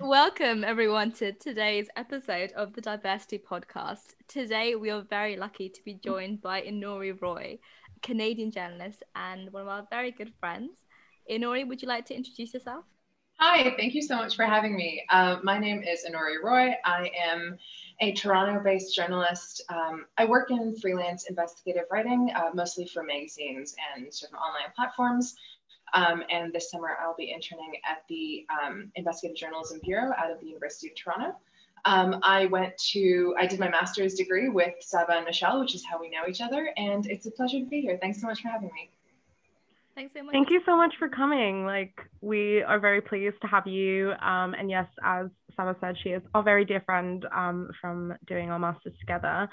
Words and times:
Welcome, 0.00 0.64
everyone, 0.64 1.12
to 1.12 1.32
today's 1.32 1.88
episode 1.96 2.52
of 2.52 2.72
the 2.72 2.80
Diversity 2.80 3.38
Podcast. 3.38 4.14
Today, 4.26 4.74
we 4.74 4.90
are 4.90 5.02
very 5.02 5.36
lucky 5.36 5.68
to 5.68 5.84
be 5.84 5.94
joined 5.94 6.40
by 6.40 6.62
Inori 6.62 7.16
Roy, 7.20 7.58
a 7.96 8.00
Canadian 8.00 8.50
journalist 8.50 9.04
and 9.14 9.52
one 9.52 9.62
of 9.62 9.68
our 9.68 9.86
very 9.90 10.10
good 10.10 10.32
friends. 10.40 10.72
Inori, 11.30 11.66
would 11.66 11.80
you 11.80 11.88
like 11.88 12.06
to 12.06 12.16
introduce 12.16 12.54
yourself? 12.54 12.84
Hi, 13.38 13.72
thank 13.76 13.94
you 13.94 14.02
so 14.02 14.16
much 14.16 14.34
for 14.34 14.44
having 14.44 14.74
me. 14.74 15.04
Uh, 15.10 15.36
my 15.44 15.58
name 15.58 15.84
is 15.84 16.04
Inori 16.04 16.42
Roy. 16.42 16.74
I 16.84 17.10
am 17.24 17.56
a 18.00 18.12
Toronto 18.12 18.60
based 18.64 18.96
journalist. 18.96 19.62
Um, 19.68 20.06
I 20.16 20.24
work 20.24 20.50
in 20.50 20.74
freelance 20.80 21.26
investigative 21.30 21.84
writing, 21.92 22.32
uh, 22.34 22.50
mostly 22.52 22.86
for 22.86 23.04
magazines 23.04 23.76
and 23.94 24.12
sort 24.12 24.32
of 24.32 24.38
online 24.38 24.72
platforms. 24.74 25.36
Um, 25.94 26.22
and 26.30 26.52
this 26.52 26.70
summer, 26.70 26.96
I'll 27.02 27.16
be 27.16 27.32
interning 27.32 27.74
at 27.88 28.04
the 28.08 28.46
um, 28.50 28.90
Investigative 28.94 29.36
Journalism 29.36 29.80
Bureau 29.82 30.12
out 30.16 30.30
of 30.30 30.40
the 30.40 30.46
University 30.46 30.88
of 30.88 30.94
Toronto. 30.96 31.36
Um, 31.84 32.20
I 32.22 32.46
went 32.46 32.76
to, 32.92 33.34
I 33.38 33.46
did 33.46 33.60
my 33.60 33.68
master's 33.68 34.14
degree 34.14 34.48
with 34.48 34.74
Saba 34.80 35.12
and 35.12 35.24
Michelle, 35.24 35.60
which 35.60 35.74
is 35.74 35.84
how 35.84 36.00
we 36.00 36.10
know 36.10 36.26
each 36.28 36.40
other. 36.40 36.70
And 36.76 37.06
it's 37.06 37.26
a 37.26 37.30
pleasure 37.30 37.60
to 37.60 37.66
be 37.66 37.80
here. 37.80 37.98
Thanks 38.00 38.20
so 38.20 38.26
much 38.26 38.42
for 38.42 38.48
having 38.48 38.70
me. 38.74 38.90
Thanks 39.94 40.14
so 40.16 40.22
much. 40.22 40.32
Thank 40.32 40.50
you 40.50 40.60
so 40.64 40.76
much 40.76 40.94
for 40.98 41.08
coming. 41.08 41.64
Like, 41.64 41.98
we 42.20 42.62
are 42.62 42.78
very 42.78 43.00
pleased 43.00 43.36
to 43.42 43.48
have 43.48 43.66
you. 43.66 44.12
Um, 44.20 44.54
and 44.54 44.70
yes, 44.70 44.86
as 45.02 45.26
Saba 45.56 45.76
said, 45.80 45.96
she 46.02 46.10
is 46.10 46.22
our 46.34 46.42
very 46.42 46.64
dear 46.64 46.82
friend 46.86 47.24
um, 47.34 47.70
from 47.80 48.14
doing 48.26 48.50
our 48.50 48.58
masters 48.58 48.94
together. 49.00 49.48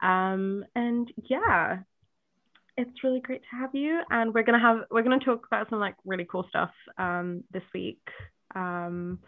Um, 0.00 0.64
and 0.76 1.10
yeah, 1.28 1.78
it's 2.78 3.02
really 3.02 3.20
great 3.20 3.42
to 3.42 3.56
have 3.56 3.74
you. 3.74 4.00
And 4.08 4.32
we're 4.32 4.44
gonna 4.44 4.60
have 4.60 4.78
we're 4.90 5.02
gonna 5.02 5.18
talk 5.18 5.46
about 5.46 5.68
some 5.68 5.80
like 5.80 5.96
really 6.06 6.26
cool 6.30 6.46
stuff 6.48 6.70
um, 6.96 7.44
this 7.52 7.64
week. 7.74 8.00
Um, 8.54 9.18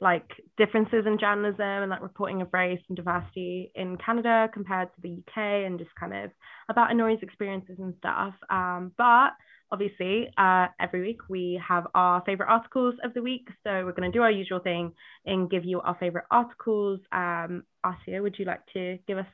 like 0.00 0.28
differences 0.56 1.04
in 1.06 1.16
journalism 1.18 1.60
and 1.60 1.90
like 1.90 2.02
reporting 2.02 2.42
of 2.42 2.48
race 2.52 2.80
and 2.88 2.96
diversity 2.96 3.70
in 3.76 3.96
Canada 4.04 4.48
compared 4.52 4.88
to 4.94 5.00
the 5.00 5.12
UK 5.12 5.66
and 5.66 5.78
just 5.78 5.94
kind 5.94 6.12
of 6.12 6.30
about 6.68 6.90
Inori's 6.90 7.22
experiences 7.22 7.76
and 7.78 7.94
stuff. 7.98 8.34
Um, 8.50 8.90
but 8.98 9.30
obviously, 9.70 10.28
uh, 10.36 10.66
every 10.80 11.02
week 11.02 11.20
we 11.28 11.60
have 11.66 11.86
our 11.94 12.20
favorite 12.26 12.48
articles 12.48 12.96
of 13.04 13.14
the 13.14 13.22
week. 13.22 13.46
So 13.62 13.84
we're 13.84 13.92
going 13.92 14.10
to 14.10 14.16
do 14.16 14.22
our 14.22 14.30
usual 14.30 14.58
thing 14.58 14.92
and 15.24 15.48
give 15.48 15.64
you 15.64 15.80
our 15.82 15.96
favorite 16.00 16.24
articles. 16.32 16.98
Um, 17.12 17.62
Asia, 17.86 18.20
would 18.20 18.36
you 18.40 18.44
like 18.44 18.66
to 18.72 18.98
give 19.06 19.18
us 19.18 19.26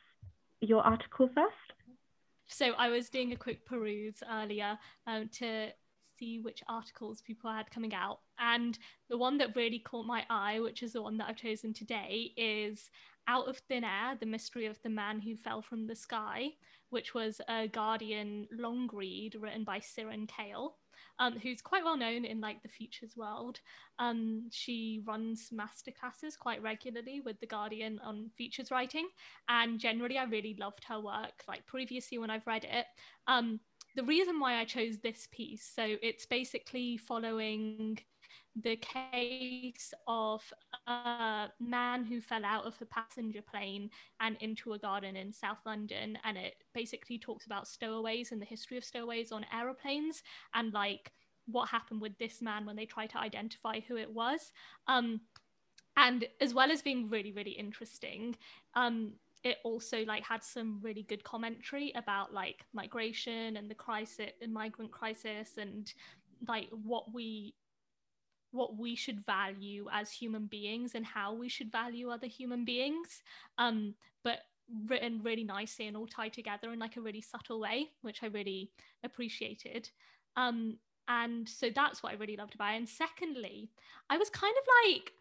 your 0.60 0.82
article 0.82 1.30
first? 1.34 1.77
So 2.48 2.72
I 2.72 2.88
was 2.88 3.08
doing 3.10 3.32
a 3.32 3.36
quick 3.36 3.64
peruse 3.66 4.22
earlier 4.30 4.78
um, 5.06 5.28
to 5.34 5.68
see 6.18 6.40
which 6.40 6.62
articles 6.68 7.20
people 7.20 7.50
had 7.50 7.70
coming 7.70 7.94
out. 7.94 8.20
And 8.38 8.78
the 9.08 9.18
one 9.18 9.38
that 9.38 9.54
really 9.54 9.78
caught 9.78 10.06
my 10.06 10.24
eye, 10.28 10.58
which 10.60 10.82
is 10.82 10.92
the 10.92 11.02
one 11.02 11.18
that 11.18 11.28
I've 11.28 11.36
chosen 11.36 11.72
today, 11.72 12.32
is 12.36 12.90
Out 13.28 13.48
of 13.48 13.58
Thin 13.58 13.84
Air 13.84 14.16
The 14.18 14.26
Mystery 14.26 14.66
of 14.66 14.80
the 14.82 14.88
Man 14.88 15.20
Who 15.20 15.36
Fell 15.36 15.62
from 15.62 15.86
the 15.86 15.94
Sky, 15.94 16.50
which 16.90 17.14
was 17.14 17.40
a 17.48 17.68
Guardian 17.68 18.48
long 18.50 18.88
read 18.92 19.36
written 19.38 19.64
by 19.64 19.78
Sirin 19.78 20.26
Kale 20.28 20.74
um, 21.18 21.38
who's 21.38 21.60
quite 21.60 21.84
well 21.84 21.96
known 21.96 22.24
in 22.24 22.40
like 22.40 22.62
the 22.62 22.68
futures 22.68 23.16
world. 23.16 23.60
Um, 23.98 24.48
she 24.50 25.02
runs 25.06 25.50
masterclasses 25.52 26.38
quite 26.38 26.62
regularly 26.62 27.20
with 27.20 27.40
the 27.40 27.46
Guardian 27.46 28.00
on 28.04 28.30
futures 28.36 28.70
writing, 28.70 29.08
and 29.48 29.78
generally, 29.78 30.18
I 30.18 30.24
really 30.24 30.56
loved 30.58 30.84
her 30.84 31.00
work. 31.00 31.44
Like 31.46 31.66
previously, 31.66 32.18
when 32.18 32.30
I've 32.30 32.46
read 32.46 32.64
it, 32.64 32.86
um, 33.26 33.60
the 33.96 34.04
reason 34.04 34.38
why 34.38 34.60
I 34.60 34.64
chose 34.64 34.98
this 34.98 35.28
piece, 35.32 35.64
so 35.74 35.96
it's 36.02 36.26
basically 36.26 36.96
following 36.96 37.98
the 38.62 38.76
case 38.76 39.92
of 40.06 40.42
a 40.86 41.46
man 41.60 42.04
who 42.04 42.20
fell 42.20 42.44
out 42.44 42.64
of 42.64 42.74
a 42.80 42.86
passenger 42.86 43.42
plane 43.42 43.90
and 44.20 44.36
into 44.40 44.72
a 44.72 44.78
garden 44.78 45.16
in 45.16 45.32
South 45.32 45.58
London. 45.64 46.18
And 46.24 46.36
it 46.36 46.54
basically 46.74 47.18
talks 47.18 47.46
about 47.46 47.68
stowaways 47.68 48.32
and 48.32 48.40
the 48.40 48.46
history 48.46 48.76
of 48.76 48.84
stowaways 48.84 49.32
on 49.32 49.46
aeroplanes 49.52 50.22
and 50.54 50.72
like 50.72 51.12
what 51.46 51.68
happened 51.68 52.00
with 52.00 52.16
this 52.18 52.42
man 52.42 52.66
when 52.66 52.76
they 52.76 52.86
tried 52.86 53.10
to 53.10 53.18
identify 53.18 53.80
who 53.80 53.96
it 53.96 54.10
was. 54.10 54.52
Um, 54.86 55.20
and 55.96 56.26
as 56.40 56.54
well 56.54 56.70
as 56.70 56.82
being 56.82 57.08
really, 57.08 57.32
really 57.32 57.52
interesting, 57.52 58.36
um, 58.74 59.14
it 59.44 59.58
also 59.64 60.04
like 60.04 60.24
had 60.24 60.42
some 60.42 60.80
really 60.82 61.02
good 61.02 61.22
commentary 61.24 61.92
about 61.94 62.32
like 62.32 62.64
migration 62.72 63.56
and 63.56 63.70
the 63.70 63.74
crisis 63.74 64.32
and 64.42 64.52
migrant 64.52 64.90
crisis 64.90 65.58
and 65.58 65.92
like 66.46 66.68
what 66.70 67.12
we 67.12 67.54
what 68.52 68.78
we 68.78 68.94
should 68.94 69.24
value 69.26 69.86
as 69.92 70.10
human 70.10 70.46
beings 70.46 70.94
and 70.94 71.04
how 71.04 71.34
we 71.34 71.48
should 71.48 71.70
value 71.70 72.10
other 72.10 72.26
human 72.26 72.64
beings 72.64 73.22
um 73.58 73.94
but 74.24 74.40
written 74.86 75.20
really 75.22 75.44
nicely 75.44 75.86
and 75.86 75.96
all 75.96 76.06
tied 76.06 76.32
together 76.32 76.72
in 76.72 76.78
like 76.78 76.96
a 76.96 77.00
really 77.00 77.20
subtle 77.20 77.60
way 77.60 77.88
which 78.02 78.22
i 78.22 78.26
really 78.26 78.70
appreciated. 79.04 79.88
Um 80.36 80.78
and 81.08 81.48
so 81.48 81.70
that's 81.74 82.02
what 82.02 82.12
i 82.12 82.16
really 82.16 82.36
loved 82.36 82.54
about 82.54 82.74
it. 82.74 82.76
And 82.76 82.88
secondly 82.88 83.70
i 84.10 84.18
was 84.18 84.30
kind 84.30 84.54
of 84.56 84.64
like 84.84 85.12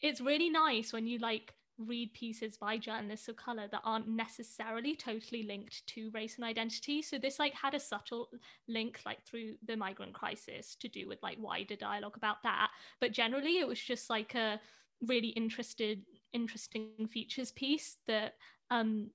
it's 0.00 0.20
really 0.20 0.50
nice 0.50 0.92
when 0.92 1.06
you 1.06 1.18
like 1.18 1.54
read 1.82 2.12
pieces 2.14 2.56
by 2.56 2.76
journalists 2.76 3.28
of 3.28 3.36
color 3.36 3.68
that 3.70 3.80
aren't 3.84 4.08
necessarily 4.08 4.94
totally 4.94 5.42
linked 5.42 5.86
to 5.86 6.10
race 6.12 6.36
and 6.36 6.44
identity 6.44 7.02
so 7.02 7.18
this 7.18 7.38
like 7.38 7.54
had 7.54 7.74
a 7.74 7.80
subtle 7.80 8.28
link 8.68 9.00
like 9.04 9.22
through 9.22 9.54
the 9.66 9.76
migrant 9.76 10.12
crisis 10.12 10.74
to 10.74 10.88
do 10.88 11.08
with 11.08 11.22
like 11.22 11.38
wider 11.40 11.76
dialogue 11.76 12.16
about 12.16 12.42
that 12.42 12.70
but 13.00 13.12
generally 13.12 13.58
it 13.58 13.68
was 13.68 13.80
just 13.80 14.10
like 14.10 14.34
a 14.34 14.60
really 15.06 15.28
interested 15.28 16.02
interesting 16.32 17.08
features 17.10 17.52
piece 17.52 17.96
that 18.06 18.34
um 18.70 19.10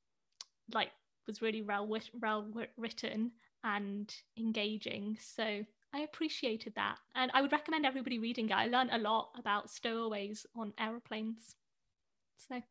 like 0.74 0.92
was 1.26 1.42
really 1.42 1.62
well, 1.62 1.90
well 2.22 2.48
written 2.78 3.32
and 3.64 4.16
engaging 4.38 5.18
so 5.20 5.64
I 5.94 6.02
appreciated 6.02 6.76
that. 6.76 6.98
And 7.16 7.32
I 7.34 7.42
would 7.42 7.52
recommend 7.52 7.86
everybody 7.86 8.20
reading 8.20 8.50
it. 8.50 8.56
I 8.56 8.68
learned 8.68 8.92
a 8.92 9.00
lot 9.00 9.30
about 9.38 9.70
stowaways 9.70 10.46
on 10.56 10.74
aeroplanes. 10.78 11.56
So 12.38 12.62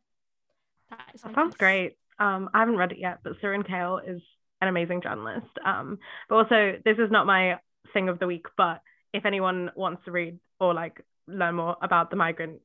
that 0.91 1.11
is 1.15 1.23
that 1.23 1.35
sounds 1.35 1.57
great. 1.57 1.97
Um, 2.19 2.49
I 2.55 2.61
haven't 2.61 2.77
read 2.77 2.93
it 2.93 2.99
yet, 2.99 3.19
but 3.23 3.35
Sirin 3.41 3.67
Kale 3.67 4.01
is 4.07 4.23
an 4.61 4.69
amazing 4.69 5.03
journalist. 5.03 5.47
Um, 5.65 5.99
but 6.29 6.37
also 6.37 6.75
this 6.85 6.99
is 6.99 7.11
not 7.11 7.27
my 7.27 7.59
thing 7.93 8.09
of 8.09 8.19
the 8.19 8.27
week, 8.27 8.47
but 8.57 8.81
if 9.13 9.25
anyone 9.27 9.71
wants 9.77 10.05
to 10.05 10.13
read 10.13 10.39
or 10.61 10.75
like 10.75 11.01
learn 11.27 11.57
more 11.57 11.77
about 11.83 12.11
the 12.11 12.17
migrant 12.17 12.61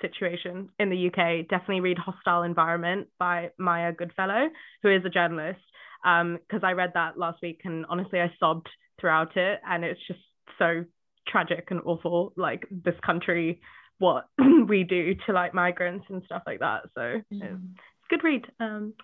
situation 0.00 0.68
in 0.78 0.90
the 0.90 1.08
UK, 1.08 1.48
definitely 1.48 1.80
read 1.80 1.98
Hostile 1.98 2.42
Environment 2.42 3.08
by 3.18 3.50
Maya 3.58 3.92
Goodfellow, 3.92 4.48
who 4.82 4.90
is 4.90 5.04
a 5.04 5.10
journalist. 5.10 5.60
Because 6.02 6.62
um, 6.62 6.64
I 6.64 6.72
read 6.72 6.92
that 6.94 7.18
last 7.18 7.38
week 7.42 7.62
and 7.64 7.86
honestly 7.88 8.20
I 8.20 8.32
sobbed 8.38 8.68
throughout 9.00 9.36
it, 9.36 9.60
and 9.68 9.84
it's 9.84 10.00
just 10.06 10.20
so 10.58 10.84
tragic 11.28 11.68
and 11.70 11.80
awful. 11.84 12.32
Like 12.36 12.66
this 12.70 12.94
country 13.04 13.60
what 13.98 14.28
we 14.68 14.84
do 14.84 15.14
to 15.26 15.32
like 15.32 15.54
migrants 15.54 16.06
and 16.08 16.22
stuff 16.24 16.42
like 16.46 16.60
that. 16.60 16.82
So 16.94 17.00
mm. 17.00 17.22
it's, 17.30 17.42
it's 17.42 18.08
good 18.10 18.24
read. 18.24 18.46
Um, 18.60 18.94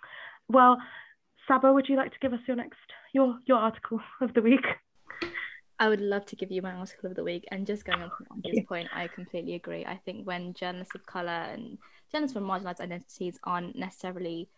well, 0.48 0.78
Saba, 1.48 1.72
would 1.72 1.88
you 1.88 1.96
like 1.96 2.12
to 2.12 2.18
give 2.20 2.32
us 2.32 2.40
your 2.46 2.56
next 2.56 2.78
your 3.12 3.38
your 3.46 3.58
article 3.58 4.00
of 4.20 4.32
the 4.34 4.42
week? 4.42 4.66
I 5.78 5.88
would 5.88 6.00
love 6.00 6.24
to 6.26 6.36
give 6.36 6.52
you 6.52 6.62
my 6.62 6.72
article 6.72 7.10
of 7.10 7.16
the 7.16 7.24
week. 7.24 7.44
And 7.50 7.66
just 7.66 7.84
going 7.84 8.00
on 8.02 8.10
from 8.16 8.40
this 8.44 8.64
point, 8.68 8.88
I 8.94 9.08
completely 9.08 9.54
agree. 9.54 9.84
I 9.84 9.96
think 10.04 10.24
when 10.26 10.54
journalists 10.54 10.94
of 10.94 11.04
colour 11.06 11.30
and 11.30 11.76
journalists 12.12 12.34
from 12.34 12.44
marginalised 12.44 12.80
identities 12.80 13.38
aren't 13.42 13.74
necessarily 13.74 14.48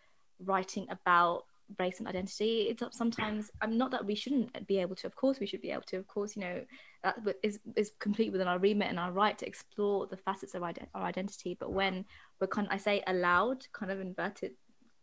writing 0.44 0.86
about 0.90 1.44
race 1.78 1.98
and 1.98 2.08
identity. 2.08 2.66
It's 2.70 2.82
up 2.82 2.94
sometimes 2.94 3.50
i'm 3.60 3.76
not 3.76 3.90
that 3.90 4.04
we 4.04 4.14
shouldn't 4.14 4.66
be 4.66 4.78
able 4.78 4.94
to 4.96 5.06
of 5.06 5.16
course 5.16 5.40
we 5.40 5.46
should 5.46 5.60
be 5.60 5.70
able 5.70 5.82
to 5.82 5.96
of 5.96 6.06
course 6.06 6.36
you 6.36 6.42
know 6.42 6.64
that 7.02 7.16
is 7.42 7.58
is 7.76 7.92
complete 7.98 8.32
within 8.32 8.48
our 8.48 8.58
remit 8.58 8.88
and 8.88 8.98
our 8.98 9.12
right 9.12 9.38
to 9.38 9.46
explore 9.46 10.06
the 10.06 10.16
facets 10.16 10.54
of 10.54 10.62
our, 10.62 10.72
our 10.94 11.04
identity. 11.04 11.56
But 11.58 11.72
when 11.72 12.04
we're 12.40 12.46
kind 12.46 12.68
i 12.70 12.76
say 12.76 13.02
allowed 13.06 13.66
kind 13.72 13.92
of 13.92 14.00
inverted 14.00 14.52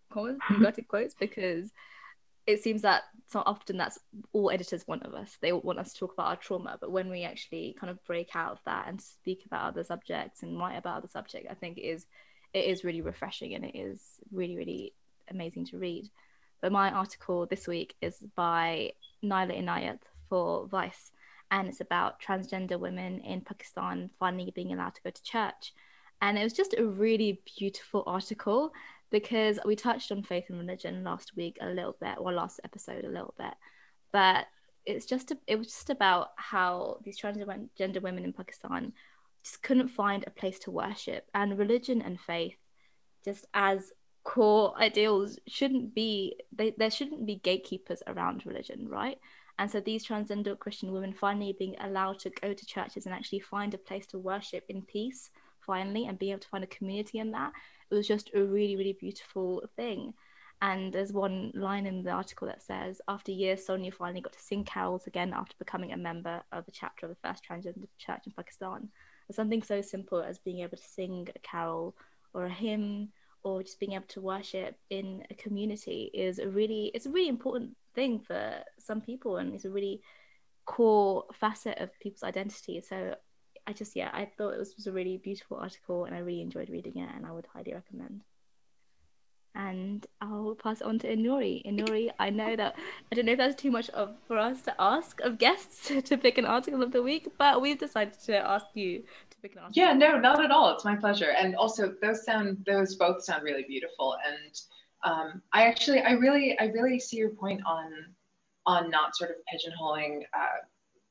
quotes 0.09 0.39
inverted 0.49 0.87
quotes 0.87 1.13
because 1.13 1.71
it 2.47 2.61
seems 2.63 2.81
that 2.81 3.03
so 3.27 3.43
often 3.45 3.77
that's 3.77 3.99
all 4.33 4.49
editors 4.49 4.87
want 4.87 5.03
of 5.03 5.13
us. 5.13 5.37
They 5.41 5.53
want 5.53 5.77
us 5.77 5.93
to 5.93 5.99
talk 5.99 6.13
about 6.13 6.27
our 6.27 6.35
trauma. 6.35 6.77
But 6.81 6.91
when 6.91 7.09
we 7.09 7.23
actually 7.23 7.75
kind 7.79 7.91
of 7.91 8.03
break 8.03 8.35
out 8.35 8.53
of 8.53 8.59
that 8.65 8.87
and 8.87 8.99
speak 8.99 9.43
about 9.45 9.69
other 9.69 9.83
subjects 9.83 10.41
and 10.41 10.57
write 10.57 10.75
about 10.75 10.97
other 10.97 11.07
subject 11.07 11.47
i 11.49 11.53
think 11.53 11.77
it 11.77 11.81
is 11.81 12.05
it 12.53 12.65
is 12.65 12.83
really 12.83 13.01
refreshing 13.01 13.53
and 13.53 13.63
it 13.63 13.77
is 13.77 14.01
really 14.31 14.57
really 14.57 14.93
amazing 15.29 15.65
to 15.65 15.77
read 15.77 16.09
but 16.61 16.71
my 16.71 16.91
article 16.91 17.45
this 17.45 17.67
week 17.67 17.95
is 18.01 18.19
by 18.35 18.91
Naila 19.23 19.59
Inayat 19.61 19.99
for 20.29 20.67
Vice, 20.67 21.11
and 21.49 21.67
it's 21.67 21.81
about 21.81 22.21
transgender 22.21 22.79
women 22.79 23.19
in 23.21 23.41
Pakistan 23.41 24.09
finally 24.19 24.51
being 24.55 24.71
allowed 24.71 24.95
to 24.95 25.01
go 25.01 25.09
to 25.09 25.23
church. 25.23 25.73
And 26.21 26.37
it 26.37 26.43
was 26.43 26.53
just 26.53 26.75
a 26.77 26.85
really 26.85 27.41
beautiful 27.57 28.03
article 28.05 28.71
because 29.09 29.59
we 29.65 29.75
touched 29.75 30.11
on 30.11 30.23
faith 30.23 30.45
and 30.49 30.59
religion 30.59 31.03
last 31.03 31.35
week 31.35 31.57
a 31.61 31.67
little 31.67 31.97
bit, 31.99 32.15
or 32.17 32.31
last 32.31 32.61
episode 32.63 33.03
a 33.03 33.09
little 33.09 33.33
bit, 33.37 33.53
but 34.13 34.45
it's 34.85 35.05
just 35.05 35.31
a, 35.31 35.37
it 35.47 35.57
was 35.57 35.67
just 35.67 35.89
about 35.89 36.29
how 36.37 36.97
these 37.03 37.19
transgender 37.19 38.01
women 38.01 38.23
in 38.23 38.33
Pakistan 38.33 38.93
just 39.43 39.61
couldn't 39.61 39.89
find 39.89 40.23
a 40.25 40.31
place 40.31 40.59
to 40.59 40.71
worship. 40.71 41.27
And 41.33 41.57
religion 41.57 42.01
and 42.01 42.19
faith, 42.19 42.57
just 43.23 43.45
as 43.53 43.91
core 44.23 44.73
ideals, 44.77 45.39
shouldn't 45.47 45.93
be 45.95 46.35
they, 46.51 46.73
there 46.77 46.91
shouldn't 46.91 47.25
be 47.25 47.37
gatekeepers 47.37 48.03
around 48.07 48.45
religion, 48.45 48.87
right? 48.87 49.17
And 49.59 49.69
so 49.69 49.79
these 49.79 50.05
transgender 50.05 50.57
Christian 50.57 50.91
women 50.91 51.13
finally 51.13 51.55
being 51.57 51.75
allowed 51.81 52.19
to 52.19 52.29
go 52.29 52.53
to 52.53 52.65
churches 52.65 53.05
and 53.05 53.13
actually 53.13 53.41
find 53.41 53.73
a 53.73 53.77
place 53.77 54.07
to 54.07 54.19
worship 54.19 54.63
in 54.69 54.81
peace, 54.81 55.29
finally, 55.59 56.07
and 56.07 56.17
being 56.17 56.31
able 56.31 56.41
to 56.41 56.47
find 56.47 56.63
a 56.63 56.67
community 56.67 57.19
in 57.19 57.31
that, 57.31 57.51
it 57.89 57.95
was 57.95 58.07
just 58.07 58.31
a 58.33 58.43
really, 58.43 58.75
really 58.75 58.97
beautiful 58.99 59.63
thing. 59.75 60.13
And 60.63 60.93
there's 60.93 61.11
one 61.11 61.51
line 61.55 61.87
in 61.87 62.03
the 62.03 62.11
article 62.11 62.47
that 62.47 62.61
says, 62.61 63.01
after 63.07 63.31
years, 63.31 63.65
Sonia 63.65 63.91
finally 63.91 64.21
got 64.21 64.33
to 64.33 64.39
sing 64.39 64.63
carols 64.63 65.07
again 65.07 65.33
after 65.33 65.55
becoming 65.57 65.91
a 65.91 65.97
member 65.97 66.41
of 66.51 66.67
a 66.67 66.71
chapter 66.71 67.07
of 67.07 67.11
the 67.11 67.27
first 67.27 67.43
transgender 67.43 67.87
church 67.97 68.21
in 68.27 68.31
Pakistan. 68.33 68.89
something 69.31 69.63
so 69.63 69.81
simple 69.81 70.21
as 70.21 70.37
being 70.37 70.59
able 70.59 70.77
to 70.77 70.83
sing 70.83 71.27
a 71.35 71.39
carol 71.39 71.95
or 72.33 72.45
a 72.45 72.49
hymn 72.49 73.09
or 73.43 73.63
just 73.63 73.79
being 73.79 73.93
able 73.93 74.05
to 74.07 74.21
worship 74.21 74.77
in 74.89 75.23
a 75.29 75.33
community 75.35 76.11
is 76.13 76.39
a 76.39 76.47
really 76.47 76.91
it's 76.93 77.05
a 77.05 77.09
really 77.09 77.29
important 77.29 77.75
thing 77.95 78.19
for 78.19 78.63
some 78.77 79.01
people 79.01 79.37
and 79.37 79.53
it's 79.53 79.65
a 79.65 79.69
really 79.69 80.01
core 80.65 81.25
facet 81.33 81.77
of 81.79 81.97
people's 81.99 82.23
identity. 82.23 82.81
So 82.81 83.15
I 83.67 83.73
just 83.73 83.95
yeah, 83.95 84.09
I 84.13 84.25
thought 84.25 84.53
it 84.53 84.59
was, 84.59 84.75
was 84.75 84.87
a 84.87 84.91
really 84.91 85.17
beautiful 85.17 85.57
article 85.57 86.05
and 86.05 86.15
I 86.15 86.19
really 86.19 86.41
enjoyed 86.41 86.69
reading 86.69 86.97
it 86.97 87.09
and 87.15 87.25
I 87.25 87.31
would 87.31 87.47
highly 87.47 87.73
recommend 87.73 88.21
and 89.55 90.05
I'll 90.21 90.55
pass 90.55 90.81
on 90.81 90.99
to 90.99 91.07
Inori. 91.07 91.65
Inori, 91.65 92.09
I 92.19 92.29
know 92.29 92.55
that 92.55 92.75
I 93.11 93.15
don't 93.15 93.25
know 93.25 93.33
if 93.33 93.37
that's 93.37 93.61
too 93.61 93.71
much 93.71 93.89
of 93.89 94.15
for 94.27 94.37
us 94.37 94.61
to 94.63 94.75
ask 94.79 95.19
of 95.21 95.37
guests 95.37 95.91
to 96.03 96.17
pick 96.17 96.37
an 96.37 96.45
article 96.45 96.81
of 96.81 96.91
the 96.91 97.01
week, 97.01 97.27
but 97.37 97.61
we've 97.61 97.79
decided 97.79 98.19
to 98.25 98.37
ask 98.37 98.65
you 98.73 98.99
to 98.99 99.37
pick 99.41 99.53
an 99.53 99.59
article. 99.59 99.83
Yeah, 99.83 99.93
no, 99.93 100.17
not 100.17 100.43
at 100.43 100.51
all. 100.51 100.73
It's 100.73 100.85
my 100.85 100.95
pleasure. 100.95 101.31
And 101.31 101.55
also, 101.55 101.93
those 102.01 102.23
sound 102.23 102.63
those 102.65 102.95
both 102.95 103.23
sound 103.23 103.43
really 103.43 103.65
beautiful. 103.67 104.17
And 104.25 104.61
um, 105.03 105.41
I 105.53 105.67
actually, 105.67 106.01
I 106.01 106.11
really, 106.11 106.57
I 106.59 106.65
really 106.65 106.99
see 106.99 107.17
your 107.17 107.31
point 107.31 107.61
on 107.65 107.91
on 108.65 108.91
not 108.91 109.15
sort 109.15 109.31
of 109.31 109.37
pigeonholing 109.51 110.21
uh, 110.33 110.61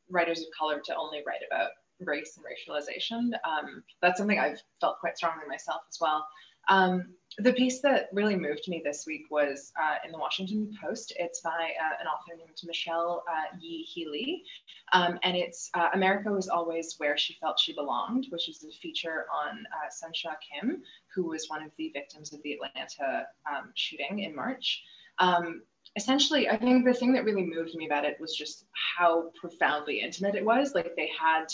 writers 0.08 0.40
of 0.40 0.46
color 0.56 0.81
to 0.84 0.94
only 0.96 1.22
write 1.26 1.40
about 1.50 1.70
race 2.00 2.38
and 2.38 2.46
racialization. 2.46 3.32
Um, 3.44 3.82
that's 4.00 4.19
something 4.19 4.38
I've 4.38 4.60
felt 4.81 4.98
quite 5.00 5.16
strongly 5.16 5.46
myself 5.48 5.82
as 5.88 5.98
well. 6.00 6.26
Um, 6.68 7.14
the 7.38 7.52
piece 7.52 7.80
that 7.80 8.08
really 8.12 8.36
moved 8.36 8.66
me 8.68 8.82
this 8.84 9.04
week 9.06 9.22
was 9.30 9.72
uh, 9.80 9.96
in 10.04 10.12
the 10.12 10.18
Washington 10.18 10.72
Post. 10.82 11.12
It's 11.16 11.40
by 11.40 11.50
uh, 11.80 11.94
an 12.00 12.06
author 12.06 12.36
named 12.36 12.58
Michelle 12.64 13.22
uh, 13.30 13.56
Ye 13.58 13.84
Hee 13.84 14.08
Lee, 14.08 14.44
um, 14.92 15.18
and 15.22 15.36
it's 15.36 15.70
uh, 15.74 15.88
America 15.94 16.30
was 16.30 16.48
always 16.48 16.96
where 16.98 17.16
she 17.16 17.36
felt 17.40 17.58
she 17.58 17.72
belonged, 17.72 18.26
which 18.30 18.48
is 18.48 18.64
a 18.64 18.72
feature 18.78 19.26
on 19.32 19.58
uh, 19.58 19.88
Suncha 19.90 20.34
Kim, 20.40 20.82
who 21.14 21.28
was 21.28 21.48
one 21.48 21.62
of 21.62 21.70
the 21.78 21.90
victims 21.94 22.32
of 22.32 22.42
the 22.42 22.54
Atlanta 22.54 23.26
um, 23.50 23.70
shooting 23.74 24.20
in 24.20 24.34
March. 24.34 24.82
Um, 25.18 25.62
essentially, 25.96 26.48
I 26.48 26.56
think 26.56 26.84
the 26.84 26.94
thing 26.94 27.12
that 27.12 27.24
really 27.24 27.44
moved 27.44 27.74
me 27.74 27.86
about 27.86 28.04
it 28.04 28.18
was 28.20 28.34
just 28.34 28.64
how 28.72 29.30
profoundly 29.40 30.00
intimate 30.00 30.34
it 30.34 30.44
was. 30.44 30.74
Like 30.74 30.94
they 30.96 31.10
had 31.18 31.46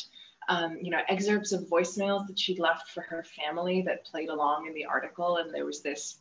um, 0.49 0.79
you 0.81 0.91
know, 0.91 1.01
excerpts 1.09 1.53
of 1.53 1.63
voicemails 1.63 2.27
that 2.27 2.39
she'd 2.39 2.59
left 2.59 2.91
for 2.91 3.03
her 3.03 3.25
family 3.25 3.83
that 3.83 4.05
played 4.05 4.29
along 4.29 4.67
in 4.67 4.75
the 4.75 4.85
article. 4.85 5.39
And 5.39 5.53
there 5.53 5.65
was 5.65 5.81
this, 5.83 6.19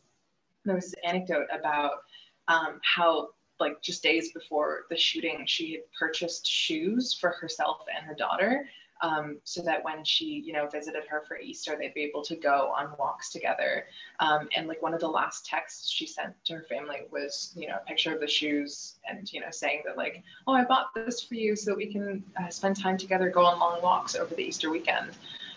there 0.64 0.74
was 0.74 0.86
this 0.86 0.94
anecdote 1.04 1.46
about 1.52 2.02
um, 2.48 2.80
how, 2.82 3.28
like, 3.60 3.80
just 3.82 4.02
days 4.02 4.32
before 4.32 4.84
the 4.90 4.96
shooting, 4.96 5.44
she 5.46 5.72
had 5.72 5.80
purchased 5.98 6.46
shoes 6.46 7.16
for 7.18 7.30
herself 7.30 7.78
and 7.94 8.04
her 8.04 8.14
daughter 8.14 8.68
um, 9.02 9.38
so 9.44 9.62
that 9.62 9.84
when 9.84 10.04
she, 10.04 10.42
you 10.44 10.52
know, 10.52 10.66
visited 10.68 11.04
her 11.08 11.22
for 11.26 11.38
Easter, 11.38 11.76
they'd 11.78 11.94
be 11.94 12.02
able 12.02 12.22
to 12.22 12.36
go 12.36 12.72
on 12.76 12.92
walks 12.98 13.30
together. 13.30 13.86
Um, 14.20 14.48
and 14.56 14.66
like 14.66 14.80
one 14.82 14.94
of 14.94 15.00
the 15.00 15.08
last 15.08 15.46
texts 15.46 15.90
she 15.90 16.06
sent 16.06 16.32
to 16.46 16.54
her 16.54 16.66
family 16.68 17.02
was, 17.10 17.52
you 17.56 17.68
know, 17.68 17.76
a 17.76 17.86
picture 17.86 18.14
of 18.14 18.20
the 18.20 18.26
shoes 18.26 18.96
and, 19.08 19.30
you 19.32 19.40
know, 19.40 19.50
saying 19.50 19.82
that 19.86 19.96
like, 19.96 20.22
oh, 20.46 20.52
I 20.52 20.64
bought 20.64 20.94
this 20.94 21.22
for 21.22 21.34
you 21.34 21.56
so 21.56 21.72
that 21.72 21.76
we 21.76 21.92
can 21.92 22.24
uh, 22.40 22.48
spend 22.48 22.80
time 22.80 22.96
together, 22.96 23.28
go 23.28 23.44
on 23.44 23.58
long 23.58 23.82
walks 23.82 24.16
over 24.16 24.34
the 24.34 24.42
Easter 24.42 24.70
weekend. 24.70 25.12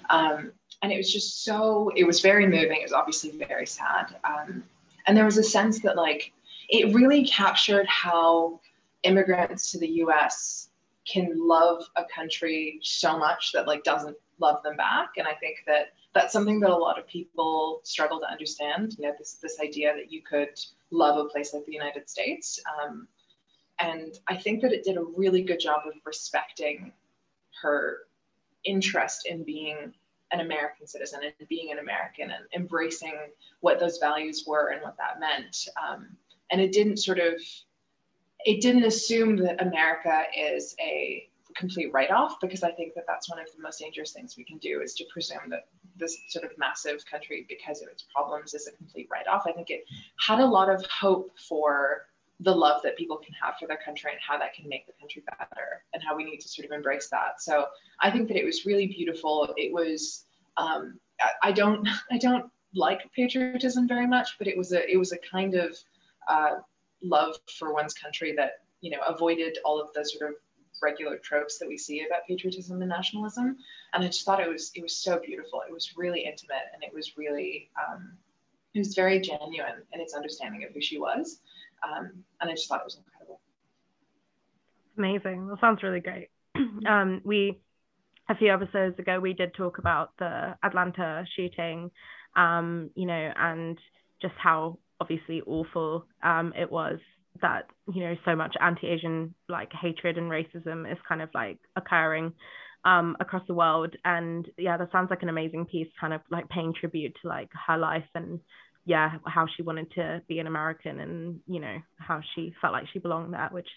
Um, 0.09 0.51
and 0.81 0.91
it 0.91 0.97
was 0.97 1.11
just 1.11 1.43
so, 1.43 1.91
it 1.95 2.05
was 2.05 2.19
very 2.19 2.45
moving. 2.47 2.79
It 2.79 2.83
was 2.83 2.93
obviously 2.93 3.31
very 3.31 3.65
sad. 3.65 4.15
Um, 4.23 4.63
and 5.07 5.15
there 5.15 5.25
was 5.25 5.37
a 5.37 5.43
sense 5.43 5.81
that 5.81 5.95
like, 5.95 6.31
it 6.69 6.93
really 6.93 7.25
captured 7.25 7.87
how 7.87 8.59
immigrants 9.03 9.71
to 9.71 9.79
the 9.79 9.87
US 10.03 10.68
can 11.11 11.31
love 11.35 11.83
a 11.95 12.03
country 12.05 12.79
so 12.81 13.17
much 13.17 13.51
that 13.53 13.67
like 13.67 13.83
doesn't 13.83 14.17
love 14.39 14.61
them 14.63 14.77
back. 14.77 15.09
And 15.17 15.27
i 15.27 15.33
think 15.33 15.57
that 15.67 15.93
that's 16.13 16.33
something 16.33 16.59
that 16.59 16.69
a 16.69 16.75
lot 16.75 16.97
of 16.97 17.07
people 17.07 17.81
struggle 17.83 18.19
to 18.19 18.29
understand 18.29 18.95
you 18.97 19.07
know 19.07 19.13
this 19.17 19.33
this 19.41 19.59
idea 19.59 19.93
that 19.95 20.11
you 20.11 20.21
could 20.21 20.59
love 20.91 21.17
a 21.17 21.29
place 21.29 21.53
like 21.53 21.65
the 21.65 21.73
united 21.73 22.09
states. 22.09 22.59
Um, 22.81 23.07
and 23.79 24.19
i 24.27 24.35
think 24.35 24.61
that 24.61 24.73
it 24.73 24.83
did 24.83 24.97
a 24.97 25.03
really 25.03 25.41
good 25.41 25.59
job 25.59 25.81
of 25.87 25.93
respecting 26.05 26.91
her 27.61 27.99
interest 28.65 29.25
in 29.25 29.43
being 29.43 29.93
an 30.31 30.41
american 30.41 30.85
citizen 30.85 31.21
and 31.23 31.47
being 31.47 31.71
an 31.71 31.79
american 31.79 32.29
and 32.31 32.43
embracing 32.53 33.17
what 33.61 33.79
those 33.79 33.97
values 33.97 34.45
were 34.47 34.69
and 34.69 34.81
what 34.81 34.97
that 34.97 35.19
meant. 35.19 35.67
Um, 35.77 36.09
and 36.51 36.61
it 36.61 36.71
didn't 36.71 36.97
sort 36.97 37.19
of 37.19 37.33
it 38.45 38.61
didn't 38.61 38.83
assume 38.83 39.37
that 39.37 39.61
America 39.61 40.23
is 40.37 40.75
a 40.79 41.27
complete 41.55 41.91
write-off 41.93 42.39
because 42.39 42.63
I 42.63 42.71
think 42.71 42.93
that 42.93 43.05
that's 43.07 43.29
one 43.29 43.39
of 43.39 43.47
the 43.55 43.61
most 43.61 43.79
dangerous 43.79 44.11
things 44.11 44.35
we 44.37 44.45
can 44.45 44.57
do 44.59 44.81
is 44.81 44.93
to 44.95 45.05
presume 45.11 45.49
that 45.49 45.67
this 45.97 46.17
sort 46.29 46.45
of 46.45 46.51
massive 46.57 47.05
country, 47.05 47.45
because 47.49 47.81
of 47.81 47.89
its 47.89 48.05
problems, 48.13 48.53
is 48.53 48.67
a 48.67 48.71
complete 48.77 49.09
write-off. 49.11 49.43
I 49.45 49.51
think 49.51 49.69
it 49.69 49.83
had 50.25 50.39
a 50.39 50.45
lot 50.45 50.69
of 50.69 50.85
hope 50.85 51.31
for 51.37 52.05
the 52.41 52.55
love 52.55 52.81
that 52.83 52.97
people 52.97 53.17
can 53.17 53.33
have 53.33 53.55
for 53.59 53.67
their 53.67 53.79
country 53.83 54.11
and 54.11 54.19
how 54.25 54.37
that 54.37 54.53
can 54.53 54.69
make 54.69 54.87
the 54.87 54.93
country 54.93 55.21
better 55.37 55.83
and 55.93 56.01
how 56.01 56.15
we 56.15 56.23
need 56.23 56.39
to 56.39 56.47
sort 56.47 56.65
of 56.65 56.71
embrace 56.71 57.09
that. 57.09 57.41
So 57.41 57.65
I 57.99 58.09
think 58.09 58.29
that 58.29 58.37
it 58.37 58.45
was 58.45 58.65
really 58.65 58.87
beautiful. 58.87 59.53
It 59.57 59.73
was 59.73 60.25
um, 60.55 60.99
I, 61.43 61.51
don't 61.51 61.87
I 62.11 62.17
don't 62.17 62.49
like 62.73 63.11
patriotism 63.13 63.87
very 63.87 64.07
much, 64.07 64.37
but 64.37 64.47
it 64.47 64.57
was 64.57 64.71
a 64.71 64.89
it 64.89 64.97
was 64.97 65.11
a 65.11 65.17
kind 65.17 65.55
of 65.55 65.77
uh, 66.29 66.57
love 67.01 67.35
for 67.57 67.73
one's 67.73 67.93
country 67.93 68.33
that 68.35 68.63
you 68.81 68.91
know 68.91 68.99
avoided 69.07 69.57
all 69.65 69.79
of 69.79 69.91
the 69.93 70.03
sort 70.03 70.29
of 70.29 70.35
regular 70.81 71.17
tropes 71.17 71.57
that 71.59 71.67
we 71.67 71.77
see 71.77 72.05
about 72.05 72.25
patriotism 72.27 72.81
and 72.81 72.89
nationalism. 72.89 73.57
And 73.93 74.03
i 74.03 74.07
just 74.07 74.23
thought 74.25 74.39
it 74.39 74.49
was 74.49 74.71
it 74.75 74.81
was 74.81 74.95
so 74.95 75.19
beautiful. 75.19 75.61
It 75.67 75.73
was 75.73 75.97
really 75.97 76.21
intimate 76.21 76.67
and 76.73 76.83
it 76.83 76.93
was 76.93 77.17
really 77.17 77.69
um, 77.77 78.13
it 78.73 78.79
was 78.79 78.93
very 78.95 79.19
genuine 79.19 79.81
in 79.93 79.99
its 79.99 80.13
understanding 80.13 80.63
of 80.63 80.73
who 80.73 80.81
she 80.81 80.99
was. 80.99 81.41
Um, 81.83 82.11
and 82.41 82.49
i 82.49 82.53
just 82.53 82.67
thought 82.67 82.81
it 82.81 82.85
was 82.85 82.97
incredible. 82.97 83.39
Amazing. 84.97 85.47
That 85.47 85.59
sounds 85.61 85.83
really 85.83 86.01
great. 86.01 86.29
Um, 86.85 87.21
we 87.25 87.59
a 88.29 88.35
few 88.35 88.53
episodes 88.53 88.97
ago 88.99 89.19
we 89.19 89.33
did 89.33 89.53
talk 89.53 89.79
about 89.79 90.11
the 90.17 90.55
atlanta 90.63 91.25
shooting 91.35 91.91
um, 92.35 92.89
you 92.95 93.05
know 93.05 93.33
and 93.35 93.77
just 94.21 94.35
how 94.37 94.77
obviously 94.99 95.41
awful 95.41 96.05
um, 96.23 96.53
it 96.57 96.71
was 96.71 96.99
that 97.41 97.67
you 97.93 98.03
know 98.03 98.15
so 98.25 98.35
much 98.35 98.55
anti-asian 98.59 99.33
like 99.47 99.71
hatred 99.73 100.17
and 100.17 100.31
racism 100.31 100.91
is 100.91 100.97
kind 101.07 101.21
of 101.21 101.29
like 101.33 101.59
occurring 101.75 102.33
um, 102.85 103.15
across 103.19 103.43
the 103.47 103.53
world. 103.53 103.95
And 104.05 104.47
yeah 104.57 104.77
that 104.77 104.91
sounds 104.91 105.09
like 105.09 105.23
an 105.23 105.29
amazing 105.29 105.65
piece 105.65 105.87
kind 105.99 106.13
of 106.13 106.21
like 106.29 106.49
paying 106.49 106.73
tribute 106.73 107.15
to 107.21 107.27
like 107.27 107.49
her 107.67 107.77
life 107.77 108.07
and 108.15 108.39
yeah 108.85 109.11
how 109.25 109.45
she 109.55 109.61
wanted 109.61 109.91
to 109.91 110.21
be 110.29 110.39
an 110.39 110.47
american 110.47 111.01
and 111.01 111.41
you 111.47 111.59
know 111.59 111.75
how 111.97 112.21
she 112.33 112.53
felt 112.61 112.71
like 112.71 112.85
she 112.93 112.97
belonged 112.97 113.33
there 113.33 113.49
which 113.51 113.67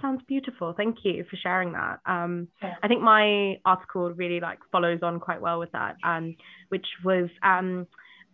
sounds 0.00 0.20
beautiful. 0.28 0.74
Thank 0.76 0.96
you 1.04 1.24
for 1.30 1.36
sharing 1.36 1.72
that. 1.72 2.00
Um, 2.06 2.48
yeah. 2.62 2.74
i 2.82 2.88
think 2.88 3.00
my 3.00 3.58
article 3.64 4.10
really 4.12 4.40
like 4.40 4.58
follows 4.72 5.00
on 5.02 5.20
quite 5.20 5.40
well 5.40 5.58
with 5.58 5.72
that 5.72 5.96
um, 6.04 6.36
which 6.70 6.86
was 7.04 7.30
um, 7.42 7.86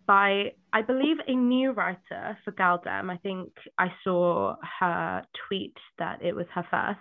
by, 0.07 0.51
I 0.73 0.81
believe, 0.81 1.17
a 1.27 1.35
new 1.35 1.71
writer 1.71 2.37
for 2.43 2.51
gal-dem. 2.51 3.09
I 3.09 3.17
think 3.17 3.51
I 3.77 3.87
saw 4.03 4.55
her 4.79 5.23
tweet 5.47 5.75
that 5.99 6.23
it 6.23 6.35
was 6.35 6.45
her 6.53 6.65
first. 6.69 6.99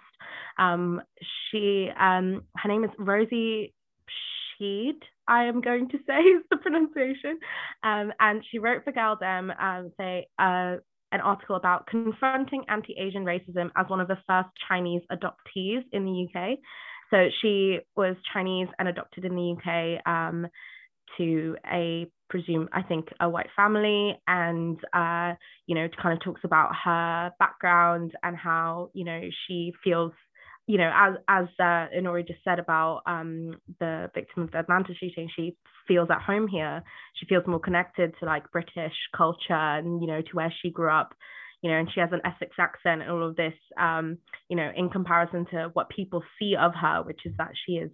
Um, 0.59 1.03
she, 1.51 1.91
um, 1.99 2.45
her 2.57 2.69
name 2.69 2.85
is 2.85 2.91
Rosie 2.99 3.75
Sheed. 4.61 4.99
I 5.27 5.45
am 5.45 5.61
going 5.61 5.89
to 5.91 5.99
say 6.07 6.21
is 6.21 6.43
the 6.51 6.57
pronunciation. 6.57 7.39
Um, 7.83 8.13
and 8.21 8.43
she 8.51 8.59
wrote 8.59 8.85
for 8.85 8.93
gal-dem, 8.93 9.51
um, 9.51 9.93
say, 9.99 10.27
uh, 10.39 10.77
an 11.13 11.21
article 11.21 11.55
about 11.55 11.87
confronting 11.87 12.65
anti-Asian 12.69 13.25
racism 13.25 13.71
as 13.77 13.87
one 13.89 14.01
of 14.01 14.09
the 14.09 14.19
first 14.27 14.49
Chinese 14.69 15.03
adoptees 15.13 15.83
in 15.93 16.05
the 16.05 16.27
UK. 16.29 16.59
So 17.11 17.29
she 17.41 17.79
was 17.95 18.17
Chinese 18.33 18.67
and 18.79 18.89
adopted 18.89 19.25
in 19.25 19.37
the 19.37 19.57
UK 19.57 20.05
um, 20.07 20.49
to 21.19 21.57
a 21.71 22.07
presume 22.31 22.69
I 22.73 22.83
think 22.83 23.09
a 23.21 23.29
white 23.29 23.51
family 23.57 24.19
and 24.27 24.79
uh, 24.93 25.35
you 25.67 25.75
know 25.75 25.89
kind 26.01 26.17
of 26.17 26.25
talks 26.25 26.41
about 26.45 26.71
her 26.85 27.33
background 27.39 28.13
and 28.23 28.37
how 28.37 28.91
you 28.95 29.05
know 29.05 29.21
she 29.47 29.73
feels 29.83 30.13
you 30.67 30.79
know, 30.79 30.91
as 30.95 31.15
as 31.29 31.47
uh, 31.61 31.89
Inori 31.97 32.27
just 32.27 32.43
said 32.43 32.59
about 32.59 33.03
um, 33.07 33.53
the 33.81 34.11
victim 34.15 34.45
of 34.45 34.51
the 34.51 34.59
Atlanta 34.59 34.95
shooting, 34.95 35.29
she 35.35 35.57
feels 35.87 36.09
at 36.11 36.23
home 36.23 36.49
here. 36.49 36.83
She 37.17 37.27
feels 37.27 37.47
more 37.47 37.61
connected 37.61 38.15
to 38.19 38.27
like 38.27 38.51
British 38.51 38.95
culture 39.15 39.53
and 39.53 40.01
you 40.01 40.07
know 40.07 40.23
to 40.23 40.31
where 40.33 40.53
she 40.63 40.71
grew 40.71 40.91
up. 40.91 41.15
You 41.61 41.71
know, 41.71 41.79
and 41.79 41.89
she 41.93 42.01
has 42.01 42.11
an 42.13 42.21
Essex 42.25 42.57
accent 42.59 43.03
and 43.03 43.11
all 43.11 43.27
of 43.27 43.37
this. 43.37 43.55
Um, 43.79 44.19
you 44.49 44.57
know, 44.57 44.71
in 44.75 44.89
comparison 44.89 45.47
to 45.51 45.71
what 45.75 45.89
people 45.91 46.23
see 46.39 46.55
of 46.59 46.73
her, 46.75 47.03
which 47.03 47.21
is 47.25 47.33
that 47.39 47.53
she 47.67 47.73
is 47.73 47.91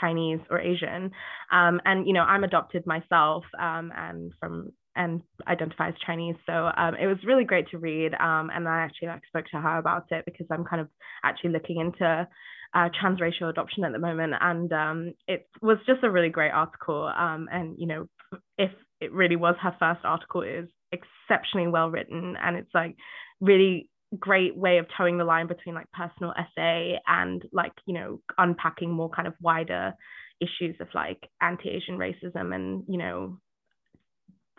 Chinese 0.00 0.40
or 0.50 0.60
Asian. 0.60 1.10
Um, 1.52 1.80
and 1.84 2.06
you 2.06 2.12
know, 2.12 2.22
I'm 2.22 2.44
adopted 2.44 2.86
myself 2.86 3.44
um, 3.58 3.92
and 3.96 4.32
from 4.40 4.72
and 4.96 5.22
identify 5.48 5.88
as 5.88 5.94
Chinese. 6.06 6.36
So 6.46 6.52
um, 6.52 6.94
it 6.94 7.06
was 7.06 7.18
really 7.26 7.44
great 7.44 7.68
to 7.70 7.78
read. 7.78 8.14
Um, 8.14 8.50
and 8.54 8.68
I 8.68 8.80
actually 8.80 9.08
like, 9.08 9.22
spoke 9.26 9.46
to 9.50 9.60
her 9.60 9.78
about 9.78 10.04
it 10.10 10.24
because 10.24 10.46
I'm 10.50 10.64
kind 10.64 10.80
of 10.80 10.88
actually 11.24 11.50
looking 11.50 11.80
into 11.80 12.28
uh, 12.74 12.88
transracial 13.02 13.50
adoption 13.50 13.84
at 13.84 13.92
the 13.92 13.98
moment. 13.98 14.34
And 14.40 14.72
um, 14.72 15.14
it 15.26 15.48
was 15.60 15.78
just 15.86 16.04
a 16.04 16.10
really 16.10 16.28
great 16.28 16.52
article. 16.52 17.10
Um, 17.16 17.48
and, 17.50 17.74
you 17.78 17.86
know, 17.86 18.08
if 18.56 18.70
it 19.00 19.12
really 19.12 19.36
was 19.36 19.56
her 19.62 19.74
first 19.78 20.04
article, 20.04 20.42
it 20.42 20.64
is 20.64 20.68
exceptionally 20.92 21.68
well 21.68 21.90
written. 21.90 22.36
And 22.40 22.56
it's 22.56 22.72
like 22.72 22.96
really 23.40 23.88
great 24.18 24.56
way 24.56 24.78
of 24.78 24.86
towing 24.96 25.18
the 25.18 25.24
line 25.24 25.46
between 25.46 25.74
like 25.74 25.90
personal 25.92 26.32
essay 26.38 26.98
and 27.06 27.42
like, 27.52 27.72
you 27.86 27.94
know, 27.94 28.20
unpacking 28.38 28.90
more 28.90 29.10
kind 29.10 29.28
of 29.28 29.34
wider 29.40 29.94
issues 30.40 30.76
of 30.80 30.88
like 30.94 31.28
anti-Asian 31.40 31.98
racism 31.98 32.54
and, 32.54 32.84
you 32.88 32.98
know, 32.98 33.38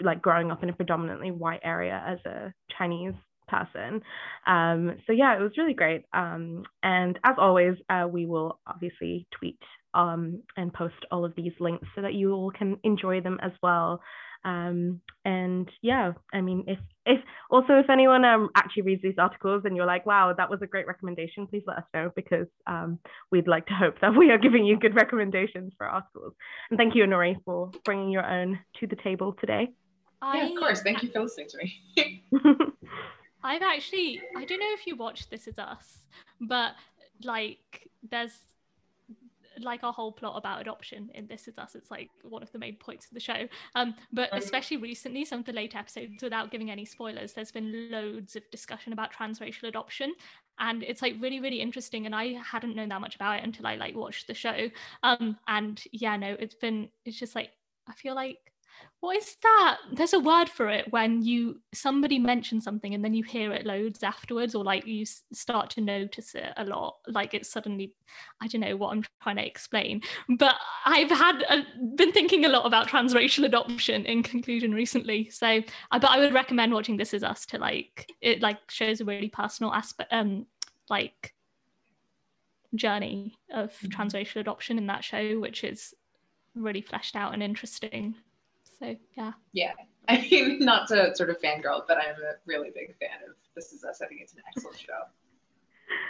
like 0.02 0.22
growing 0.22 0.52
up 0.52 0.64
in 0.64 0.70
a 0.70 0.74
predominantly 0.74 1.32
white 1.32 1.62
area 1.64 2.04
as 2.06 2.20
a 2.26 2.54
Chinese 2.78 3.14
person. 3.48 4.02
Um, 4.46 4.98
so 5.06 5.14
yeah, 5.14 5.38
it 5.38 5.42
was 5.42 5.58
really 5.58 5.74
great. 5.74 6.04
Um, 6.14 6.64
and 6.84 7.18
as 7.24 7.36
always, 7.38 7.76
uh, 7.90 8.08
we 8.10 8.26
will 8.26 8.60
obviously 8.68 9.28
tweet 9.38 9.60
um, 9.94 10.44
and 10.58 10.74
post 10.74 10.96
all 11.12 11.24
of 11.24 11.36
these 11.36 11.54
links 11.60 11.88
so 11.96 12.02
that 12.02 12.14
you 12.14 12.34
all 12.34 12.52
can 12.52 12.78
enjoy 12.84 13.22
them 13.22 13.40
as 13.42 13.52
well. 13.64 14.02
Um, 14.46 15.02
and 15.26 15.68
yeah, 15.82 16.14
I 16.32 16.40
mean, 16.42 16.66
if 16.68 16.78
if 17.08 17.20
also 17.50 17.74
if 17.74 17.90
anyone 17.90 18.24
um, 18.24 18.50
actually 18.56 18.84
reads 18.84 19.02
these 19.02 19.18
articles 19.18 19.64
and 19.66 19.76
you're 19.76 19.88
like, 19.88 20.06
wow, 20.06 20.34
that 20.38 20.50
was 20.50 20.62
a 20.62 20.68
great 20.68 20.86
recommendation, 20.86 21.48
please 21.48 21.64
let 21.66 21.78
us 21.78 21.84
know 21.96 22.12
because 22.16 22.48
um, 22.68 23.00
we'd 23.32 23.48
like 23.48 23.66
to 23.66 23.74
hope 23.74 24.00
that 24.02 24.16
we 24.16 24.30
are 24.30 24.38
giving 24.38 24.64
you 24.64 24.78
good 24.78 24.96
recommendations 24.96 25.74
for 25.78 25.88
articles. 25.88 26.34
And 26.70 26.78
thank 26.78 26.94
you, 26.96 27.04
Nori, 27.06 27.36
for 27.44 27.72
bringing 27.84 28.10
your 28.10 28.26
own 28.26 28.60
to 28.80 28.88
the 28.88 28.96
table 28.98 29.36
today. 29.40 29.70
I, 30.22 30.38
yeah, 30.38 30.50
of 30.50 30.60
course. 30.60 30.82
Thank 30.82 31.02
you 31.02 31.10
for 31.12 31.22
listening 31.22 31.48
to 31.50 31.58
me. 31.58 32.24
I've 33.44 33.64
actually, 33.64 34.22
I 34.38 34.46
don't 34.46 34.60
know 34.60 34.74
if 34.74 34.86
you 34.86 34.96
watched 34.96 35.32
This 35.32 35.48
Is 35.48 35.58
Us, 35.58 36.00
but 36.40 36.74
like 37.24 37.90
there's 38.08 38.46
like 39.60 39.84
our 39.84 39.94
whole 39.94 40.12
plot 40.12 40.38
about 40.38 40.62
adoption 40.62 41.10
in 41.14 41.28
This 41.28 41.48
Is 41.48 41.58
Us. 41.58 41.76
It's 41.76 41.92
like 41.92 42.10
one 42.24 42.44
of 42.44 42.52
the 42.52 42.60
main 42.60 42.76
points 42.76 43.06
of 43.06 43.14
the 43.14 43.20
show. 43.20 43.48
Um, 43.76 43.96
but 44.12 44.30
especially 44.32 44.78
recently, 44.78 45.26
some 45.26 45.40
of 45.40 45.46
the 45.46 45.54
late 45.54 45.76
episodes, 45.76 46.22
without 46.22 46.52
giving 46.52 46.72
any 46.72 46.86
spoilers, 46.86 47.34
there's 47.34 47.52
been 47.52 47.90
loads 47.92 48.36
of 48.36 48.44
discussion 48.52 48.94
about 48.94 49.14
transracial 49.14 49.64
adoption. 49.64 50.14
And 50.60 50.84
it's 50.84 51.02
like 51.02 51.16
really, 51.20 51.40
really 51.40 51.62
interesting. 51.62 52.06
And 52.06 52.16
I 52.16 52.34
hadn't 52.34 52.76
known 52.76 52.90
that 52.90 53.02
much 53.02 53.16
about 53.16 53.40
it 53.40 53.44
until 53.44 53.68
I 53.68 53.76
like 53.76 53.96
watched 53.96 54.28
the 54.28 54.34
show. 54.34 54.70
Um, 55.04 55.38
and 55.48 55.84
yeah, 55.92 56.16
no, 56.18 56.36
it's 56.40 56.56
been, 56.56 56.90
it's 57.06 57.18
just 57.18 57.36
like, 57.36 57.52
I 57.88 57.94
feel 57.94 58.16
like 58.16 58.40
what 59.06 59.18
is 59.18 59.38
that? 59.44 59.78
There's 59.94 60.14
a 60.14 60.20
word 60.20 60.50
for 60.50 60.68
it 60.70 60.92
when 60.92 61.22
you 61.22 61.62
somebody 61.74 62.18
mentions 62.18 62.64
something 62.64 62.96
and 62.96 63.06
then 63.06 63.14
you 63.14 63.24
hear 63.24 63.52
it 63.52 63.66
loads 63.66 64.02
afterwards, 64.02 64.56
or 64.56 64.64
like 64.64 64.88
you 64.88 65.06
start 65.06 65.70
to 65.72 65.82
notice 65.82 66.34
it 66.34 66.52
a 66.58 66.64
lot. 66.64 66.98
Like 67.08 67.36
it's 67.36 67.50
suddenly, 67.50 67.94
I 68.42 68.48
don't 68.48 68.62
know 68.62 68.76
what 68.76 68.94
I'm 68.94 69.04
trying 69.22 69.36
to 69.36 69.46
explain, 69.46 70.02
but 70.38 70.56
I've 70.86 71.12
had 71.12 71.44
a, 71.50 71.66
been 71.96 72.14
thinking 72.14 72.46
a 72.46 72.50
lot 72.50 72.66
about 72.66 72.88
transracial 72.88 73.46
adoption 73.46 74.06
in 74.06 74.24
conclusion 74.24 74.74
recently. 74.74 75.30
So, 75.30 75.62
I 75.92 76.00
but 76.00 76.10
I 76.10 76.20
would 76.20 76.34
recommend 76.34 76.74
watching 76.74 76.98
This 76.98 77.14
Is 77.14 77.24
Us 77.24 77.46
to 77.48 77.60
like 77.60 78.12
it. 78.22 78.42
Like 78.42 78.72
shows 78.72 79.02
a 79.02 79.06
really 79.06 79.30
personal 79.30 79.72
aspect, 79.72 80.12
um, 80.12 80.48
like 80.90 81.36
journey 82.74 83.36
of 83.54 83.72
mm-hmm. 83.72 83.88
transracial 84.02 84.38
adoption 84.38 84.80
in 84.80 84.88
that 84.88 85.04
show, 85.04 85.40
which 85.40 85.64
is 85.64 85.94
really 86.56 86.82
fleshed 86.82 87.16
out 87.16 87.34
and 87.34 87.44
interesting. 87.44 88.16
So 88.80 88.96
yeah. 89.18 89.34
Yeah. 89.54 89.74
I 90.08 90.22
mean, 90.30 90.60
not 90.60 90.88
to 90.90 91.16
sort 91.16 91.30
of 91.32 91.42
fangirl, 91.42 91.84
but 91.88 91.98
I'm 91.98 92.16
a 92.16 92.36
really 92.46 92.70
big 92.74 92.96
fan 93.00 93.28
of 93.28 93.36
This 93.56 93.74
Is 93.74 93.84
Us. 93.84 94.02
I 94.04 94.08
think 94.08 94.22
it's 94.22 94.34
an 94.34 94.42
excellent 94.48 94.80
show. 94.80 94.94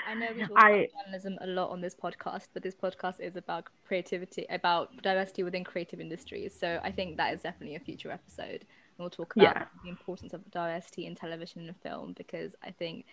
I 0.08 0.14
know 0.14 0.28
we 0.36 0.42
talk 0.42 0.52
I, 0.58 0.70
about 0.72 0.90
journalism 1.06 1.38
a 1.42 1.48
lot 1.48 1.70
on 1.70 1.82
this 1.82 1.96
podcast, 1.96 2.48
but 2.54 2.64
this 2.64 2.76
podcast 2.76 3.20
is 3.20 3.36
about 3.36 3.68
creativity, 3.88 4.46
about 4.50 5.02
diversity 5.02 5.44
within 5.44 5.64
creative 5.64 6.00
industries. 6.00 6.58
So 6.58 6.80
I 6.84 6.92
think 6.92 7.18
that 7.18 7.34
is 7.34 7.42
definitely 7.42 7.76
a 7.76 7.80
future 7.80 8.12
episode. 8.12 8.62
And 8.62 9.00
we'll 9.00 9.10
talk 9.10 9.36
about 9.36 9.56
yeah. 9.56 9.66
the 9.84 9.90
importance 9.90 10.34
of 10.34 10.50
diversity 10.52 11.06
in 11.06 11.16
television 11.16 11.68
and 11.68 11.76
film 11.78 12.14
because 12.18 12.54
I 12.64 12.72
think 12.72 13.06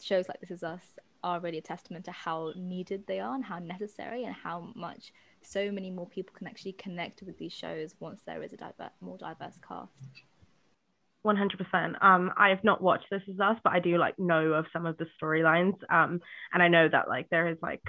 shows 0.00 0.28
like 0.28 0.40
This 0.40 0.50
Is 0.50 0.62
Us 0.62 0.98
are 1.24 1.40
really 1.40 1.58
a 1.58 1.62
testament 1.62 2.04
to 2.04 2.12
how 2.12 2.52
needed 2.56 3.04
they 3.06 3.18
are 3.20 3.34
and 3.34 3.44
how 3.44 3.58
necessary 3.58 4.24
and 4.24 4.34
how 4.34 4.72
much 4.74 5.12
so 5.46 5.70
many 5.70 5.90
more 5.90 6.06
people 6.06 6.34
can 6.36 6.46
actually 6.46 6.72
connect 6.72 7.22
with 7.22 7.38
these 7.38 7.52
shows 7.52 7.94
once 8.00 8.22
there 8.22 8.42
is 8.42 8.52
a 8.52 8.56
diver- 8.56 8.90
more 9.00 9.18
diverse 9.18 9.58
cast. 9.66 10.22
100%. 11.24 11.96
Um, 12.00 12.32
I 12.36 12.50
have 12.50 12.62
not 12.62 12.82
watched 12.82 13.06
This 13.10 13.22
Is 13.26 13.40
Us, 13.40 13.56
but 13.64 13.72
I 13.72 13.80
do 13.80 13.98
like 13.98 14.18
know 14.18 14.52
of 14.52 14.66
some 14.72 14.86
of 14.86 14.96
the 14.96 15.06
storylines. 15.20 15.74
Um, 15.90 16.20
and 16.52 16.62
I 16.62 16.68
know 16.68 16.88
that 16.88 17.08
like 17.08 17.28
there 17.30 17.48
is 17.48 17.58
like, 17.60 17.82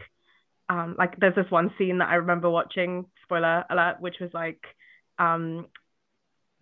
um, 0.69 0.95
like 0.97 1.19
there's 1.19 1.35
this 1.35 1.49
one 1.49 1.71
scene 1.77 1.99
that 1.99 2.09
I 2.09 2.15
remember 2.15 2.49
watching, 2.49 3.05
spoiler 3.23 3.63
alert, 3.69 3.97
which 3.99 4.15
was 4.19 4.31
like, 4.33 4.61
um, 5.19 5.67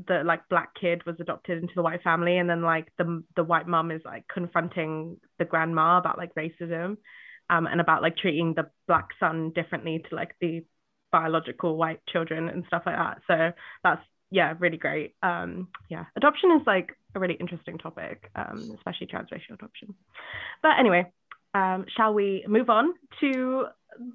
the 0.07 0.23
like 0.25 0.49
black 0.49 0.75
kid 0.79 1.05
was 1.05 1.15
adopted 1.19 1.61
into 1.61 1.73
the 1.75 1.81
white 1.81 2.03
family, 2.03 2.37
and 2.37 2.49
then 2.49 2.61
like 2.61 2.87
the 2.97 3.23
the 3.37 3.43
white 3.43 3.67
mom 3.67 3.91
is 3.91 4.01
like 4.03 4.25
confronting 4.27 5.17
the 5.39 5.45
grandma 5.45 5.97
about 5.97 6.17
like 6.17 6.35
racism, 6.35 6.97
um, 7.49 7.65
and 7.65 7.79
about 7.79 8.01
like 8.01 8.17
treating 8.17 8.53
the 8.53 8.69
black 8.87 9.09
son 9.19 9.51
differently 9.55 10.03
to 10.09 10.15
like 10.15 10.35
the 10.41 10.65
biological 11.15 11.77
white 11.77 12.01
children 12.11 12.49
and 12.49 12.65
stuff 12.67 12.83
like 12.85 12.97
that. 12.97 13.21
So 13.25 13.53
that's 13.85 14.01
yeah, 14.31 14.53
really 14.59 14.75
great. 14.75 15.15
Um, 15.23 15.69
yeah, 15.87 16.05
adoption 16.17 16.51
is 16.59 16.67
like 16.67 16.89
a 17.15 17.19
really 17.21 17.35
interesting 17.35 17.77
topic, 17.77 18.29
um, 18.35 18.59
especially 18.75 19.07
transracial 19.07 19.53
adoption. 19.53 19.95
But 20.61 20.73
anyway, 20.77 21.05
um, 21.53 21.85
shall 21.95 22.13
we 22.13 22.43
move 22.49 22.69
on 22.69 22.93
to 23.21 23.65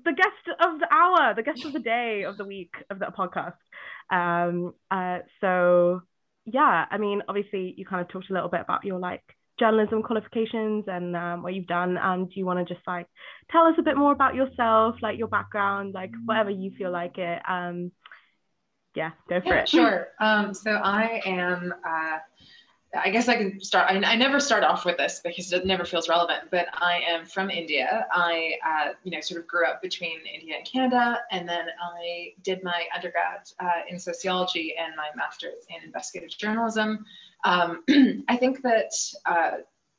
the 0.04 0.12
guest 0.12 0.58
of 0.60 0.78
the 0.78 0.88
hour, 0.92 1.34
the 1.34 1.42
guest 1.42 1.64
of 1.64 1.72
the 1.72 1.80
day, 1.80 2.24
of 2.24 2.36
the 2.36 2.44
week, 2.44 2.74
of 2.90 2.98
the 2.98 3.06
podcast? 3.06 3.54
Um, 4.10 4.74
uh, 4.90 5.20
so 5.40 6.02
yeah, 6.44 6.84
I 6.90 6.98
mean, 6.98 7.22
obviously, 7.26 7.74
you 7.78 7.86
kind 7.86 8.02
of 8.02 8.08
talked 8.08 8.28
a 8.28 8.34
little 8.34 8.50
bit 8.50 8.60
about 8.60 8.84
your 8.84 8.98
like 8.98 9.24
journalism 9.60 10.02
qualifications 10.02 10.84
and 10.88 11.14
um, 11.14 11.42
what 11.42 11.54
you've 11.54 11.66
done. 11.66 11.96
And 11.96 12.28
do 12.28 12.40
you 12.40 12.46
want 12.46 12.66
to 12.66 12.74
just 12.74 12.84
like 12.86 13.06
tell 13.50 13.66
us 13.66 13.74
a 13.78 13.82
bit 13.82 13.96
more 13.96 14.12
about 14.12 14.34
yourself, 14.34 14.96
like 15.02 15.18
your 15.18 15.28
background, 15.28 15.94
like 15.94 16.10
whatever 16.24 16.50
you 16.50 16.72
feel 16.76 16.90
like 16.90 17.18
it? 17.18 17.40
Um, 17.48 17.92
yeah, 18.94 19.10
go 19.28 19.40
for 19.40 19.54
yeah, 19.54 19.62
it. 19.62 19.68
Sure. 19.68 20.08
Um, 20.18 20.54
so 20.54 20.72
I 20.72 21.20
am. 21.24 21.72
Uh, 21.86 22.18
I 22.92 23.10
guess 23.10 23.28
I 23.28 23.36
can 23.36 23.60
start. 23.60 23.88
I, 23.88 24.02
I, 24.02 24.16
never 24.16 24.40
start 24.40 24.64
off 24.64 24.84
with 24.84 24.96
this 24.96 25.20
because 25.22 25.52
it 25.52 25.64
never 25.64 25.84
feels 25.84 26.08
relevant. 26.08 26.50
But 26.50 26.66
I 26.72 27.00
am 27.06 27.24
from 27.24 27.48
India. 27.48 28.04
I, 28.10 28.54
uh, 28.66 28.92
you 29.04 29.12
know, 29.12 29.20
sort 29.20 29.40
of 29.40 29.46
grew 29.46 29.64
up 29.64 29.80
between 29.80 30.18
India 30.26 30.56
and 30.56 30.66
Canada, 30.66 31.20
and 31.30 31.48
then 31.48 31.66
I 31.80 32.32
did 32.42 32.64
my 32.64 32.86
undergrad 32.92 33.48
uh, 33.60 33.82
in 33.88 33.96
sociology 33.96 34.74
and 34.76 34.96
my 34.96 35.08
master's 35.14 35.66
in 35.68 35.84
investigative 35.84 36.36
journalism. 36.36 37.04
Um, 37.44 37.82
I 38.28 38.36
think 38.36 38.62
that, 38.62 38.92
uh, 39.26 39.50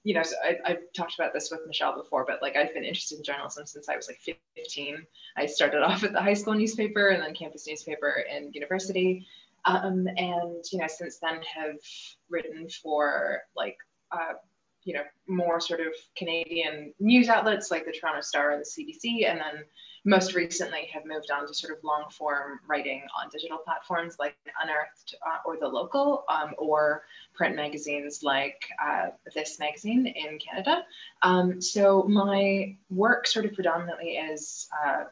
you 0.03 0.13
know, 0.13 0.23
so 0.23 0.35
I, 0.43 0.57
I've 0.65 0.93
talked 0.95 1.15
about 1.15 1.33
this 1.33 1.49
with 1.51 1.61
Michelle 1.67 1.95
before, 1.95 2.25
but 2.27 2.41
like 2.41 2.55
I've 2.55 2.73
been 2.73 2.83
interested 2.83 3.17
in 3.17 3.23
journalism 3.23 3.65
since 3.65 3.87
I 3.89 3.95
was 3.95 4.07
like 4.07 4.19
15. 4.55 5.05
I 5.37 5.45
started 5.45 5.83
off 5.83 6.03
at 6.03 6.13
the 6.13 6.21
high 6.21 6.33
school 6.33 6.53
newspaper 6.53 7.09
and 7.09 7.21
then 7.21 7.35
campus 7.35 7.67
newspaper 7.67 8.25
in 8.29 8.51
university. 8.53 9.27
Um, 9.65 10.07
and, 10.17 10.63
you 10.71 10.79
know, 10.79 10.87
since 10.87 11.19
then 11.19 11.39
have 11.55 11.77
written 12.29 12.67
for 12.69 13.41
like, 13.55 13.77
uh, 14.11 14.33
you 14.83 14.95
know, 14.95 15.03
more 15.27 15.59
sort 15.59 15.81
of 15.81 15.93
Canadian 16.17 16.93
news 16.99 17.29
outlets 17.29 17.69
like 17.69 17.85
the 17.85 17.91
Toronto 17.91 18.21
Star 18.21 18.51
and 18.51 18.61
the 18.61 18.65
CBC, 18.65 19.29
and 19.29 19.39
then 19.39 19.63
most 20.03 20.33
recently 20.33 20.89
have 20.93 21.05
moved 21.05 21.29
on 21.31 21.47
to 21.47 21.53
sort 21.53 21.77
of 21.77 21.83
long 21.83 22.05
form 22.09 22.59
writing 22.67 23.03
on 23.19 23.29
digital 23.31 23.57
platforms 23.57 24.15
like 24.19 24.35
Unearthed 24.61 25.15
uh, 25.25 25.37
or 25.45 25.57
The 25.57 25.67
Local, 25.67 26.23
um, 26.27 26.53
or 26.57 27.03
print 27.35 27.55
magazines 27.55 28.23
like 28.23 28.63
uh, 28.83 29.09
This 29.35 29.59
Magazine 29.59 30.07
in 30.07 30.39
Canada. 30.39 30.85
Um, 31.21 31.61
so 31.61 32.03
my 32.03 32.75
work 32.89 33.27
sort 33.27 33.45
of 33.45 33.53
predominantly 33.53 34.15
is 34.15 34.67
uh, 34.83 35.03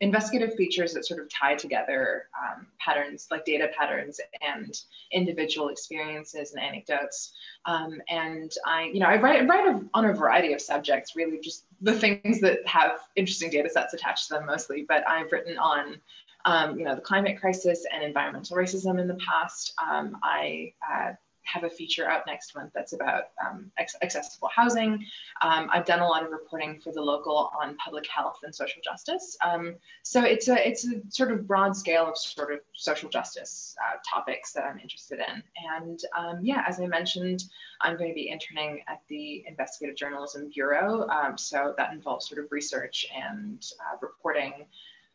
investigative 0.00 0.54
features 0.54 0.92
that 0.92 1.06
sort 1.06 1.20
of 1.20 1.28
tie 1.30 1.54
together 1.54 2.28
um, 2.38 2.66
patterns 2.78 3.28
like 3.30 3.44
data 3.44 3.70
patterns 3.78 4.20
and 4.46 4.82
individual 5.12 5.68
experiences 5.68 6.52
and 6.52 6.62
anecdotes. 6.62 7.32
Um, 7.64 8.00
and 8.08 8.52
I, 8.66 8.90
you 8.92 9.00
know, 9.00 9.06
I 9.06 9.16
write, 9.16 9.48
write 9.48 9.82
on 9.94 10.04
a 10.04 10.12
variety 10.12 10.52
of 10.52 10.60
subjects, 10.60 11.16
really 11.16 11.40
just 11.40 11.64
the 11.80 11.94
things 11.94 12.40
that 12.40 12.66
have 12.66 12.98
interesting 13.16 13.50
data 13.50 13.70
sets 13.70 13.94
attached 13.94 14.28
to 14.28 14.34
them 14.34 14.46
mostly, 14.46 14.84
but 14.86 15.08
I've 15.08 15.32
written 15.32 15.56
on 15.58 15.96
um, 16.44 16.78
you 16.78 16.84
know, 16.84 16.94
the 16.94 17.00
climate 17.00 17.40
crisis 17.40 17.84
and 17.92 18.04
environmental 18.04 18.56
racism 18.56 19.00
in 19.00 19.08
the 19.08 19.16
past. 19.16 19.74
Um, 19.84 20.16
I 20.22 20.72
uh, 20.88 21.12
have 21.46 21.64
a 21.64 21.70
feature 21.70 22.08
out 22.08 22.26
next 22.26 22.54
month 22.54 22.72
that's 22.74 22.92
about 22.92 23.24
um, 23.44 23.70
accessible 23.78 24.48
housing. 24.54 25.04
Um, 25.42 25.68
I've 25.72 25.84
done 25.84 26.00
a 26.00 26.06
lot 26.06 26.24
of 26.24 26.30
reporting 26.30 26.80
for 26.80 26.92
the 26.92 27.00
local 27.00 27.50
on 27.60 27.76
public 27.76 28.06
health 28.08 28.40
and 28.42 28.54
social 28.54 28.82
justice. 28.82 29.36
Um, 29.44 29.76
so 30.02 30.22
it's 30.22 30.48
a 30.48 30.68
it's 30.68 30.86
a 30.86 31.00
sort 31.08 31.30
of 31.30 31.46
broad 31.46 31.76
scale 31.76 32.06
of 32.06 32.18
sort 32.18 32.52
of 32.52 32.60
social 32.74 33.08
justice 33.08 33.74
uh, 33.82 33.96
topics 34.08 34.52
that 34.52 34.64
I'm 34.64 34.78
interested 34.78 35.20
in. 35.20 35.42
And 35.78 36.00
um, 36.16 36.40
yeah, 36.42 36.64
as 36.66 36.80
I 36.80 36.86
mentioned, 36.86 37.44
I'm 37.80 37.96
going 37.96 38.10
to 38.10 38.14
be 38.14 38.28
interning 38.28 38.82
at 38.88 39.00
the 39.08 39.44
Investigative 39.46 39.96
Journalism 39.96 40.50
Bureau. 40.52 41.08
Um, 41.08 41.38
so 41.38 41.74
that 41.76 41.92
involves 41.92 42.28
sort 42.28 42.44
of 42.44 42.50
research 42.50 43.06
and 43.14 43.64
uh, 43.80 43.96
reporting. 44.00 44.66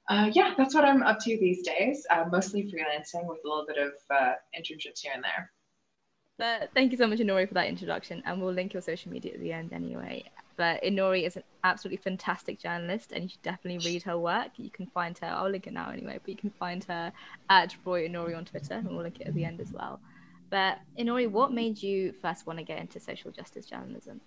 Uh, 0.09 0.29
yeah, 0.33 0.53
that's 0.57 0.75
what 0.75 0.83
I'm 0.83 1.03
up 1.03 1.19
to 1.19 1.37
these 1.37 1.61
days. 1.61 2.05
Uh, 2.09 2.25
mostly 2.31 2.63
freelancing 2.63 3.25
with 3.27 3.39
a 3.45 3.47
little 3.47 3.65
bit 3.65 3.77
of 3.77 3.93
uh, 4.09 4.33
internships 4.57 4.99
here 5.01 5.11
and 5.13 5.23
there. 5.23 5.51
But 6.37 6.71
thank 6.73 6.91
you 6.91 6.97
so 6.97 7.05
much, 7.05 7.19
Inori, 7.19 7.47
for 7.47 7.53
that 7.53 7.67
introduction. 7.67 8.23
And 8.25 8.41
we'll 8.41 8.53
link 8.53 8.73
your 8.73 8.81
social 8.81 9.11
media 9.11 9.33
at 9.33 9.39
the 9.39 9.53
end 9.53 9.73
anyway. 9.73 10.23
But 10.57 10.83
Inori 10.83 11.25
is 11.25 11.37
an 11.37 11.43
absolutely 11.63 11.97
fantastic 11.97 12.59
journalist, 12.59 13.11
and 13.11 13.23
you 13.23 13.29
should 13.29 13.41
definitely 13.41 13.89
read 13.89 14.03
her 14.03 14.17
work. 14.17 14.51
You 14.57 14.69
can 14.69 14.87
find 14.87 15.17
her, 15.19 15.27
I'll 15.27 15.49
link 15.49 15.67
it 15.67 15.73
now 15.73 15.89
anyway, 15.89 16.19
but 16.21 16.29
you 16.29 16.35
can 16.35 16.51
find 16.51 16.83
her 16.85 17.11
at 17.49 17.75
Roy 17.85 18.07
Inori 18.07 18.35
on 18.35 18.45
Twitter, 18.45 18.75
and 18.75 18.87
we'll 18.89 19.03
link 19.03 19.19
it 19.19 19.27
at 19.27 19.33
the 19.33 19.45
end 19.45 19.59
as 19.61 19.71
well. 19.71 19.99
But 20.49 20.79
Inori, 20.99 21.29
what 21.29 21.53
made 21.53 21.81
you 21.81 22.13
first 22.21 22.45
want 22.45 22.59
to 22.59 22.65
get 22.65 22.79
into 22.79 22.99
social 22.99 23.31
justice 23.31 23.65
journalism? 23.65 24.19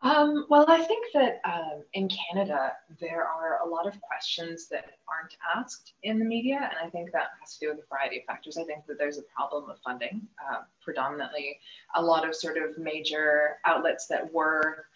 Um, 0.00 0.46
well, 0.48 0.64
I 0.68 0.82
think 0.84 1.06
that 1.14 1.40
um, 1.44 1.82
in 1.92 2.08
Canada, 2.08 2.72
there 3.00 3.24
are 3.24 3.58
a 3.66 3.68
lot 3.68 3.86
of 3.86 4.00
questions 4.00 4.68
that 4.68 4.84
aren't 5.08 5.36
asked 5.56 5.94
in 6.04 6.20
the 6.20 6.24
media, 6.24 6.56
and 6.56 6.86
I 6.86 6.88
think 6.88 7.10
that 7.12 7.30
has 7.40 7.56
to 7.56 7.66
do 7.66 7.70
with 7.70 7.84
a 7.84 7.88
variety 7.88 8.18
of 8.18 8.24
factors. 8.24 8.56
I 8.56 8.64
think 8.64 8.86
that 8.86 8.96
there's 8.96 9.18
a 9.18 9.22
problem 9.34 9.68
of 9.68 9.78
funding, 9.80 10.22
uh, 10.40 10.62
predominantly. 10.82 11.58
A 11.96 12.02
lot 12.02 12.28
of 12.28 12.36
sort 12.36 12.58
of 12.58 12.78
major 12.78 13.56
outlets 13.64 14.06
that 14.06 14.32
were, 14.32 14.86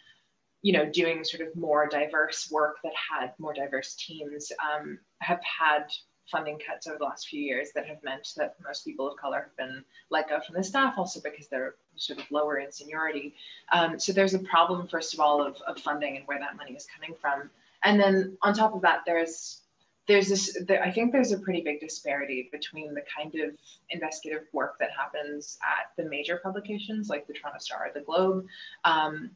you 0.63 0.73
know, 0.73 0.89
doing 0.89 1.25
sort 1.25 1.47
of 1.47 1.57
more 1.57 1.89
diverse 1.89 2.49
work 2.53 2.77
that 2.85 2.93
had 2.95 3.33
more 3.41 3.53
diverse 3.55 3.97
teams 3.97 4.53
um, 4.73 5.01
have 5.21 5.41
had 5.43 5.87
funding 6.31 6.59
cuts 6.59 6.87
over 6.87 6.99
the 6.99 7.05
last 7.05 7.29
few 7.29 7.41
years 7.41 7.71
that 7.75 7.87
have 7.87 8.03
meant 8.03 8.29
that 8.37 8.57
most 8.65 8.85
people 8.85 9.11
of 9.11 9.17
color 9.17 9.49
have 9.49 9.57
been 9.57 9.85
let 10.11 10.29
go 10.29 10.41
from 10.41 10.55
the 10.55 10.65
staff, 10.65 10.95
also 10.97 11.21
because 11.21 11.49
they're 11.49 11.75
sort 11.97 12.19
of 12.19 12.31
lower 12.31 12.59
in 12.59 12.71
seniority. 12.71 13.35
Um, 13.73 13.99
so 13.99 14.13
there's 14.13 14.35
a 14.35 14.39
problem, 14.39 14.87
first 14.89 15.15
of 15.15 15.21
all, 15.21 15.45
of, 15.45 15.57
of 15.67 15.79
funding 15.79 16.17
and 16.17 16.27
where 16.27 16.39
that 16.39 16.57
money 16.57 16.73
is 16.73 16.87
coming 16.87 17.17
from. 17.21 17.51
And 17.85 18.01
then 18.01 18.37
on 18.43 18.55
top 18.55 18.75
of 18.75 18.83
that, 18.83 19.01
there's 19.07 19.63
there's 20.09 20.29
this 20.29 20.59
there, 20.67 20.83
i 20.83 20.91
think 20.91 21.13
there's 21.13 21.33
a 21.33 21.39
pretty 21.39 21.61
big 21.61 21.81
disparity 21.81 22.49
between 22.51 22.93
the 22.95 23.03
kind 23.17 23.35
of 23.37 23.51
investigative 23.91 24.47
work 24.53 24.77
that 24.79 24.91
happens 24.91 25.59
at 25.63 25.95
the 25.97 26.09
major 26.09 26.41
publications 26.43 27.09
like 27.09 27.27
the 27.27 27.33
toronto 27.33 27.59
star 27.61 27.87
or 27.87 27.93
the 27.95 28.01
globe 28.01 28.45
um, 28.85 29.31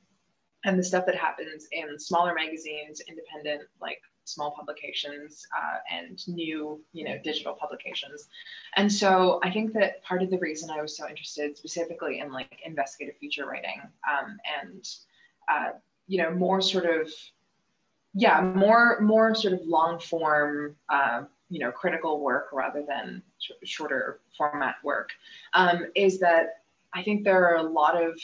and 0.65 0.79
the 0.79 0.83
stuff 0.83 1.07
that 1.07 1.15
happens 1.15 1.69
in 1.73 1.99
smaller 1.99 2.35
magazines 2.35 3.01
independent 3.09 3.63
like 3.81 4.01
small 4.27 4.51
publications 4.51 5.47
uh, 5.57 5.79
and 5.91 6.27
new, 6.29 6.81
you 6.93 7.05
know, 7.05 7.19
digital 7.23 7.55
publications. 7.55 8.29
And 8.77 8.93
so 8.93 9.41
I 9.43 9.51
think 9.51 9.73
that 9.75 10.03
part 10.03 10.23
of 10.23 10.31
the 10.31 10.39
reason 10.39 10.71
I 10.71 10.83
was 10.83 10.97
so 10.97 11.09
interested 11.09 11.57
specifically 11.57 12.21
in 12.21 12.33
like 12.33 12.61
investigative 12.65 13.19
feature 13.19 13.47
writing 13.47 13.81
um, 14.11 14.37
and, 14.61 14.89
uh, 15.49 15.71
you 16.09 16.19
know, 16.19 16.31
more 16.33 16.61
sort 16.61 16.87
of, 16.87 17.11
yeah, 18.15 18.41
more 18.41 19.01
more 19.01 19.35
sort 19.35 19.55
of 19.55 19.61
long 19.67 20.01
form, 20.01 20.75
uh, 20.89 21.25
you 21.49 21.61
know, 21.61 21.71
critical 21.71 22.21
work 22.21 22.49
rather 22.53 22.83
than 22.87 23.23
sh- 23.39 23.51
shorter 23.65 24.21
format 24.37 24.77
work, 24.83 25.11
um, 25.55 25.87
is 25.95 26.19
that 26.21 26.63
I 26.95 27.03
think 27.03 27.25
there 27.25 27.47
are 27.47 27.57
a 27.57 27.63
lot 27.63 28.03
of 28.03 28.19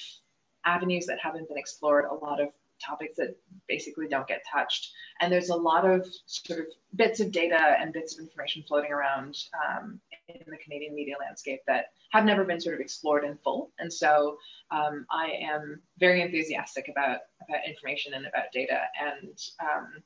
avenues 0.64 1.06
that 1.06 1.18
haven't 1.20 1.48
been 1.48 1.58
explored, 1.58 2.06
a 2.06 2.14
lot 2.14 2.40
of 2.40 2.48
topics 2.84 3.16
that 3.16 3.36
basically 3.68 4.08
don't 4.08 4.26
get 4.26 4.42
touched. 4.50 4.90
And 5.20 5.32
there's 5.32 5.50
a 5.50 5.56
lot 5.56 5.88
of 5.88 6.06
sort 6.26 6.60
of 6.60 6.66
bits 6.96 7.20
of 7.20 7.32
data 7.32 7.76
and 7.78 7.92
bits 7.92 8.14
of 8.14 8.20
information 8.20 8.64
floating 8.66 8.92
around 8.92 9.36
um, 9.68 10.00
in 10.28 10.40
the 10.46 10.58
Canadian 10.58 10.94
media 10.94 11.14
landscape 11.20 11.60
that 11.66 11.86
have 12.10 12.24
never 12.24 12.44
been 12.44 12.60
sort 12.60 12.74
of 12.74 12.80
explored 12.80 13.24
in 13.24 13.38
full. 13.44 13.70
And 13.78 13.92
so 13.92 14.36
um, 14.70 15.06
I 15.10 15.32
am 15.42 15.80
very 15.98 16.22
enthusiastic 16.22 16.88
about, 16.88 17.20
about 17.48 17.66
information 17.66 18.14
and 18.14 18.26
about 18.26 18.52
data. 18.52 18.80
And 19.00 19.38
um, 19.60 20.02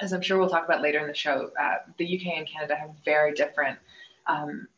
as 0.00 0.12
I'm 0.12 0.22
sure 0.22 0.38
we'll 0.38 0.48
talk 0.48 0.64
about 0.64 0.82
later 0.82 1.00
in 1.00 1.08
the 1.08 1.14
show, 1.14 1.50
uh, 1.60 1.76
the 1.98 2.18
UK 2.18 2.38
and 2.38 2.48
Canada 2.48 2.76
have 2.76 2.90
very 3.04 3.32
different 3.32 3.78
um, 4.26 4.68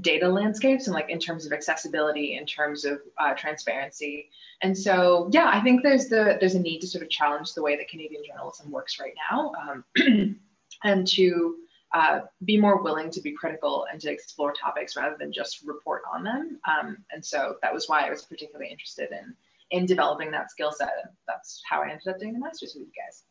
data 0.00 0.28
landscapes 0.28 0.86
and 0.86 0.94
like 0.94 1.08
in 1.08 1.18
terms 1.18 1.46
of 1.46 1.52
accessibility 1.52 2.36
in 2.36 2.44
terms 2.46 2.84
of 2.84 3.00
uh, 3.18 3.34
transparency. 3.34 4.28
And 4.62 4.76
so 4.76 5.28
yeah 5.32 5.50
i 5.52 5.60
think 5.60 5.82
there's 5.82 6.08
the 6.08 6.36
there's 6.40 6.54
a 6.54 6.60
need 6.60 6.80
to 6.80 6.86
sort 6.86 7.02
of 7.02 7.10
challenge 7.10 7.52
the 7.52 7.62
way 7.62 7.76
that 7.76 7.88
canadian 7.88 8.22
journalism 8.26 8.70
works 8.70 8.98
right 8.98 9.14
now 9.30 9.52
um, 9.60 9.84
and 10.84 11.06
to 11.08 11.56
uh, 11.92 12.20
be 12.44 12.58
more 12.58 12.82
willing 12.82 13.08
to 13.08 13.20
be 13.20 13.30
critical 13.30 13.86
and 13.90 14.00
to 14.00 14.10
explore 14.10 14.52
topics 14.52 14.96
rather 14.96 15.16
than 15.16 15.32
just 15.32 15.62
report 15.64 16.02
on 16.12 16.24
them. 16.24 16.58
Um, 16.68 16.96
and 17.12 17.24
so 17.24 17.54
that 17.62 17.72
was 17.72 17.88
why 17.88 18.06
i 18.06 18.10
was 18.10 18.22
particularly 18.22 18.70
interested 18.70 19.10
in 19.12 19.34
in 19.70 19.86
developing 19.86 20.30
that 20.30 20.50
skill 20.50 20.72
set 20.72 20.92
and 21.02 21.12
that's 21.26 21.62
how 21.68 21.82
i 21.82 21.88
ended 21.88 22.08
up 22.08 22.18
doing 22.18 22.32
the 22.32 22.38
masters 22.38 22.74
with 22.74 22.86
you 22.86 22.92
guys. 23.04 23.22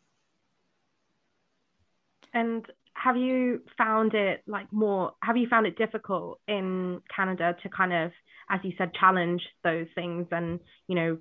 And 2.33 2.69
have 2.95 3.17
you 3.17 3.61
found 3.77 4.13
it 4.13 4.41
like 4.47 4.71
more 4.71 5.13
have 5.21 5.37
you 5.37 5.47
found 5.49 5.65
it 5.65 5.77
difficult 5.77 6.39
in 6.47 7.01
canada 7.13 7.55
to 7.63 7.69
kind 7.69 7.93
of 7.93 8.11
as 8.49 8.59
you 8.63 8.71
said 8.77 8.91
challenge 8.99 9.41
those 9.63 9.87
things 9.95 10.27
and 10.31 10.59
you 10.87 10.95
know 10.95 11.17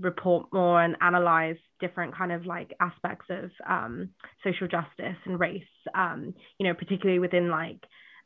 report 0.00 0.46
more 0.52 0.82
and 0.82 0.96
analyze 1.00 1.56
different 1.80 2.16
kind 2.16 2.32
of 2.32 2.44
like 2.44 2.74
aspects 2.80 3.26
of 3.30 3.50
um, 3.68 4.10
social 4.44 4.68
justice 4.68 5.16
and 5.24 5.40
race 5.40 5.62
um, 5.94 6.34
you 6.58 6.66
know 6.66 6.74
particularly 6.74 7.18
within 7.18 7.48
like 7.48 7.80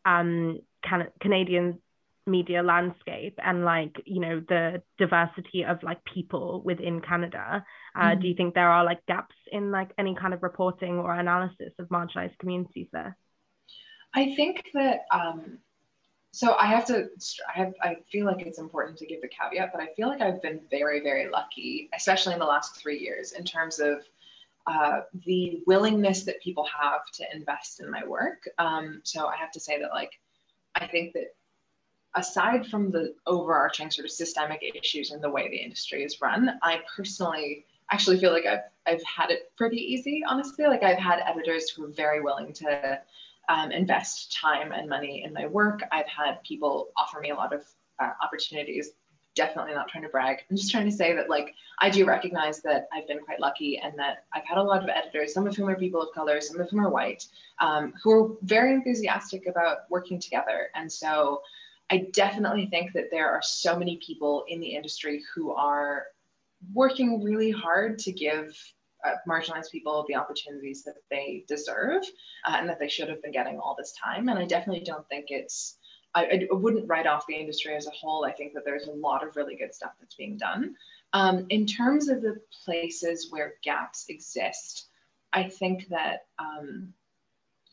um, 0.04 0.58
Can- 0.82 1.12
canadian 1.20 1.78
media 2.26 2.62
landscape 2.62 3.38
and 3.42 3.64
like 3.64 4.00
you 4.06 4.20
know 4.20 4.40
the 4.48 4.82
diversity 4.98 5.64
of 5.64 5.82
like 5.82 6.02
people 6.04 6.62
within 6.64 7.00
canada 7.00 7.64
uh, 7.96 8.00
mm-hmm. 8.00 8.20
do 8.20 8.28
you 8.28 8.34
think 8.34 8.54
there 8.54 8.70
are 8.70 8.84
like 8.84 9.04
gaps 9.06 9.34
in 9.52 9.70
like 9.70 9.90
any 9.98 10.14
kind 10.14 10.32
of 10.32 10.42
reporting 10.42 10.98
or 10.98 11.12
analysis 11.12 11.72
of 11.78 11.88
marginalized 11.88 12.38
communities 12.38 12.88
there 12.92 13.16
i 14.14 14.34
think 14.36 14.64
that 14.72 15.00
um 15.10 15.58
so 16.32 16.56
i 16.58 16.66
have 16.66 16.86
to 16.86 17.08
i 17.54 17.58
have 17.58 17.74
i 17.82 17.94
feel 18.10 18.24
like 18.24 18.46
it's 18.46 18.58
important 18.58 18.96
to 18.96 19.06
give 19.06 19.20
the 19.20 19.28
caveat 19.28 19.70
but 19.70 19.82
i 19.82 19.88
feel 19.94 20.08
like 20.08 20.22
i've 20.22 20.40
been 20.40 20.60
very 20.70 21.00
very 21.00 21.28
lucky 21.28 21.90
especially 21.94 22.32
in 22.32 22.38
the 22.38 22.44
last 22.44 22.74
three 22.76 22.98
years 22.98 23.32
in 23.32 23.44
terms 23.44 23.78
of 23.78 24.02
uh, 24.66 25.02
the 25.26 25.62
willingness 25.66 26.22
that 26.22 26.40
people 26.40 26.64
have 26.64 27.04
to 27.12 27.22
invest 27.34 27.80
in 27.80 27.90
my 27.90 28.02
work 28.06 28.48
um, 28.58 29.02
so 29.04 29.26
i 29.26 29.36
have 29.36 29.50
to 29.50 29.60
say 29.60 29.78
that 29.78 29.90
like 29.90 30.12
i 30.74 30.86
think 30.86 31.12
that 31.12 31.34
aside 32.14 32.66
from 32.66 32.90
the 32.90 33.14
overarching 33.26 33.90
sort 33.90 34.04
of 34.04 34.10
systemic 34.10 34.62
issues 34.74 35.10
and 35.10 35.22
the 35.22 35.30
way 35.30 35.48
the 35.48 35.56
industry 35.56 36.02
is 36.04 36.20
run, 36.20 36.58
I 36.62 36.80
personally 36.96 37.66
actually 37.90 38.18
feel 38.18 38.32
like 38.32 38.46
I've 38.46 38.60
I've 38.86 39.02
had 39.04 39.30
it 39.30 39.52
pretty 39.56 39.78
easy, 39.78 40.22
honestly. 40.28 40.66
Like 40.66 40.82
I've 40.82 40.98
had 40.98 41.20
editors 41.26 41.70
who 41.70 41.84
are 41.84 41.92
very 41.92 42.20
willing 42.20 42.52
to 42.54 43.00
um, 43.48 43.72
invest 43.72 44.36
time 44.38 44.72
and 44.72 44.88
money 44.88 45.22
in 45.24 45.32
my 45.32 45.46
work. 45.46 45.82
I've 45.90 46.06
had 46.06 46.42
people 46.42 46.88
offer 46.96 47.20
me 47.20 47.30
a 47.30 47.34
lot 47.34 47.54
of 47.54 47.64
uh, 47.98 48.10
opportunities. 48.22 48.90
Definitely 49.34 49.74
not 49.74 49.88
trying 49.88 50.04
to 50.04 50.10
brag. 50.10 50.38
I'm 50.48 50.56
just 50.56 50.70
trying 50.70 50.84
to 50.84 50.92
say 50.92 51.14
that 51.14 51.28
like 51.28 51.54
I 51.80 51.90
do 51.90 52.04
recognize 52.04 52.60
that 52.62 52.88
I've 52.92 53.08
been 53.08 53.20
quite 53.20 53.40
lucky 53.40 53.78
and 53.78 53.98
that 53.98 54.24
I've 54.32 54.44
had 54.44 54.58
a 54.58 54.62
lot 54.62 54.82
of 54.82 54.88
editors, 54.88 55.34
some 55.34 55.46
of 55.46 55.56
whom 55.56 55.68
are 55.68 55.76
people 55.76 56.00
of 56.02 56.14
color, 56.14 56.40
some 56.40 56.60
of 56.60 56.70
whom 56.70 56.80
are 56.80 56.90
white, 56.90 57.26
um, 57.58 57.94
who 58.02 58.10
are 58.12 58.28
very 58.42 58.72
enthusiastic 58.72 59.46
about 59.46 59.90
working 59.90 60.20
together. 60.20 60.68
And 60.74 60.92
so 60.92 61.40
I 61.90 62.06
definitely 62.12 62.66
think 62.66 62.92
that 62.94 63.10
there 63.10 63.30
are 63.30 63.42
so 63.42 63.78
many 63.78 63.98
people 64.04 64.44
in 64.48 64.60
the 64.60 64.74
industry 64.74 65.22
who 65.34 65.52
are 65.52 66.06
working 66.72 67.22
really 67.22 67.50
hard 67.50 67.98
to 68.00 68.12
give 68.12 68.56
uh, 69.04 69.12
marginalized 69.28 69.70
people 69.70 70.04
the 70.08 70.14
opportunities 70.14 70.82
that 70.82 70.96
they 71.10 71.44
deserve 71.46 72.02
uh, 72.46 72.56
and 72.58 72.68
that 72.68 72.78
they 72.78 72.88
should 72.88 73.08
have 73.08 73.22
been 73.22 73.32
getting 73.32 73.58
all 73.58 73.76
this 73.76 73.92
time. 74.02 74.28
And 74.28 74.38
I 74.38 74.46
definitely 74.46 74.82
don't 74.82 75.06
think 75.08 75.26
it's, 75.28 75.76
I, 76.14 76.46
I, 76.50 76.54
wouldn't 76.54 76.88
write 76.88 77.06
off 77.06 77.26
the 77.26 77.34
industry 77.34 77.76
as 77.76 77.86
a 77.86 77.90
whole. 77.90 78.24
I 78.24 78.32
think 78.32 78.54
that 78.54 78.64
there's 78.64 78.86
a 78.86 78.92
lot 78.92 79.26
of 79.26 79.36
really 79.36 79.56
good 79.56 79.74
stuff 79.74 79.92
that's 80.00 80.14
being 80.14 80.38
done. 80.38 80.74
Um, 81.12 81.46
in 81.50 81.66
terms 81.66 82.08
of 82.08 82.22
the 82.22 82.40
places 82.64 83.28
where 83.30 83.54
gaps 83.62 84.06
exist, 84.08 84.88
I 85.34 85.44
think 85.44 85.88
that 85.88 86.26
um, 86.38 86.94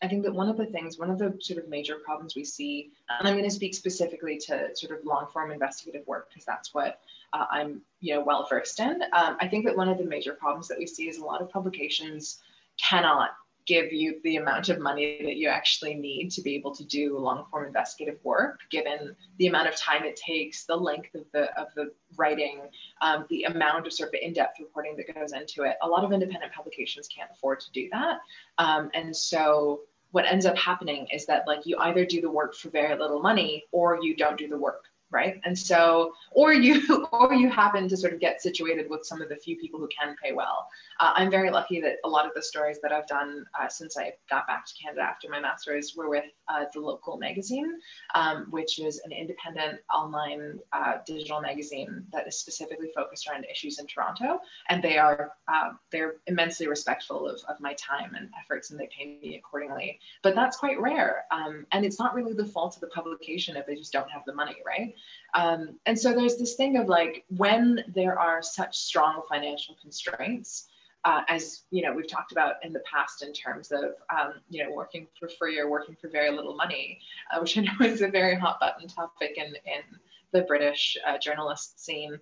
I 0.02 0.08
think 0.08 0.24
that 0.24 0.34
one 0.34 0.50
of 0.50 0.58
the 0.58 0.66
things, 0.66 0.98
one 0.98 1.12
of 1.12 1.20
the 1.20 1.38
sort 1.40 1.64
of 1.64 1.70
major 1.70 1.96
problems 2.04 2.36
we 2.36 2.44
see, 2.44 2.92
and 3.20 3.28
I'm 3.28 3.36
going 3.36 3.50
to 3.50 3.56
speak 3.56 3.76
specifically 3.76 4.38
to 4.40 4.76
sort 4.76 4.98
of 4.98 5.06
long 5.06 5.28
form 5.32 5.52
investigative 5.52 6.06
work 6.08 6.30
because 6.30 6.46
that's 6.46 6.74
what 6.74 7.00
uh, 7.34 7.46
I'm, 7.52 7.82
you 8.00 8.16
know, 8.16 8.24
well 8.24 8.48
versed 8.50 8.80
in. 8.80 9.04
Um, 9.14 9.38
I 9.40 9.48
think 9.48 9.66
that 9.66 9.78
one 9.78 9.90
of 9.90 9.98
the 9.98 10.06
major 10.06 10.34
problems 10.34 10.68
that 10.70 10.80
we 10.80 10.88
see 10.88 11.08
is 11.08 11.18
a 11.18 11.24
lot 11.24 11.42
of 11.42 11.50
publications 11.50 12.40
cannot 12.82 13.32
give 13.68 13.94
you 13.94 14.20
the 14.24 14.38
amount 14.38 14.70
of 14.70 14.80
money 14.80 15.20
that 15.22 15.36
you 15.36 15.48
actually 15.48 15.94
need 15.94 16.32
to 16.32 16.42
be 16.42 16.56
able 16.56 16.74
to 16.74 16.84
do 16.84 17.18
long 17.18 17.46
form 17.52 17.66
investigative 17.68 18.20
work, 18.24 18.60
given 18.72 19.16
the 19.38 19.48
amount 19.48 19.68
of 19.68 19.76
time 19.76 20.04
it 20.04 20.16
takes, 20.16 20.66
the 20.66 20.76
length 20.76 21.14
of 21.14 21.26
the 21.32 21.56
of 21.60 21.68
the 21.76 21.92
writing, 22.18 22.62
um, 23.02 23.26
the 23.30 23.44
amount 23.44 23.86
of 23.86 23.94
sort 23.94 24.10
of 24.10 24.16
in-depth 24.20 24.60
reporting 24.60 24.96
that 24.98 25.14
goes 25.14 25.34
into 25.34 25.64
it. 25.64 25.76
A 25.84 25.88
lot 25.88 26.04
of 26.04 26.12
independent 26.12 26.52
publications 26.52 27.08
can't 27.08 27.30
afford 27.32 27.60
to 27.60 27.72
do 27.72 27.88
that, 27.92 28.20
um, 28.58 28.90
and 28.94 29.16
so 29.16 29.82
what 30.12 30.26
ends 30.26 30.46
up 30.46 30.58
happening 30.58 31.08
is 31.12 31.26
that 31.26 31.48
like 31.48 31.66
you 31.66 31.78
either 31.80 32.06
do 32.06 32.22
the 32.22 32.30
work 32.30 32.56
for 32.56 32.70
very 32.70 32.98
little 32.98 33.22
money 33.22 33.66
or 33.72 34.00
you 34.02 34.16
don't 34.16 34.38
do 34.38 34.48
the 34.48 34.58
work 34.58 34.86
right? 35.12 35.40
And 35.44 35.58
so 35.58 36.14
or 36.32 36.54
you 36.54 37.08
or 37.12 37.34
you 37.34 37.50
happen 37.50 37.88
to 37.90 37.98
sort 37.98 38.14
of 38.14 38.20
get 38.20 38.42
situated 38.42 38.90
with 38.90 39.06
some 39.06 39.22
of 39.22 39.30
the 39.30 39.36
few 39.36 39.58
people 39.58 39.80
who 39.80 39.88
can 39.88 40.16
pay 40.22 40.32
well. 40.32 40.68
Uh, 41.00 41.14
i'm 41.16 41.32
very 41.32 41.50
lucky 41.50 41.82
that 41.82 41.96
a 42.06 42.10
lot 42.10 42.26
of 42.26 42.32
the 42.36 42.42
stories 42.42 42.80
that 42.82 42.92
i've 42.92 43.08
done 43.08 43.46
uh, 43.60 43.68
since 43.68 43.98
i 43.98 44.14
got 44.30 44.46
back 44.48 44.66
to 44.66 44.74
canada 44.82 45.02
after 45.02 45.28
my 45.30 45.40
master's 45.40 45.94
were 45.96 46.10
with 46.10 46.26
uh, 46.48 46.66
the 46.74 46.80
local 46.80 47.18
magazine 47.18 47.80
um, 48.16 48.48
which 48.50 48.80
is 48.80 49.02
an 49.06 49.12
independent 49.12 49.80
online 49.94 50.60
uh, 50.74 50.98
digital 51.06 51.42
magazine 51.42 52.06
that 52.12 52.28
is 52.28 52.38
specifically 52.38 52.90
focused 52.96 53.28
around 53.28 53.46
issues 53.46 53.80
in 53.80 53.88
toronto. 53.88 54.40
And 54.70 54.84
they 54.84 54.98
are 54.98 55.32
uh, 55.48 55.72
they're 55.92 56.16
immensely 56.28 56.68
respectful 56.68 57.28
of, 57.28 57.42
of 57.50 57.60
my 57.60 57.74
time 57.74 58.16
and 58.16 58.30
efforts 58.40 58.72
and 58.72 58.80
they 58.80 58.90
pay 58.96 59.18
me 59.22 59.38
accordingly. 59.38 60.00
But 60.24 60.36
that's 60.36 60.58
quite 60.58 60.80
rare 60.80 61.26
um, 61.32 61.66
and 61.72 61.86
it's 61.86 62.00
not 62.00 62.14
really 62.14 62.34
the 62.34 62.46
fault 62.46 62.76
of 62.76 62.82
the 62.82 62.88
publication 62.88 63.56
if 63.56 63.66
they 63.66 63.76
just 63.76 63.94
don't 63.94 64.10
have 64.10 64.24
the 64.26 64.34
money 64.34 64.56
right 64.66 64.94
um, 65.34 65.80
and 65.86 65.98
so 65.98 66.14
there's 66.14 66.38
this 66.38 66.56
thing 66.56 66.78
of 66.78 66.88
like 66.88 67.24
when 67.30 67.84
there 67.94 68.20
are 68.20 68.42
such 68.42 68.78
strong 68.78 69.22
financial 69.30 69.76
constraints, 69.82 70.68
uh, 71.06 71.22
as 71.30 71.64
you 71.72 71.82
know 71.82 71.94
we've 71.94 72.08
talked 72.08 72.32
about 72.32 72.56
in 72.64 72.74
the 72.74 72.82
past 72.82 73.24
in 73.24 73.34
terms 73.34 73.72
of 73.72 73.96
um, 74.16 74.34
you 74.50 74.64
know 74.64 74.72
working 74.72 75.08
for 75.20 75.30
free 75.30 75.60
or 75.60 75.70
working 75.70 75.96
for 76.00 76.10
very 76.10 76.32
little 76.32 76.56
money, 76.56 77.00
uh, 77.34 77.40
which 77.40 77.58
I 77.58 77.62
know 77.62 77.72
is 77.82 78.02
a 78.02 78.08
very 78.08 78.36
hot 78.36 78.60
button 78.60 78.88
topic 78.88 79.38
in 79.38 79.48
in 79.48 79.84
the 80.32 80.42
British 80.42 80.98
uh, 81.08 81.18
journalist 81.18 81.84
scene. 81.84 82.20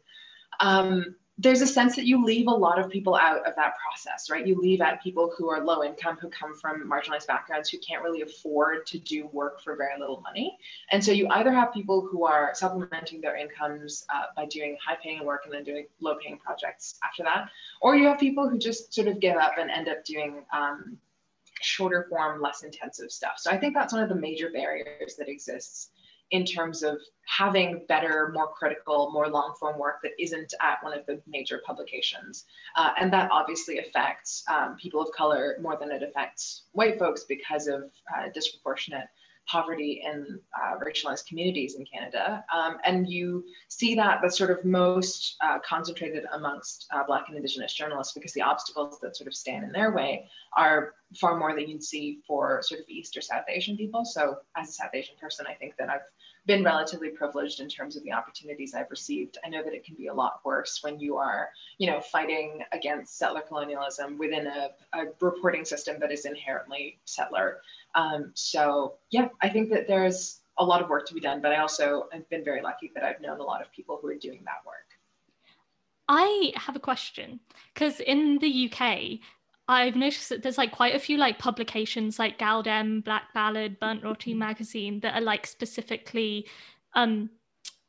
Um, 0.60 1.16
there's 1.42 1.62
a 1.62 1.68
sense 1.68 1.96
that 1.96 2.06
you 2.06 2.24
leave 2.24 2.48
a 2.48 2.52
lot 2.52 2.78
of 2.78 2.90
people 2.90 3.16
out 3.16 3.48
of 3.48 3.56
that 3.56 3.74
process, 3.78 4.30
right? 4.30 4.46
You 4.46 4.60
leave 4.60 4.82
out 4.82 5.02
people 5.02 5.34
who 5.38 5.50
are 5.50 5.64
low 5.64 5.86
income, 5.86 6.18
who 6.20 6.28
come 6.28 6.54
from 6.54 6.90
marginalized 6.90 7.28
backgrounds, 7.28 7.70
who 7.70 7.78
can't 7.78 8.04
really 8.04 8.22
afford 8.24 8.86
to 8.88 9.00
do 9.00 9.28
work 9.28 9.62
for 9.62 9.78
very 9.78 9.98
little 9.98 10.20
money. 10.20 10.58
And 10.92 11.02
so 11.02 11.14
you 11.14 11.30
either 11.30 11.54
have 11.54 11.74
people 11.74 12.02
who 12.02 12.26
are 12.26 12.52
supplementing 12.54 13.22
their 13.22 13.38
incomes 13.38 14.06
uh, 14.14 14.24
by 14.36 14.48
doing 14.48 14.76
high 14.86 14.98
paying 15.02 15.24
work 15.24 15.44
and 15.46 15.54
then 15.54 15.64
doing 15.64 15.86
low 16.02 16.16
paying 16.22 16.38
projects 16.38 17.00
after 17.08 17.24
that, 17.24 17.50
or 17.82 17.96
you 17.96 18.08
have 18.08 18.20
people 18.20 18.50
who 18.50 18.60
just 18.60 18.94
sort 18.94 19.08
of 19.08 19.22
give 19.22 19.38
up 19.38 19.54
and 19.58 19.72
end 19.72 19.88
up 19.88 20.04
doing 20.04 20.44
um, 20.52 20.98
shorter 21.62 22.06
form, 22.10 22.42
less 22.42 22.64
intensive 22.64 23.12
stuff. 23.12 23.36
So 23.38 23.50
I 23.50 23.58
think 23.58 23.74
that's 23.74 23.94
one 23.94 24.04
of 24.04 24.10
the 24.10 24.16
major 24.16 24.50
barriers 24.50 25.16
that 25.18 25.30
exists 25.30 25.92
in 26.32 26.46
terms 26.46 26.84
of 26.84 27.00
having 27.26 27.86
better, 27.88 28.32
more 28.34 28.48
critical, 28.48 29.12
more 29.12 29.28
long 29.28 29.54
form 29.60 29.78
work 29.78 30.00
that 30.02 30.12
isn't 30.20 30.54
at 30.62 30.84
one 30.84 30.98
of 30.98 31.06
the 31.06 31.22
major 31.28 31.62
publications. 31.66 32.46
Uh, 32.76 32.92
and 33.00 33.12
that 33.14 33.30
obviously 33.32 33.80
affects 33.80 34.44
um, 34.50 34.76
people 34.78 35.02
of 35.02 35.12
color 35.12 35.58
more 35.62 35.78
than 35.80 35.92
it 35.92 36.04
affects 36.04 36.64
white 36.72 36.98
folks 36.98 37.24
because 37.24 37.68
of 37.68 37.84
uh, 38.16 38.30
disproportionate 38.34 39.06
poverty 39.50 40.04
in 40.06 40.40
uh, 40.56 40.76
racialized 40.78 41.26
communities 41.26 41.76
in 41.76 41.86
Canada. 41.86 42.44
Um, 42.56 42.78
and 42.86 43.10
you 43.10 43.44
see 43.68 43.96
that 43.96 44.20
that's 44.22 44.38
sort 44.38 44.52
of 44.52 44.64
most 44.64 45.36
uh, 45.42 45.58
concentrated 45.60 46.26
amongst 46.34 46.86
uh, 46.94 47.04
Black 47.06 47.26
and 47.28 47.36
Indigenous 47.36 47.74
journalists 47.74 48.14
because 48.14 48.34
the 48.34 48.44
obstacles 48.44 49.00
that 49.02 49.18
sort 49.18 49.28
of 49.28 49.34
stand 49.34 49.64
in 49.64 49.72
their 49.72 49.92
way 49.92 50.30
are 50.56 50.94
far 51.20 51.38
more 51.38 51.56
than 51.56 51.68
you'd 51.68 51.84
see 51.84 52.20
for 52.28 52.62
sort 52.62 52.80
of 52.80 52.88
East 52.88 53.18
or 53.18 53.22
South 53.22 53.46
Asian 53.50 53.76
people. 53.76 54.06
So 54.06 54.38
as 54.56 54.70
a 54.70 54.74
South 54.74 54.92
Asian 54.94 55.16
person, 55.20 55.46
I 55.50 55.56
think 55.56 55.74
that 55.80 55.90
I've 55.90 56.02
been 56.50 56.64
relatively 56.64 57.10
privileged 57.10 57.60
in 57.60 57.70
terms 57.70 57.96
of 57.96 58.02
the 58.02 58.12
opportunities 58.12 58.74
I've 58.74 58.90
received. 58.90 59.38
I 59.46 59.50
know 59.50 59.64
that 59.64 59.72
it 59.72 59.86
can 59.86 59.94
be 59.94 60.08
a 60.08 60.14
lot 60.14 60.42
worse 60.44 60.80
when 60.82 61.00
you 61.00 61.16
are, 61.18 61.50
you 61.78 61.86
know, 61.86 62.02
fighting 62.02 62.64
against 62.72 63.20
settler 63.20 63.42
colonialism 63.42 64.18
within 64.18 64.48
a, 64.48 64.70
a 64.94 65.06
reporting 65.22 65.64
system 65.64 66.00
that 66.00 66.12
is 66.12 66.26
inherently 66.26 67.00
settler. 67.06 67.62
Um, 67.94 68.32
so 68.34 68.96
yeah, 69.12 69.28
I 69.44 69.50
think 69.50 69.70
that 69.70 69.88
there's 69.88 70.40
a 70.58 70.66
lot 70.66 70.82
of 70.82 70.90
work 70.90 71.08
to 71.10 71.14
be 71.14 71.20
done, 71.20 71.40
but 71.40 71.52
I 71.52 71.58
also 71.58 72.08
have 72.12 72.28
been 72.32 72.44
very 72.44 72.64
lucky 72.64 72.92
that 72.96 73.04
I've 73.04 73.22
known 73.22 73.40
a 73.40 73.44
lot 73.44 73.62
of 73.62 73.72
people 73.72 74.00
who 74.02 74.08
are 74.08 74.16
doing 74.16 74.42
that 74.46 74.66
work. 74.66 74.90
I 76.08 76.52
have 76.56 76.76
a 76.76 76.80
question 76.80 77.42
because 77.76 78.00
in 78.00 78.40
the 78.40 78.72
UK, 78.74 79.20
I've 79.70 79.96
noticed 79.96 80.30
that 80.30 80.42
there's 80.42 80.58
like 80.58 80.72
quite 80.72 80.96
a 80.96 81.00
few 81.00 81.18
like 81.18 81.38
publications 81.38 82.18
like 82.18 82.40
gal-dem, 82.40 83.02
Black 83.02 83.32
Ballad, 83.36 83.80
Burnt 83.80 84.04
Roti 84.04 84.34
magazine 84.34 85.00
that 85.02 85.14
are 85.14 85.22
like 85.22 85.46
specifically 85.46 86.48
um 86.96 87.30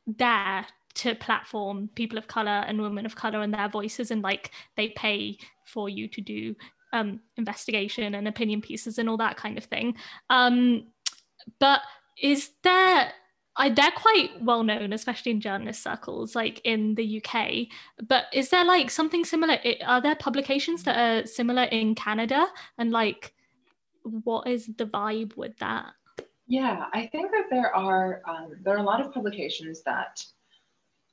there 0.05 0.67
to 0.93 1.15
platform 1.15 1.89
people 1.95 2.19
of 2.19 2.27
color 2.27 2.63
and 2.67 2.81
women 2.81 3.05
of 3.05 3.15
color 3.15 3.41
and 3.41 3.51
their 3.51 3.67
voices 3.67 4.11
and 4.11 4.21
like 4.21 4.51
they 4.77 4.89
pay 4.89 5.37
for 5.65 5.89
you 5.89 6.07
to 6.07 6.21
do 6.21 6.55
um 6.93 7.19
investigation 7.37 8.13
and 8.13 8.27
opinion 8.27 8.61
pieces 8.61 8.99
and 8.99 9.09
all 9.09 9.17
that 9.17 9.35
kind 9.35 9.57
of 9.57 9.63
thing. 9.63 9.95
Um 10.29 10.85
but 11.59 11.81
is 12.21 12.51
there 12.63 13.11
I, 13.57 13.69
they're 13.69 13.91
quite 13.91 14.41
well 14.41 14.63
known, 14.63 14.93
especially 14.93 15.33
in 15.33 15.41
journalist 15.41 15.83
circles, 15.83 16.35
like 16.35 16.61
in 16.63 16.95
the 16.95 17.21
UK. 17.23 17.67
But 18.07 18.25
is 18.33 18.49
there 18.49 18.63
like 18.63 18.89
something 18.89 19.25
similar? 19.25 19.57
Are 19.85 20.01
there 20.01 20.15
publications 20.15 20.83
that 20.83 20.97
are 20.97 21.27
similar 21.27 21.63
in 21.63 21.95
Canada? 21.95 22.47
And 22.77 22.91
like, 22.91 23.33
what 24.03 24.47
is 24.47 24.67
the 24.77 24.85
vibe 24.85 25.35
with 25.35 25.57
that? 25.57 25.93
Yeah, 26.47 26.85
I 26.93 27.07
think 27.07 27.31
that 27.31 27.45
there 27.49 27.75
are 27.75 28.21
um, 28.27 28.53
there 28.63 28.75
are 28.75 28.79
a 28.79 28.83
lot 28.83 28.99
of 28.99 29.13
publications 29.13 29.83
that 29.83 30.23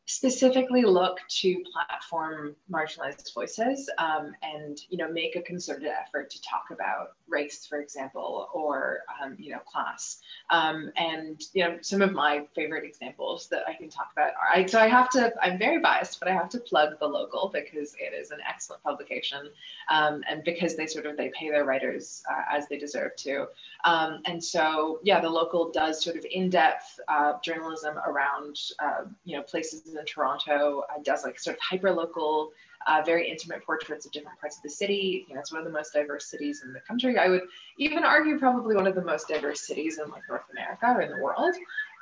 specifically 0.09 0.85
look 0.85 1.19
to 1.29 1.63
platform 1.71 2.57
marginalized 2.73 3.33
voices 3.35 3.91
um, 3.99 4.33
and 4.43 4.81
you 4.89 4.97
know 4.97 5.13
make 5.13 5.37
a 5.37 5.43
concerted 5.43 5.87
effort 5.87 6.31
to 6.31 6.41
talk 6.41 6.65
about 6.71 7.13
race 7.29 7.67
for 7.67 7.79
example 7.79 8.49
or 8.55 9.01
um, 9.23 9.37
you 9.39 9.53
know 9.53 9.59
class. 9.67 10.23
Um, 10.49 10.91
and 10.97 11.43
you 11.53 11.63
know 11.63 11.77
some 11.83 12.01
of 12.01 12.13
my 12.13 12.47
favorite 12.55 12.85
examples 12.85 13.49
that 13.49 13.65
i 13.69 13.75
can 13.75 13.91
talk 13.91 14.09
about 14.13 14.31
are 14.31 14.49
I, 14.51 14.65
so 14.65 14.81
i 14.81 14.89
have 14.89 15.11
to 15.11 15.33
i'm 15.43 15.59
very 15.59 15.79
biased 15.79 16.19
but 16.19 16.29
i 16.29 16.33
have 16.33 16.49
to 16.51 16.59
plug 16.59 16.99
the 16.99 17.07
local 17.07 17.51
because 17.53 17.95
it 18.01 18.15
is 18.15 18.31
an 18.31 18.39
excellent 18.49 18.83
publication 18.83 19.51
um, 19.91 20.23
and 20.29 20.43
because 20.43 20.75
they 20.75 20.87
sort 20.87 21.05
of 21.05 21.19
they 21.19 21.31
pay 21.39 21.51
their 21.51 21.65
writers 21.65 22.23
uh, 22.31 22.57
as 22.57 22.67
they 22.69 22.79
deserve 22.79 23.15
to. 23.17 23.47
Um, 23.85 24.23
and 24.25 24.43
so 24.43 25.01
yeah 25.03 25.21
the 25.21 25.29
local 25.29 25.71
does 25.71 26.03
sort 26.03 26.17
of 26.17 26.25
in-depth 26.31 26.99
uh, 27.09 27.35
journalism 27.45 27.99
around 27.99 28.59
uh, 28.79 29.05
you 29.25 29.37
know 29.37 29.43
places 29.43 29.98
in 29.99 30.05
Toronto, 30.07 30.83
uh, 30.91 31.01
does 31.03 31.25
like 31.25 31.39
sort 31.39 31.57
of 31.57 31.61
hyper 31.63 31.91
local, 31.91 32.51
uh, 32.87 33.03
very 33.05 33.29
intimate 33.31 33.65
portraits 33.65 34.07
of 34.07 34.13
different 34.13 34.39
parts 34.41 34.57
of 34.57 34.63
the 34.63 34.71
city. 34.71 35.27
You 35.29 35.35
know, 35.35 35.41
it's 35.41 35.53
one 35.53 35.61
of 35.61 35.67
the 35.67 35.73
most 35.73 35.93
diverse 35.93 36.27
cities 36.27 36.63
in 36.65 36.73
the 36.73 36.81
country. 36.81 37.19
I 37.19 37.29
would 37.29 37.43
even 37.77 38.05
argue 38.05 38.39
probably 38.39 38.75
one 38.75 38.87
of 38.87 38.95
the 38.95 39.05
most 39.05 39.29
diverse 39.29 39.67
cities 39.67 39.99
in 39.99 40.11
like 40.11 40.23
North 40.29 40.45
America 40.53 40.87
or 40.87 41.03
in 41.03 41.11
the 41.11 41.19
world. 41.19 41.55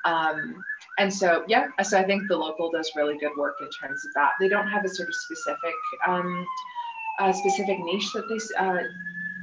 Um, 0.05 0.65
and 0.99 1.13
so, 1.13 1.45
yeah, 1.49 1.69
so 1.83 1.99
I 1.99 2.05
think 2.05 2.29
the 2.29 2.37
local 2.37 2.71
does 2.71 2.91
really 2.95 3.19
good 3.19 3.37
work 3.37 3.57
in 3.61 3.69
terms 3.71 4.05
of 4.07 4.15
that. 4.15 4.33
They 4.39 4.49
don't 4.49 4.69
have 4.69 4.85
a 4.85 4.89
sort 4.89 5.09
of 5.09 5.15
specific, 5.15 5.75
um, 6.07 6.47
a 7.19 7.35
specific 7.35 7.79
niche 7.81 8.13
that 8.13 8.29
they 8.29 8.39
uh, 8.57 8.85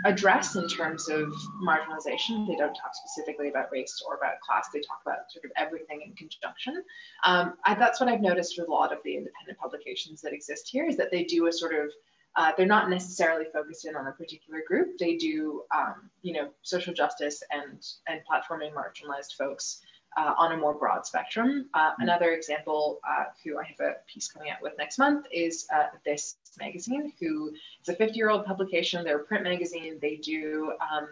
address 0.05 0.55
in 0.55 0.67
terms 0.67 1.09
of 1.09 1.33
marginalization. 1.61 2.47
They 2.47 2.55
don't 2.55 2.73
talk 2.73 2.91
specifically 2.93 3.49
about 3.49 3.71
race 3.71 4.01
or 4.07 4.15
about 4.15 4.39
class. 4.41 4.67
They 4.73 4.81
talk 4.81 5.01
about 5.05 5.31
sort 5.31 5.45
of 5.45 5.51
everything 5.57 6.01
in 6.05 6.13
conjunction. 6.15 6.83
Um, 7.25 7.53
I, 7.65 7.75
that's 7.75 7.99
what 7.99 8.09
I've 8.09 8.21
noticed 8.21 8.55
with 8.57 8.67
a 8.67 8.71
lot 8.71 8.91
of 8.91 8.99
the 9.03 9.15
independent 9.15 9.57
publications 9.59 10.21
that 10.21 10.33
exist 10.33 10.69
here 10.69 10.85
is 10.85 10.97
that 10.97 11.11
they 11.11 11.23
do 11.23 11.47
a 11.47 11.51
sort 11.51 11.73
of 11.73 11.91
uh, 12.35 12.51
they're 12.57 12.65
not 12.65 12.89
necessarily 12.89 13.45
focused 13.53 13.85
in 13.85 13.95
on 13.95 14.07
a 14.07 14.11
particular 14.11 14.61
group. 14.67 14.97
They 14.97 15.17
do, 15.17 15.61
um, 15.73 16.09
you 16.23 16.33
know, 16.33 16.49
social 16.63 16.93
justice 16.93 17.43
and 17.51 17.85
and 18.07 18.21
platforming 18.29 18.71
marginalized 18.73 19.33
folks 19.37 19.81
uh, 20.17 20.33
on 20.37 20.51
a 20.53 20.57
more 20.57 20.73
broad 20.73 21.05
spectrum. 21.05 21.69
Uh, 21.73 21.91
mm-hmm. 21.91 22.03
another 22.03 22.31
example, 22.31 22.99
uh, 23.07 23.25
who 23.43 23.57
I 23.57 23.63
have 23.63 23.79
a 23.79 23.93
piece 24.07 24.31
coming 24.31 24.49
out 24.51 24.61
with 24.61 24.73
next 24.77 24.97
month, 24.97 25.25
is 25.31 25.67
uh, 25.73 25.87
This 26.05 26.37
Magazine, 26.59 27.13
who 27.19 27.51
is 27.81 27.89
a 27.89 27.95
50 27.95 28.15
year 28.15 28.29
old 28.29 28.45
publication. 28.45 29.03
They're 29.03 29.21
a 29.21 29.23
print 29.23 29.43
magazine. 29.43 29.97
They 30.01 30.17
do, 30.17 30.73
um, 30.81 31.09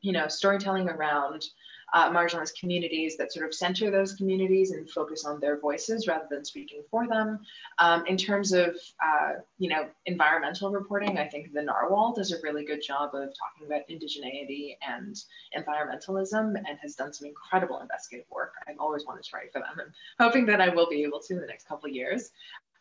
you 0.00 0.12
know, 0.12 0.28
storytelling 0.28 0.88
around 0.88 1.46
uh, 1.94 2.10
marginalized 2.10 2.58
communities 2.58 3.16
that 3.16 3.32
sort 3.32 3.46
of 3.46 3.54
center 3.54 3.90
those 3.90 4.12
communities 4.14 4.70
and 4.72 4.88
focus 4.90 5.24
on 5.24 5.40
their 5.40 5.58
voices 5.58 6.06
rather 6.06 6.26
than 6.30 6.44
speaking 6.44 6.82
for 6.90 7.06
them. 7.06 7.40
Um, 7.78 8.04
in 8.06 8.16
terms 8.16 8.52
of, 8.52 8.76
uh, 9.02 9.34
you 9.58 9.68
know, 9.68 9.86
environmental 10.06 10.70
reporting, 10.70 11.18
I 11.18 11.26
think 11.26 11.52
the 11.52 11.62
Narwhal 11.62 12.14
does 12.14 12.32
a 12.32 12.40
really 12.42 12.64
good 12.64 12.82
job 12.82 13.14
of 13.14 13.30
talking 13.34 13.66
about 13.66 13.88
indigeneity 13.88 14.76
and 14.86 15.16
environmentalism 15.56 16.56
and 16.56 16.78
has 16.80 16.94
done 16.94 17.12
some 17.12 17.26
incredible 17.26 17.80
investigative 17.80 18.30
work. 18.30 18.52
I've 18.68 18.78
always 18.78 19.06
wanted 19.06 19.24
to 19.24 19.30
write 19.36 19.52
for 19.52 19.60
them. 19.60 19.68
I'm 19.78 19.92
hoping 20.18 20.46
that 20.46 20.60
I 20.60 20.68
will 20.68 20.88
be 20.88 21.02
able 21.04 21.20
to 21.20 21.34
in 21.34 21.40
the 21.40 21.46
next 21.46 21.66
couple 21.68 21.88
of 21.88 21.94
years. 21.94 22.30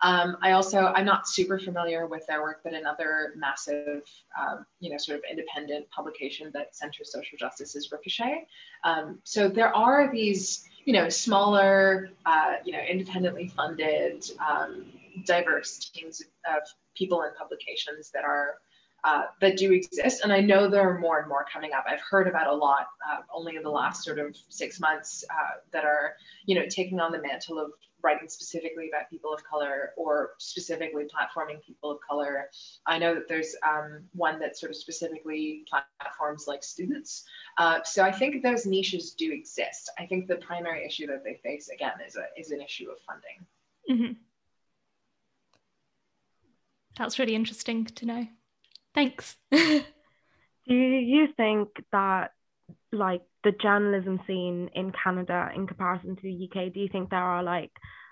Um, 0.02 0.38
I 0.42 0.52
also, 0.52 0.94
I'm 0.96 1.06
not 1.06 1.28
super 1.28 1.58
familiar 1.58 2.06
with 2.06 2.26
their 2.28 2.42
work, 2.42 2.62
but 2.64 2.74
another 2.74 3.34
massive, 3.36 4.04
um, 4.40 4.66
you 4.80 4.92
know, 4.92 4.98
sort 4.98 5.18
of 5.18 5.24
independent 5.30 5.90
publication 5.90 6.52
that 6.54 6.76
centers 6.76 7.12
social 7.12 7.38
justice 7.38 7.76
is 7.76 7.92
Ricochet. 7.92 8.48
Um, 8.84 9.20
so 9.24 9.50
there 9.50 9.76
are 9.76 10.12
these, 10.12 10.68
you 10.86 10.94
know, 10.94 11.10
smaller, 11.10 12.10
uh, 12.26 12.54
you 12.64 12.74
know, 12.74 12.80
independently 12.80 13.48
funded, 13.48 14.30
um, 14.48 14.86
diverse 15.26 15.90
teams 15.90 16.22
of 16.46 16.62
people 16.96 17.24
and 17.24 17.36
publications 17.36 18.12
that 18.12 18.24
are 18.24 18.60
uh, 19.04 19.24
that 19.42 19.58
do 19.58 19.72
exist. 19.72 20.24
And 20.24 20.34
I 20.34 20.42
know 20.42 20.68
there 20.68 20.82
are 20.82 21.00
more 21.00 21.20
and 21.20 21.30
more 21.30 21.46
coming 21.52 21.72
up. 21.72 21.86
I've 21.88 22.02
heard 22.02 22.28
about 22.28 22.48
a 22.48 22.54
lot 22.54 22.88
uh, 23.08 23.22
only 23.34 23.56
in 23.56 23.64
the 23.64 23.70
last 23.70 24.04
sort 24.04 24.20
of 24.20 24.36
six 24.50 24.80
months 24.80 25.24
uh, 25.30 25.60
that 25.72 25.86
are, 25.86 26.16
you 26.46 26.56
know, 26.56 26.66
taking 26.68 27.00
on 27.00 27.12
the 27.12 27.22
mantle 27.22 27.60
of 27.60 27.72
writing 28.08 28.30
specifically 28.30 28.88
about 28.88 29.10
people 29.10 29.34
of 29.34 29.44
color 29.44 29.92
or 29.98 30.32
specifically 30.38 31.04
platforming 31.04 31.62
people 31.62 31.92
of 31.92 32.00
color. 32.00 32.50
I 32.86 32.98
know 32.98 33.14
that 33.14 33.28
there's 33.28 33.54
um, 33.68 34.04
one 34.14 34.40
that 34.40 34.58
sort 34.58 34.70
of 34.70 34.78
specifically 34.78 35.66
platforms 35.70 36.46
like 36.48 36.64
students. 36.64 37.26
Uh, 37.58 37.80
so 37.84 38.04
I 38.04 38.12
think 38.12 38.44
those 38.44 38.66
niches 38.66 39.12
do 39.12 39.34
exist. 39.34 39.92
I 40.00 40.06
think 40.06 40.28
the 40.28 40.38
primary 40.38 40.86
issue 40.86 41.06
that 41.08 41.26
they 41.26 41.40
face 41.44 41.68
again 41.68 41.94
is 42.08 42.16
a 42.16 42.26
is 42.40 42.52
an 42.52 42.62
issue 42.62 42.90
of 42.90 42.98
funding. 43.06 43.46
Mm-hmm. 43.92 44.14
That's 46.98 47.20
really 47.20 47.36
interesting 47.36 47.86
to 47.86 48.06
know. 48.06 48.28
Thanks. 48.96 49.36
do 49.52 49.84
you 50.68 51.28
think 51.28 51.68
that 51.92 52.32
like 52.98 53.22
the 53.44 53.52
journalism 53.52 54.20
scene 54.28 54.70
in 54.74 54.92
Canada 55.04 55.50
in 55.56 55.68
comparison 55.68 56.16
to 56.16 56.22
the 56.22 56.50
UK? 56.50 56.74
Do 56.74 56.80
you 56.80 56.90
think 56.92 57.10
there 57.10 57.20
are 57.20 57.44
like 57.44 57.72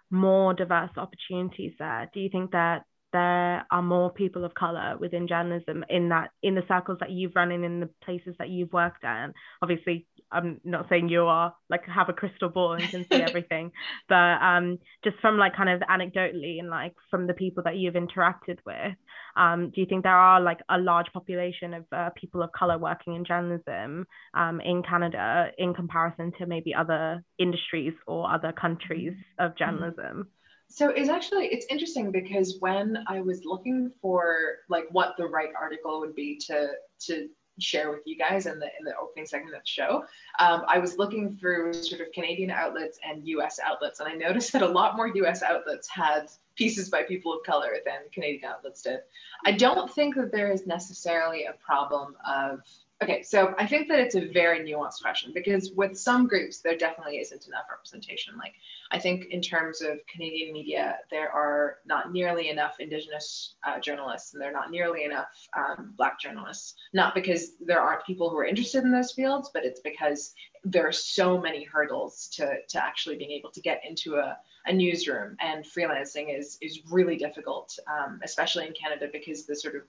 more 0.10 0.54
diverse 0.54 0.91
opportunities 0.98 1.74
there? 1.80 2.10
Do 2.13 2.19
you 2.19 2.30
think 2.30 2.52
that 2.52 2.84
there 3.15 3.65
are 3.71 3.82
more 3.82 4.12
people 4.12 4.43
of 4.43 4.54
color 4.54 4.97
within 4.99 5.25
journalism 5.25 5.86
in 5.89 6.10
that 6.10 6.32
in 6.43 6.54
the 6.54 6.63
circles 6.67 6.97
that 6.99 7.12
you've 7.12 7.34
run 7.34 7.49
in 7.49 7.63
in 7.63 7.80
the 7.80 7.89
places 8.04 8.36
that 8.39 8.49
you've 8.49 8.73
worked 8.73 9.06
in 9.06 9.34
obviously 9.62 10.06
i'm 10.34 10.60
not 10.65 10.86
saying 10.89 11.08
you 11.08 11.21
are 11.21 11.56
like 11.69 11.86
have 11.86 12.10
a 12.10 12.13
crystal 12.13 12.49
ball 12.49 12.73
and 12.73 12.84
can 12.89 13.06
see 13.10 13.21
everything 13.30 13.71
but 14.10 14.15
um 14.41 14.78
just 15.04 15.15
from 15.21 15.38
like 15.38 15.56
kind 15.56 15.69
of 15.69 15.80
anecdotally 15.89 16.60
and 16.60 16.69
like 16.69 16.93
from 17.10 17.25
the 17.25 17.34
people 17.34 17.63
that 17.63 17.78
you've 17.78 17.93
interacted 17.93 18.58
with 18.65 18.97
um 19.38 19.71
do 19.73 19.80
you 19.80 19.88
think 19.88 20.04
there 20.04 20.12
are 20.12 20.41
like 20.41 20.60
a 20.69 20.78
large 20.78 21.08
population 21.13 21.73
of 21.73 21.86
uh, 21.93 22.10
people 22.19 22.43
of 22.43 22.51
color 22.51 22.78
working 22.78 23.15
in 23.15 23.23
journalism 23.23 24.06
um 24.34 24.60
in 24.60 24.84
canada 24.84 25.51
in 25.58 25.73
comparison 25.73 26.34
to 26.38 26.45
maybe 26.45 26.75
other 26.75 27.23
industries 27.39 27.93
or 28.08 28.30
other 28.30 28.51
countries 28.51 29.13
of 29.39 29.51
mm-hmm. 29.51 29.63
journalism 29.63 30.28
so 30.69 30.89
it's 30.89 31.10
actually 31.10 31.47
it's 31.47 31.65
interesting 31.69 32.12
because 32.12 32.58
when 32.60 33.04
I 33.08 33.21
was 33.21 33.45
looking 33.45 33.91
for 34.01 34.58
like 34.69 34.86
what 34.91 35.15
the 35.17 35.28
right 35.28 35.49
article 35.60 35.99
would 35.99 36.15
be 36.15 36.38
to 36.47 36.71
to 37.08 37.30
share 37.60 37.89
with 37.89 38.01
you 38.06 38.17
guys 38.17 38.47
in 38.47 38.60
the 38.60 38.67
in 38.80 38.84
the 38.86 38.93
opening 39.01 39.25
segment 39.25 39.56
of 39.56 39.62
the 39.62 39.67
show, 39.67 40.04
um, 40.39 40.63
I 40.67 40.80
was 40.80 40.97
looking 40.97 41.38
through 41.38 41.73
sort 41.73 42.01
of 42.01 42.12
Canadian 42.13 42.51
outlets 42.51 42.99
and 43.08 43.25
U.S. 43.28 43.60
outlets, 43.63 43.99
and 43.99 44.10
I 44.10 44.13
noticed 44.13 44.51
that 44.54 44.62
a 44.62 44.67
lot 44.67 44.95
more 44.95 45.08
U.S. 45.08 45.43
outlets 45.43 45.88
had 45.89 46.28
pieces 46.56 46.89
by 46.89 47.04
people 47.04 47.34
of 47.34 47.43
color 47.45 47.78
than 47.86 47.99
Canadian 48.13 48.45
outlets 48.45 48.82
did. 48.82 48.99
I 49.45 49.51
don't 49.51 49.91
think 49.91 50.15
that 50.15 50.32
there 50.32 50.51
is 50.51 50.65
necessarily 50.65 51.45
a 51.45 51.54
problem 51.65 52.15
of 52.28 52.62
Okay, 53.03 53.23
so 53.23 53.53
I 53.58 53.67
think 53.67 53.89
that 53.89 53.99
it's 53.99 54.15
a 54.15 54.31
very 54.31 54.60
nuanced 54.60 55.01
question 55.01 55.34
because 55.34 55.71
with 55.73 55.97
some 55.97 56.27
groups, 56.27 56.62
there 56.62 56.77
definitely 56.77 57.17
isn't 57.17 57.45
enough 57.45 57.65
representation. 57.69 58.38
Like, 58.38 58.53
I 58.89 58.99
think 58.99 59.25
in 59.31 59.41
terms 59.41 59.81
of 59.81 59.99
Canadian 60.08 60.53
media, 60.53 60.99
there 61.12 61.29
are 61.29 61.79
not 61.86 62.13
nearly 62.13 62.49
enough 62.49 62.79
Indigenous 62.79 63.55
uh, 63.67 63.79
journalists 63.81 64.34
and 64.34 64.41
there 64.41 64.49
are 64.49 64.53
not 64.53 64.71
nearly 64.71 65.03
enough 65.03 65.27
um, 65.58 65.93
Black 65.97 66.21
journalists. 66.21 66.75
Not 66.93 67.13
because 67.13 67.58
there 67.60 67.81
aren't 67.81 68.05
people 68.05 68.29
who 68.29 68.38
are 68.38 68.45
interested 68.45 68.86
in 68.86 68.93
those 68.93 69.12
fields, 69.12 69.51
but 69.53 69.65
it's 69.65 69.81
because 69.81 70.34
there 70.63 70.88
are 70.88 70.93
so 70.93 71.38
many 71.38 71.65
hurdles 71.65 72.29
to, 72.36 72.60
to 72.69 72.81
actually 72.81 73.17
being 73.17 73.31
able 73.31 73.51
to 73.51 73.62
get 73.62 73.81
into 73.88 74.15
a, 74.15 74.38
a 74.67 74.73
newsroom. 74.73 75.36
And 75.41 75.65
freelancing 75.65 76.36
is, 76.36 76.58
is 76.62 76.79
really 76.89 77.17
difficult, 77.17 77.77
um, 77.88 78.21
especially 78.23 78.67
in 78.67 78.73
Canada, 78.73 79.10
because 79.12 79.45
the 79.45 79.55
sort 79.55 79.75
of 79.75 79.81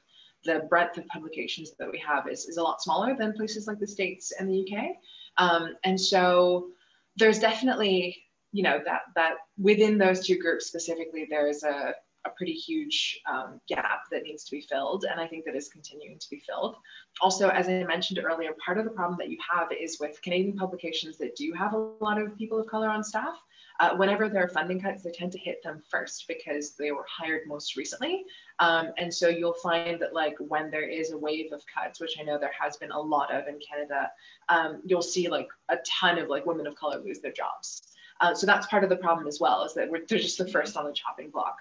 the 0.47 0.67
breadth 0.71 0.97
of 0.99 1.07
publications 1.09 1.73
that 1.79 1.91
we 1.91 1.99
have 1.99 2.29
is, 2.29 2.47
is 2.47 2.57
a 2.57 2.63
lot 2.63 2.83
smaller 2.83 3.15
than 3.17 3.33
places 3.35 3.67
like 3.67 3.79
the 3.79 3.87
States 3.87 4.33
and 4.39 4.49
the 4.49 4.67
UK. 4.67 4.97
Um, 5.39 5.75
and 5.85 6.01
so 6.01 6.69
there's 7.17 7.39
definitely, 7.39 8.17
you 8.53 8.63
know, 8.63 8.81
that, 8.85 9.03
that 9.15 9.35
within 9.59 9.99
those 9.99 10.27
two 10.27 10.39
groups 10.39 10.67
specifically, 10.67 11.27
there 11.29 11.49
is 11.49 11.63
a, 11.63 11.93
a 12.25 12.31
pretty 12.37 12.53
huge 12.53 13.21
um, 13.31 13.61
gap 13.69 14.01
that 14.11 14.23
needs 14.23 14.45
to 14.45 14.51
be 14.53 14.61
filled. 14.61 15.05
And 15.11 15.21
I 15.21 15.27
think 15.27 15.45
that 15.45 15.55
is 15.55 15.69
continuing 15.69 16.19
to 16.19 16.31
be 16.31 16.43
filled. 16.47 16.77
Also, 17.21 17.49
as 17.49 17.69
I 17.69 17.85
mentioned 17.85 18.21
earlier, 18.23 18.51
part 18.65 18.79
of 18.79 18.85
the 18.85 18.91
problem 18.91 19.19
that 19.19 19.31
you 19.31 19.39
have 19.51 19.69
is 19.73 19.99
with 20.01 20.21
Canadian 20.23 20.57
publications 20.57 21.19
that 21.19 21.37
do 21.37 21.53
have 21.53 21.75
a 21.75 21.91
lot 22.01 22.21
of 22.21 22.37
people 22.37 22.59
of 22.59 22.67
color 22.67 22.89
on 22.89 23.05
staff, 23.05 23.37
uh, 23.79 23.95
whenever 23.97 24.29
there 24.29 24.45
are 24.45 24.49
funding 24.49 24.81
cuts, 24.81 25.03
they 25.03 25.11
tend 25.11 25.33
to 25.33 25.39
hit 25.39 25.63
them 25.63 25.83
first 25.91 26.25
because 26.29 26.75
they 26.77 26.93
were 26.93 27.05
hired 27.09 27.43
most 27.47 27.77
recently. 27.77 28.25
Um, 28.59 28.93
and 28.97 29.13
so 29.13 29.29
you'll 29.29 29.53
find 29.55 30.01
that 30.01 30.15
like 30.15 30.37
when 30.39 30.71
there 30.71 30.89
is 30.89 31.13
a 31.13 31.19
wave 31.19 31.53
of 31.53 31.63
cuts, 31.67 32.01
which 32.01 32.17
I 32.19 32.23
know 32.23 32.39
there 32.39 32.55
has 32.59 32.77
been 32.77 32.91
a 32.91 33.01
lot 33.01 33.35
of 33.35 33.49
in 33.49 33.59
Canada, 33.59 34.11
um, 34.49 34.81
you'll 34.85 35.03
see 35.03 35.29
like 35.29 35.49
a 35.69 35.77
ton 35.87 36.19
of 36.19 36.29
like 36.29 36.47
women 36.47 36.67
of 36.67 36.75
color 36.75 36.99
lose 36.99 37.21
their 37.21 37.33
jobs. 37.33 37.83
Uh, 38.21 38.35
so 38.35 38.47
that's 38.47 38.67
part 38.67 38.83
of 38.83 38.89
the 38.89 38.97
problem 38.97 39.27
as 39.27 39.41
well, 39.41 39.63
is 39.65 39.75
that 39.75 39.91
we're, 39.91 40.07
they're 40.09 40.19
just 40.19 40.39
the 40.39 40.49
first 40.49 40.77
on 40.77 40.87
the 40.87 40.93
chopping 40.93 41.29
block. 41.29 41.59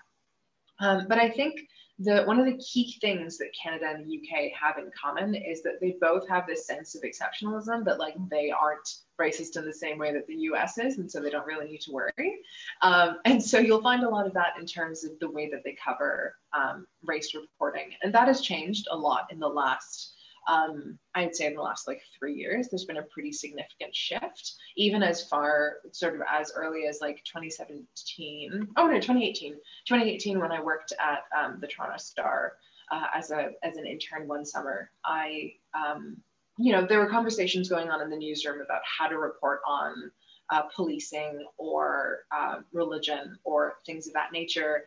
Um, 0.79 1.05
but 1.09 1.17
I 1.17 1.29
think 1.29 1.67
the 1.99 2.23
one 2.23 2.39
of 2.39 2.45
the 2.45 2.57
key 2.57 2.97
things 2.99 3.37
that 3.37 3.55
Canada 3.61 3.85
and 3.87 4.05
the 4.05 4.17
UK 4.17 4.51
have 4.51 4.77
in 4.77 4.91
common 4.99 5.33
is 5.33 5.63
that 5.63 5.79
they 5.79 5.95
both 6.01 6.27
have 6.27 6.45
this 6.45 6.67
sense 6.67 6.93
of 6.93 7.03
exceptionalism 7.03 7.85
that 7.85 7.99
like 7.99 8.15
they 8.29 8.51
aren't 8.51 8.87
racist 9.19 9.55
in 9.55 9.63
the 9.63 9.73
same 9.73 9.97
way 9.97 10.11
that 10.11 10.27
the 10.27 10.35
US 10.35 10.77
is, 10.77 10.97
and 10.97 11.09
so 11.09 11.21
they 11.21 11.29
don't 11.29 11.47
really 11.47 11.67
need 11.67 11.81
to 11.81 11.93
worry. 11.93 12.39
Um, 12.81 13.19
and 13.23 13.41
so 13.41 13.59
you'll 13.59 13.81
find 13.81 14.03
a 14.03 14.09
lot 14.09 14.27
of 14.27 14.33
that 14.33 14.53
in 14.59 14.65
terms 14.65 15.05
of 15.05 15.11
the 15.19 15.31
way 15.31 15.49
that 15.49 15.63
they 15.63 15.77
cover 15.83 16.35
um, 16.51 16.85
race 17.05 17.33
reporting, 17.33 17.91
and 18.03 18.13
that 18.13 18.27
has 18.27 18.41
changed 18.41 18.87
a 18.91 18.97
lot 18.97 19.27
in 19.31 19.39
the 19.39 19.47
last 19.47 20.15
um, 20.47 20.99
I'd 21.15 21.35
say 21.35 21.47
in 21.47 21.55
the 21.55 21.61
last 21.61 21.87
like 21.87 22.01
three 22.17 22.33
years, 22.33 22.69
there's 22.69 22.85
been 22.85 22.97
a 22.97 23.03
pretty 23.03 23.31
significant 23.31 23.95
shift, 23.95 24.53
even 24.75 25.01
as 25.01 25.27
far 25.27 25.77
sort 25.91 26.15
of 26.15 26.21
as 26.29 26.51
early 26.55 26.87
as 26.87 26.99
like 27.01 27.23
2017. 27.25 28.67
Oh 28.77 28.87
no, 28.87 28.95
2018. 28.95 29.53
2018 29.53 30.39
when 30.39 30.51
I 30.51 30.61
worked 30.61 30.93
at 30.99 31.23
um, 31.37 31.57
the 31.59 31.67
Toronto 31.67 31.97
Star 31.97 32.53
uh, 32.91 33.05
as 33.15 33.31
a 33.31 33.51
as 33.63 33.77
an 33.77 33.85
intern 33.85 34.27
one 34.27 34.45
summer, 34.45 34.91
I 35.03 35.53
um, 35.73 36.17
you 36.57 36.71
know 36.71 36.85
there 36.85 36.99
were 36.99 37.09
conversations 37.09 37.69
going 37.69 37.89
on 37.89 38.01
in 38.01 38.09
the 38.09 38.17
newsroom 38.17 38.61
about 38.61 38.81
how 38.85 39.07
to 39.07 39.17
report 39.17 39.61
on 39.67 40.11
uh, 40.51 40.63
policing 40.75 41.43
or 41.57 42.19
uh, 42.31 42.57
religion 42.71 43.37
or 43.43 43.77
things 43.85 44.05
of 44.07 44.13
that 44.13 44.31
nature 44.31 44.85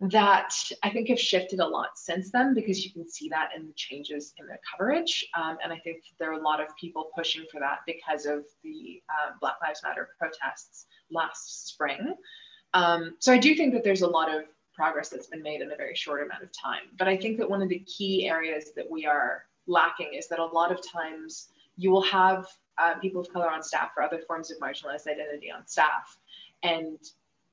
that 0.00 0.54
I 0.82 0.90
think 0.90 1.08
have 1.08 1.18
shifted 1.18 1.60
a 1.60 1.66
lot 1.66 1.90
since 1.96 2.30
then 2.30 2.52
because 2.52 2.84
you 2.84 2.92
can 2.92 3.08
see 3.08 3.28
that 3.30 3.50
in 3.56 3.66
the 3.66 3.72
changes 3.74 4.34
in 4.38 4.46
the 4.46 4.58
coverage. 4.70 5.26
Um, 5.36 5.56
and 5.64 5.72
I 5.72 5.78
think 5.78 6.02
there 6.18 6.30
are 6.30 6.38
a 6.38 6.42
lot 6.42 6.60
of 6.60 6.68
people 6.76 7.10
pushing 7.16 7.44
for 7.50 7.60
that 7.60 7.78
because 7.86 8.26
of 8.26 8.44
the 8.62 9.02
uh, 9.08 9.32
Black 9.40 9.54
Lives 9.62 9.80
Matter 9.82 10.10
protests 10.18 10.86
last 11.10 11.68
spring. 11.68 12.14
Um, 12.74 13.16
so 13.20 13.32
I 13.32 13.38
do 13.38 13.54
think 13.54 13.72
that 13.72 13.84
there's 13.84 14.02
a 14.02 14.06
lot 14.06 14.34
of 14.34 14.44
progress 14.74 15.08
that's 15.08 15.28
been 15.28 15.42
made 15.42 15.62
in 15.62 15.72
a 15.72 15.76
very 15.76 15.94
short 15.94 16.22
amount 16.22 16.42
of 16.42 16.50
time. 16.52 16.82
But 16.98 17.08
I 17.08 17.16
think 17.16 17.38
that 17.38 17.48
one 17.48 17.62
of 17.62 17.70
the 17.70 17.78
key 17.80 18.28
areas 18.28 18.72
that 18.76 18.90
we 18.90 19.06
are 19.06 19.44
lacking 19.66 20.12
is 20.12 20.28
that 20.28 20.38
a 20.38 20.44
lot 20.44 20.70
of 20.70 20.80
times 20.86 21.48
you 21.78 21.90
will 21.90 22.02
have 22.02 22.46
uh, 22.76 22.94
people 22.96 23.22
of 23.22 23.32
color 23.32 23.50
on 23.50 23.62
staff 23.62 23.92
or 23.96 24.02
other 24.02 24.18
forms 24.18 24.50
of 24.50 24.58
marginalized 24.58 25.06
identity 25.06 25.50
on 25.50 25.66
staff. 25.66 26.18
And 26.62 26.98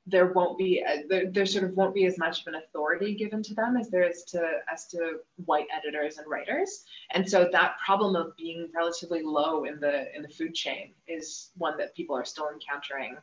there 0.06 0.34
won't 0.34 0.58
be 0.58 0.80
a, 0.80 1.06
there, 1.08 1.32
there 1.32 1.46
sort 1.46 1.64
of 1.64 1.72
won't 1.78 1.96
be 1.96 2.06
as 2.06 2.18
much 2.18 2.42
of 2.42 2.48
an 2.48 2.56
authority 2.56 3.16
given 3.16 3.42
to 3.42 3.54
them 3.54 3.78
as 3.78 3.90
there 3.90 4.04
is 4.04 4.24
to 4.24 4.60
as 4.72 4.86
to 4.88 5.20
white 5.46 5.68
editors 5.76 6.18
and 6.18 6.28
writers 6.28 6.84
and 7.12 7.30
so 7.30 7.48
that 7.52 7.76
problem 7.84 8.16
of 8.16 8.36
being 8.36 8.70
relatively 8.76 9.22
low 9.24 9.64
in 9.64 9.80
the 9.80 10.14
in 10.16 10.22
the 10.22 10.28
food 10.28 10.54
chain 10.54 10.92
is 11.08 11.52
one 11.58 11.78
that 11.78 11.96
people 11.96 12.16
are 12.16 12.26
still 12.26 12.50
encountering 12.50 13.16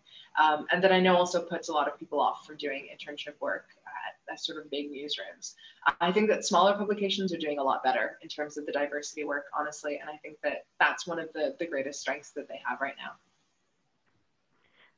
um, 0.42 0.66
and 0.72 0.82
that 0.82 0.92
i 0.92 1.00
know 1.00 1.16
also 1.16 1.42
puts 1.42 1.68
a 1.68 1.72
lot 1.72 1.86
of 1.86 1.98
people 1.98 2.18
off 2.18 2.46
from 2.46 2.56
doing 2.56 2.88
internship 2.94 3.34
work 3.40 3.66
at 3.86 4.32
as 4.32 4.44
sort 4.44 4.58
of 4.58 4.70
big 4.70 4.90
newsrooms. 4.90 5.54
I 6.00 6.12
think 6.12 6.28
that 6.28 6.44
smaller 6.44 6.74
publications 6.74 7.32
are 7.32 7.38
doing 7.38 7.58
a 7.58 7.62
lot 7.62 7.82
better 7.82 8.18
in 8.22 8.28
terms 8.28 8.56
of 8.56 8.66
the 8.66 8.72
diversity 8.72 9.24
work, 9.24 9.46
honestly, 9.58 9.98
and 10.00 10.08
I 10.08 10.16
think 10.18 10.38
that 10.42 10.66
that's 10.78 11.06
one 11.06 11.18
of 11.18 11.32
the, 11.32 11.56
the 11.58 11.66
greatest 11.66 12.00
strengths 12.00 12.30
that 12.32 12.48
they 12.48 12.60
have 12.64 12.80
right 12.80 12.94
now. 12.96 13.12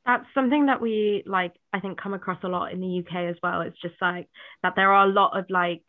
That's 0.05 0.25
something 0.33 0.65
that 0.65 0.81
we 0.81 1.23
like, 1.25 1.53
I 1.71 1.79
think, 1.79 2.01
come 2.01 2.13
across 2.13 2.39
a 2.43 2.49
lot 2.49 2.73
in 2.73 2.81
the 2.81 2.99
UK 2.99 3.29
as 3.29 3.35
well. 3.41 3.61
It's 3.61 3.79
just 3.81 3.95
like 4.01 4.27
that 4.61 4.73
there 4.75 4.91
are 4.91 5.05
a 5.05 5.11
lot 5.11 5.37
of 5.37 5.45
like 5.49 5.83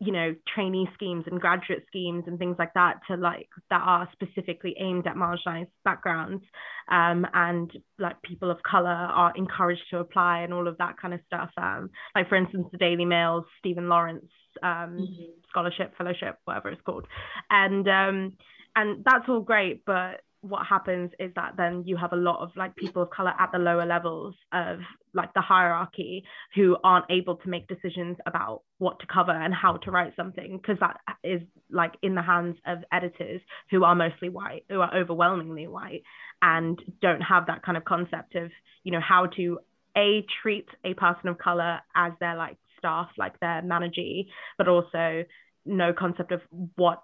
you 0.00 0.12
know 0.12 0.34
trainee 0.52 0.88
schemes 0.94 1.24
and 1.30 1.40
graduate 1.40 1.84
schemes 1.86 2.24
and 2.26 2.38
things 2.38 2.56
like 2.58 2.72
that 2.74 3.00
to 3.06 3.16
like 3.16 3.48
that 3.68 3.82
are 3.84 4.08
specifically 4.12 4.74
aimed 4.80 5.06
at 5.06 5.14
marginalized 5.14 5.68
backgrounds 5.84 6.42
um, 6.90 7.26
and 7.34 7.70
like 7.98 8.20
people 8.22 8.50
of 8.50 8.56
color 8.62 8.88
are 8.88 9.32
encouraged 9.36 9.82
to 9.90 9.98
apply 9.98 10.40
and 10.40 10.54
all 10.54 10.66
of 10.66 10.78
that 10.78 10.96
kind 11.00 11.12
of 11.12 11.20
stuff 11.26 11.50
um, 11.58 11.90
like 12.16 12.28
for 12.28 12.36
instance 12.36 12.66
the 12.72 12.78
daily 12.78 13.04
mail's 13.04 13.44
stephen 13.58 13.88
lawrence 13.88 14.24
um, 14.62 14.98
mm-hmm. 14.98 15.22
scholarship 15.50 15.92
fellowship 15.98 16.38
whatever 16.44 16.70
it's 16.70 16.82
called 16.82 17.06
and 17.50 17.86
um, 17.86 18.32
and 18.74 19.04
that's 19.04 19.28
all 19.28 19.40
great 19.40 19.84
but 19.84 20.22
what 20.42 20.66
happens 20.66 21.10
is 21.18 21.30
that 21.36 21.52
then 21.56 21.82
you 21.86 21.96
have 21.96 22.12
a 22.12 22.16
lot 22.16 22.42
of 22.42 22.50
like 22.56 22.74
people 22.74 23.02
of 23.02 23.10
color 23.10 23.32
at 23.38 23.52
the 23.52 23.58
lower 23.58 23.84
levels 23.84 24.34
of 24.52 24.78
like 25.12 25.32
the 25.34 25.40
hierarchy 25.40 26.24
who 26.54 26.76
aren't 26.82 27.04
able 27.10 27.36
to 27.36 27.48
make 27.48 27.68
decisions 27.68 28.16
about 28.26 28.62
what 28.78 28.98
to 29.00 29.06
cover 29.06 29.32
and 29.32 29.52
how 29.52 29.76
to 29.76 29.90
write 29.90 30.12
something 30.16 30.56
because 30.56 30.78
that 30.80 30.98
is 31.22 31.42
like 31.70 31.92
in 32.02 32.14
the 32.14 32.22
hands 32.22 32.56
of 32.66 32.78
editors 32.90 33.42
who 33.70 33.84
are 33.84 33.94
mostly 33.94 34.30
white 34.30 34.64
who 34.70 34.80
are 34.80 34.96
overwhelmingly 34.96 35.66
white 35.66 36.02
and 36.40 36.80
don't 37.02 37.20
have 37.20 37.46
that 37.46 37.62
kind 37.62 37.76
of 37.76 37.84
concept 37.84 38.34
of 38.34 38.50
you 38.82 38.92
know 38.92 39.00
how 39.00 39.26
to 39.26 39.58
a 39.96 40.24
treat 40.42 40.68
a 40.84 40.94
person 40.94 41.28
of 41.28 41.36
color 41.36 41.80
as 41.94 42.12
their 42.18 42.36
like 42.36 42.56
staff 42.78 43.08
like 43.18 43.38
their 43.40 43.60
manager 43.60 44.22
but 44.56 44.68
also 44.68 45.24
no 45.66 45.92
concept 45.92 46.32
of 46.32 46.40
what 46.76 47.02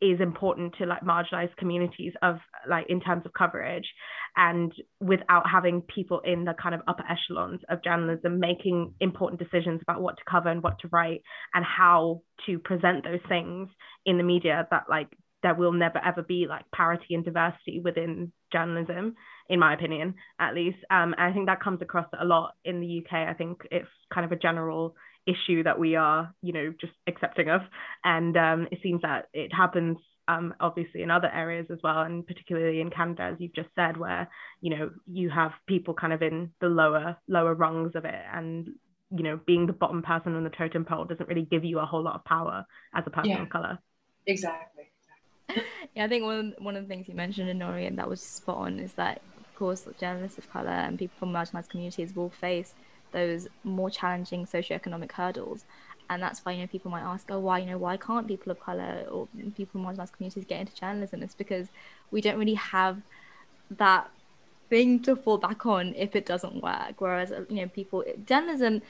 is 0.00 0.20
important 0.20 0.74
to 0.78 0.86
like 0.86 1.02
marginalized 1.02 1.56
communities 1.56 2.12
of 2.22 2.36
like 2.68 2.86
in 2.88 3.00
terms 3.00 3.22
of 3.26 3.32
coverage 3.32 3.86
and 4.36 4.72
without 5.00 5.42
having 5.50 5.82
people 5.82 6.20
in 6.24 6.44
the 6.44 6.54
kind 6.60 6.74
of 6.74 6.80
upper 6.86 7.04
echelons 7.10 7.60
of 7.68 7.82
journalism 7.82 8.38
making 8.38 8.94
important 9.00 9.40
decisions 9.40 9.80
about 9.82 10.00
what 10.00 10.16
to 10.16 10.22
cover 10.30 10.48
and 10.48 10.62
what 10.62 10.78
to 10.78 10.88
write 10.92 11.22
and 11.54 11.64
how 11.64 12.20
to 12.46 12.58
present 12.60 13.04
those 13.04 13.20
things 13.28 13.68
in 14.06 14.18
the 14.18 14.22
media 14.24 14.66
that 14.70 14.84
like 14.88 15.08
there 15.42 15.54
will 15.54 15.72
never 15.72 16.00
ever 16.04 16.22
be 16.22 16.46
like 16.48 16.64
parity 16.74 17.14
and 17.14 17.24
diversity 17.24 17.80
within 17.82 18.32
journalism 18.52 19.14
in 19.48 19.58
my 19.58 19.74
opinion 19.74 20.14
at 20.38 20.54
least 20.54 20.78
um, 20.90 21.14
i 21.18 21.32
think 21.32 21.46
that 21.46 21.60
comes 21.60 21.80
across 21.82 22.06
a 22.20 22.24
lot 22.24 22.54
in 22.64 22.80
the 22.80 22.98
uk 22.98 23.12
i 23.12 23.34
think 23.34 23.66
it's 23.70 23.88
kind 24.12 24.24
of 24.24 24.32
a 24.32 24.36
general 24.36 24.94
issue 25.28 25.62
that 25.62 25.78
we 25.78 25.94
are, 25.94 26.32
you 26.42 26.52
know, 26.52 26.72
just 26.80 26.92
accepting 27.06 27.50
of. 27.50 27.60
And 28.02 28.36
um, 28.36 28.68
it 28.72 28.78
seems 28.82 29.02
that 29.02 29.28
it 29.34 29.52
happens 29.52 29.98
um, 30.26 30.54
obviously 30.60 31.02
in 31.02 31.10
other 31.10 31.30
areas 31.32 31.66
as 31.70 31.78
well, 31.82 32.02
and 32.02 32.26
particularly 32.26 32.80
in 32.80 32.90
Canada, 32.90 33.22
as 33.22 33.36
you've 33.38 33.54
just 33.54 33.70
said, 33.74 33.96
where 33.96 34.28
you 34.60 34.76
know 34.76 34.90
you 35.06 35.30
have 35.30 35.52
people 35.66 35.94
kind 35.94 36.12
of 36.12 36.22
in 36.22 36.52
the 36.60 36.68
lower 36.68 37.16
lower 37.28 37.54
rungs 37.54 37.92
of 37.94 38.04
it, 38.04 38.22
and 38.32 38.68
you 39.10 39.22
know 39.22 39.40
being 39.46 39.66
the 39.66 39.72
bottom 39.72 40.02
person 40.02 40.34
on 40.34 40.44
the 40.44 40.50
totem 40.50 40.84
pole 40.84 41.06
doesn't 41.06 41.28
really 41.28 41.46
give 41.50 41.64
you 41.64 41.78
a 41.78 41.86
whole 41.86 42.02
lot 42.02 42.14
of 42.14 42.24
power 42.24 42.66
as 42.94 43.04
a 43.06 43.10
person 43.10 43.30
yeah. 43.30 43.42
of 43.42 43.48
color. 43.48 43.78
Exactly. 44.26 44.84
yeah, 45.94 46.04
I 46.04 46.08
think 46.08 46.24
one 46.24 46.54
of, 46.58 46.64
one 46.64 46.76
of 46.76 46.82
the 46.82 46.88
things 46.88 47.08
you 47.08 47.14
mentioned, 47.14 47.48
Inori, 47.48 47.86
and 47.86 47.98
that 47.98 48.08
was 48.08 48.20
spot 48.20 48.58
on, 48.58 48.78
is 48.78 48.92
that 48.94 49.22
of 49.37 49.37
course 49.58 49.86
journalists 49.98 50.38
of 50.38 50.48
color 50.48 50.70
and 50.70 50.98
people 50.98 51.16
from 51.18 51.32
marginalized 51.32 51.68
communities 51.70 52.14
will 52.14 52.30
face 52.30 52.74
those 53.12 53.48
more 53.64 53.90
challenging 53.90 54.44
socioeconomic 54.46 55.12
hurdles. 55.12 55.64
And 56.10 56.22
that's 56.22 56.40
why 56.44 56.52
you 56.52 56.62
know 56.62 56.66
people 56.66 56.90
might 56.90 57.02
ask, 57.02 57.30
oh, 57.30 57.40
why 57.40 57.58
you 57.58 57.66
know 57.66 57.78
why 57.78 57.96
can't 57.96 58.26
people 58.26 58.52
of 58.52 58.60
color 58.60 59.06
or 59.10 59.28
people 59.54 59.72
from 59.72 59.84
marginalized 59.84 60.12
communities 60.12 60.44
get 60.46 60.60
into 60.60 60.74
journalism? 60.74 61.22
It's 61.22 61.34
because 61.34 61.68
we 62.10 62.20
don't 62.20 62.38
really 62.38 62.54
have 62.54 63.02
that 63.70 64.10
thing 64.70 65.02
to 65.02 65.16
fall 65.16 65.38
back 65.38 65.66
on 65.66 65.94
if 65.94 66.16
it 66.16 66.26
doesn't 66.26 66.62
work. 66.62 67.00
Whereas 67.00 67.32
uh, 67.32 67.44
you 67.48 67.62
know 67.62 67.68
people 67.68 68.04
journalism 68.24 68.82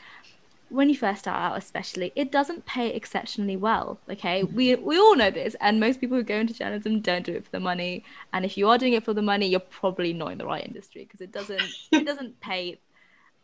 when 0.71 0.89
you 0.89 0.97
first 0.97 1.21
start 1.21 1.39
out 1.39 1.57
especially 1.57 2.13
it 2.15 2.31
doesn't 2.31 2.65
pay 2.67 2.91
exceptionally 2.91 3.57
well 3.57 3.99
okay? 4.11 4.43
We 4.43 4.75
we 4.75 4.99
all 4.99 5.17
know 5.17 5.31
this 5.31 5.57
and 5.61 5.81
most 5.81 6.01
people 6.01 6.17
who 6.17 6.23
go 6.23 6.37
into 6.37 6.55
journalism 6.55 7.01
don't 7.01 7.25
do 7.25 7.33
it 7.33 7.45
for 7.45 7.51
the 7.51 7.61
money. 7.61 8.05
And 8.33 8.45
if 8.45 8.57
you 8.57 8.69
are 8.69 8.79
doing 8.79 8.93
it 8.93 9.05
for 9.05 9.15
the 9.15 9.23
money 9.23 9.47
you're 9.49 9.61
probably 9.61 10.13
not 10.13 10.33
in 10.33 10.39
the 10.39 10.47
right 10.47 10.65
industry 10.65 11.05
because 11.05 11.21
it 11.21 11.33
doesn't 11.33 11.63
it 11.93 12.07
doesn't 12.07 12.41
pay 12.41 12.79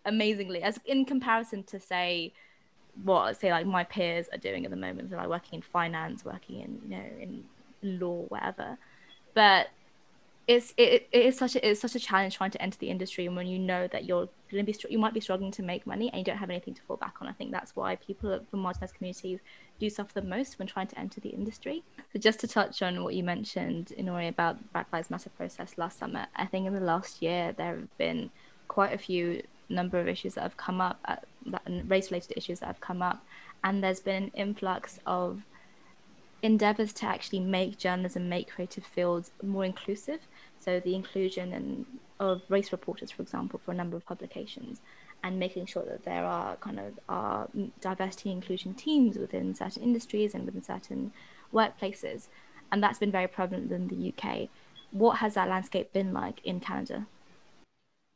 amazingly. 0.04 0.62
As 0.62 0.78
in 0.84 1.04
comparison 1.04 1.62
to 1.64 1.80
say 1.80 2.32
what 3.02 3.40
say 3.40 3.50
like 3.50 3.66
my 3.66 3.84
peers 3.84 4.26
are 4.32 4.38
doing 4.38 4.64
at 4.64 4.70
the 4.70 4.76
moment 4.76 5.10
so 5.10 5.16
like 5.16 5.28
working 5.28 5.56
in 5.56 5.62
finance 5.62 6.24
working 6.24 6.60
in 6.60 6.80
you 6.84 6.96
know 6.96 7.04
in 7.20 7.44
law 8.00 8.22
whatever. 8.28 8.78
But 9.34 9.68
it's 10.46 10.74
it, 10.76 11.08
it 11.10 11.26
is 11.26 11.38
such 11.38 11.56
a 11.56 11.68
it's 11.68 11.80
such 11.80 11.94
a 11.94 12.00
challenge 12.00 12.36
trying 12.36 12.50
to 12.50 12.60
enter 12.60 12.78
the 12.78 12.90
industry 12.90 13.26
and 13.26 13.34
when 13.34 13.46
you 13.46 13.58
know 13.58 13.86
that 13.88 14.04
you're 14.04 14.28
going 14.54 14.66
to 14.66 14.72
be 14.72 14.78
you 14.92 14.98
might 14.98 15.14
be 15.14 15.20
struggling 15.20 15.50
to 15.50 15.62
make 15.62 15.86
money 15.86 16.08
and 16.10 16.18
you 16.18 16.24
don't 16.24 16.36
have 16.36 16.50
anything 16.50 16.74
to 16.74 16.82
fall 16.82 16.96
back 16.96 17.14
on 17.20 17.28
i 17.28 17.32
think 17.32 17.50
that's 17.50 17.74
why 17.76 17.96
people 17.96 18.40
from 18.50 18.62
marginalized 18.62 18.94
communities 18.94 19.40
do 19.78 19.90
suffer 19.90 20.14
the 20.14 20.22
most 20.22 20.58
when 20.58 20.66
trying 20.66 20.86
to 20.86 20.98
enter 20.98 21.20
the 21.20 21.30
industry 21.30 21.82
so 22.12 22.18
just 22.18 22.40
to 22.40 22.46
touch 22.46 22.82
on 22.82 23.02
what 23.02 23.14
you 23.14 23.22
mentioned 23.22 23.92
Inori 23.98 24.28
about 24.28 24.56
Black 24.72 24.86
Lives 24.92 25.10
Matter 25.10 25.30
process 25.30 25.74
last 25.76 25.98
summer 25.98 26.26
i 26.36 26.46
think 26.46 26.66
in 26.66 26.74
the 26.74 26.80
last 26.80 27.22
year 27.22 27.52
there 27.52 27.76
have 27.76 27.98
been 27.98 28.30
quite 28.68 28.92
a 28.92 28.98
few 28.98 29.42
number 29.68 29.98
of 29.98 30.08
issues 30.08 30.34
that 30.34 30.42
have 30.42 30.56
come 30.56 30.80
up, 30.80 30.98
uh, 31.04 31.16
race 31.86 32.10
related 32.10 32.36
issues 32.36 32.60
that 32.60 32.66
have 32.66 32.80
come 32.80 33.02
up, 33.02 33.24
and 33.62 33.82
there's 33.82 34.00
been 34.00 34.24
an 34.24 34.30
influx 34.34 34.98
of 35.06 35.42
endeavors 36.42 36.92
to 36.92 37.06
actually 37.06 37.40
make 37.40 37.78
journalism, 37.78 38.28
make 38.28 38.50
creative 38.50 38.84
fields 38.84 39.30
more 39.42 39.64
inclusive. 39.64 40.20
So 40.58 40.80
the 40.80 40.94
inclusion 40.94 41.52
and 41.52 41.86
of 42.20 42.42
race 42.48 42.72
reporters, 42.72 43.10
for 43.10 43.22
example, 43.22 43.60
for 43.64 43.72
a 43.72 43.74
number 43.74 43.96
of 43.96 44.06
publications, 44.06 44.80
and 45.22 45.38
making 45.38 45.66
sure 45.66 45.84
that 45.84 46.04
there 46.04 46.24
are 46.24 46.56
kind 46.56 46.78
of 46.78 46.98
are 47.08 47.48
diversity 47.80 48.30
inclusion 48.30 48.74
teams 48.74 49.16
within 49.16 49.54
certain 49.54 49.82
industries 49.82 50.34
and 50.34 50.44
within 50.44 50.62
certain 50.62 51.12
workplaces, 51.52 52.28
and 52.70 52.82
that's 52.82 52.98
been 52.98 53.10
very 53.10 53.28
prevalent 53.28 53.70
in 53.72 53.88
the 53.88 54.12
UK. 54.12 54.48
What 54.90 55.18
has 55.18 55.34
that 55.34 55.48
landscape 55.48 55.92
been 55.92 56.12
like 56.12 56.40
in 56.44 56.60
Canada? 56.60 57.06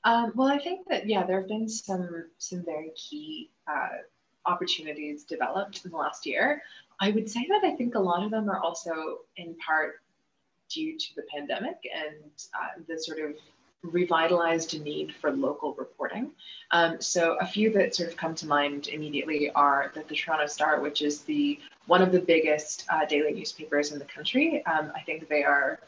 Um, 0.05 0.33
well, 0.35 0.49
I 0.49 0.59
think 0.59 0.87
that 0.89 1.09
yeah, 1.09 1.25
there 1.25 1.41
have 1.41 1.49
been 1.49 1.69
some 1.69 2.27
some 2.39 2.65
very 2.65 2.93
key 2.97 3.51
uh, 3.67 3.99
opportunities 4.47 5.25
developed 5.25 5.85
in 5.85 5.91
the 5.91 5.97
last 5.97 6.25
year. 6.27 6.63
I 7.01 7.11
would 7.11 7.31
say 7.31 7.47
that 7.49 7.65
I 7.65 7.77
think 7.77 7.95
a 7.95 8.01
lot 8.01 8.25
of 8.25 8.31
them 8.31 8.49
are 8.49 8.61
also 8.61 9.19
in 9.37 9.55
part 9.57 10.01
due 10.69 10.99
to 10.99 11.15
the 11.17 11.23
pandemic 11.33 11.79
and 11.95 12.31
uh, 12.55 12.83
the 12.87 12.99
sort 13.01 13.19
of 13.21 13.37
revitalized 13.83 14.81
need 14.83 15.15
for 15.15 15.31
local 15.31 15.75
reporting. 15.75 16.31
Um, 16.73 17.01
so 17.01 17.37
a 17.41 17.47
few 17.47 17.73
that 17.73 17.95
sort 17.95 18.09
of 18.09 18.17
come 18.17 18.35
to 18.37 18.47
mind 18.47 18.89
immediately 18.89 19.51
are 19.51 19.93
that 19.95 20.09
the 20.09 20.15
Toronto 20.15 20.47
Star, 20.47 20.81
which 20.81 21.03
is 21.03 21.23
the 21.23 21.59
one 21.87 22.03
of 22.03 22.13
the 22.13 22.21
biggest 22.21 22.85
uh, 22.91 23.07
daily 23.07 23.33
newspapers 23.33 23.93
in 23.93 23.99
the 23.99 24.05
country. 24.05 24.65
Um, 24.67 24.93
I 24.95 25.01
think 25.01 25.29
they 25.29 25.43
are 25.43 25.81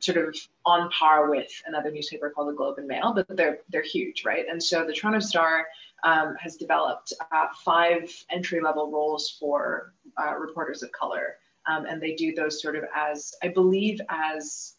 sort 0.00 0.16
of 0.16 0.36
on 0.64 0.90
par 0.90 1.28
with 1.28 1.50
another 1.66 1.90
newspaper 1.90 2.30
called 2.30 2.48
the 2.48 2.52
Globe 2.52 2.78
and 2.78 2.86
Mail, 2.86 3.12
but 3.12 3.26
they're 3.36 3.58
they're 3.68 3.82
huge, 3.82 4.24
right? 4.24 4.46
And 4.50 4.62
so 4.62 4.84
the 4.84 4.92
Toronto 4.92 5.20
Star 5.20 5.66
um, 6.04 6.34
has 6.40 6.56
developed 6.56 7.12
uh, 7.32 7.46
five 7.64 8.10
entry 8.30 8.60
level 8.60 8.90
roles 8.90 9.36
for 9.38 9.92
uh, 10.20 10.34
reporters 10.36 10.82
of 10.82 10.90
color, 10.92 11.36
um, 11.66 11.84
and 11.86 12.00
they 12.00 12.14
do 12.14 12.34
those 12.34 12.62
sort 12.62 12.76
of 12.76 12.84
as 12.94 13.34
I 13.42 13.48
believe 13.48 14.00
as 14.08 14.74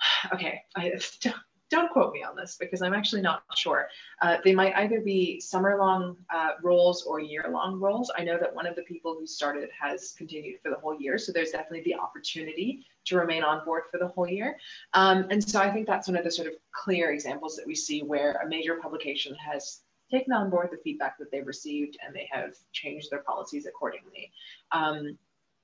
okay, 0.32 0.62
I 0.76 0.92
don't 1.70 1.90
quote 1.90 2.12
me 2.12 2.22
on 2.22 2.34
this 2.34 2.56
because 2.58 2.80
I'm 2.80 2.94
actually 2.94 3.20
not 3.20 3.42
sure. 3.54 3.88
Uh, 4.22 4.38
they 4.42 4.54
might 4.54 4.74
either 4.76 5.00
be 5.00 5.40
summer 5.40 5.76
long 5.78 6.16
uh, 6.34 6.52
roles 6.62 7.02
or 7.02 7.20
year 7.20 7.46
long 7.50 7.78
roles. 7.78 8.10
I 8.16 8.24
know 8.24 8.38
that 8.38 8.54
one 8.54 8.66
of 8.66 8.74
the 8.74 8.82
people 8.82 9.16
who 9.18 9.26
started 9.26 9.68
has 9.78 10.14
continued 10.16 10.60
for 10.62 10.70
the 10.70 10.76
whole 10.76 10.98
year. 10.98 11.18
So 11.18 11.32
there's 11.32 11.50
definitely 11.50 11.82
the 11.82 11.94
opportunity 11.94 12.86
to 13.06 13.16
remain 13.16 13.42
on 13.42 13.64
board 13.64 13.84
for 13.90 13.98
the 13.98 14.08
whole 14.08 14.28
year. 14.28 14.56
Um, 14.94 15.26
and 15.30 15.46
so 15.46 15.60
I 15.60 15.70
think 15.70 15.86
that's 15.86 16.08
one 16.08 16.16
of 16.16 16.24
the 16.24 16.30
sort 16.30 16.48
of 16.48 16.54
clear 16.72 17.12
examples 17.12 17.56
that 17.56 17.66
we 17.66 17.74
see 17.74 18.02
where 18.02 18.32
a 18.44 18.48
major 18.48 18.76
publication 18.76 19.34
has 19.34 19.80
taken 20.10 20.32
on 20.32 20.48
board 20.48 20.68
the 20.72 20.78
feedback 20.82 21.18
that 21.18 21.30
they've 21.30 21.46
received 21.46 21.98
and 22.04 22.14
they 22.14 22.28
have 22.30 22.54
changed 22.72 23.10
their 23.10 23.22
policies 23.22 23.66
accordingly. 23.66 24.32
Um, 24.72 25.18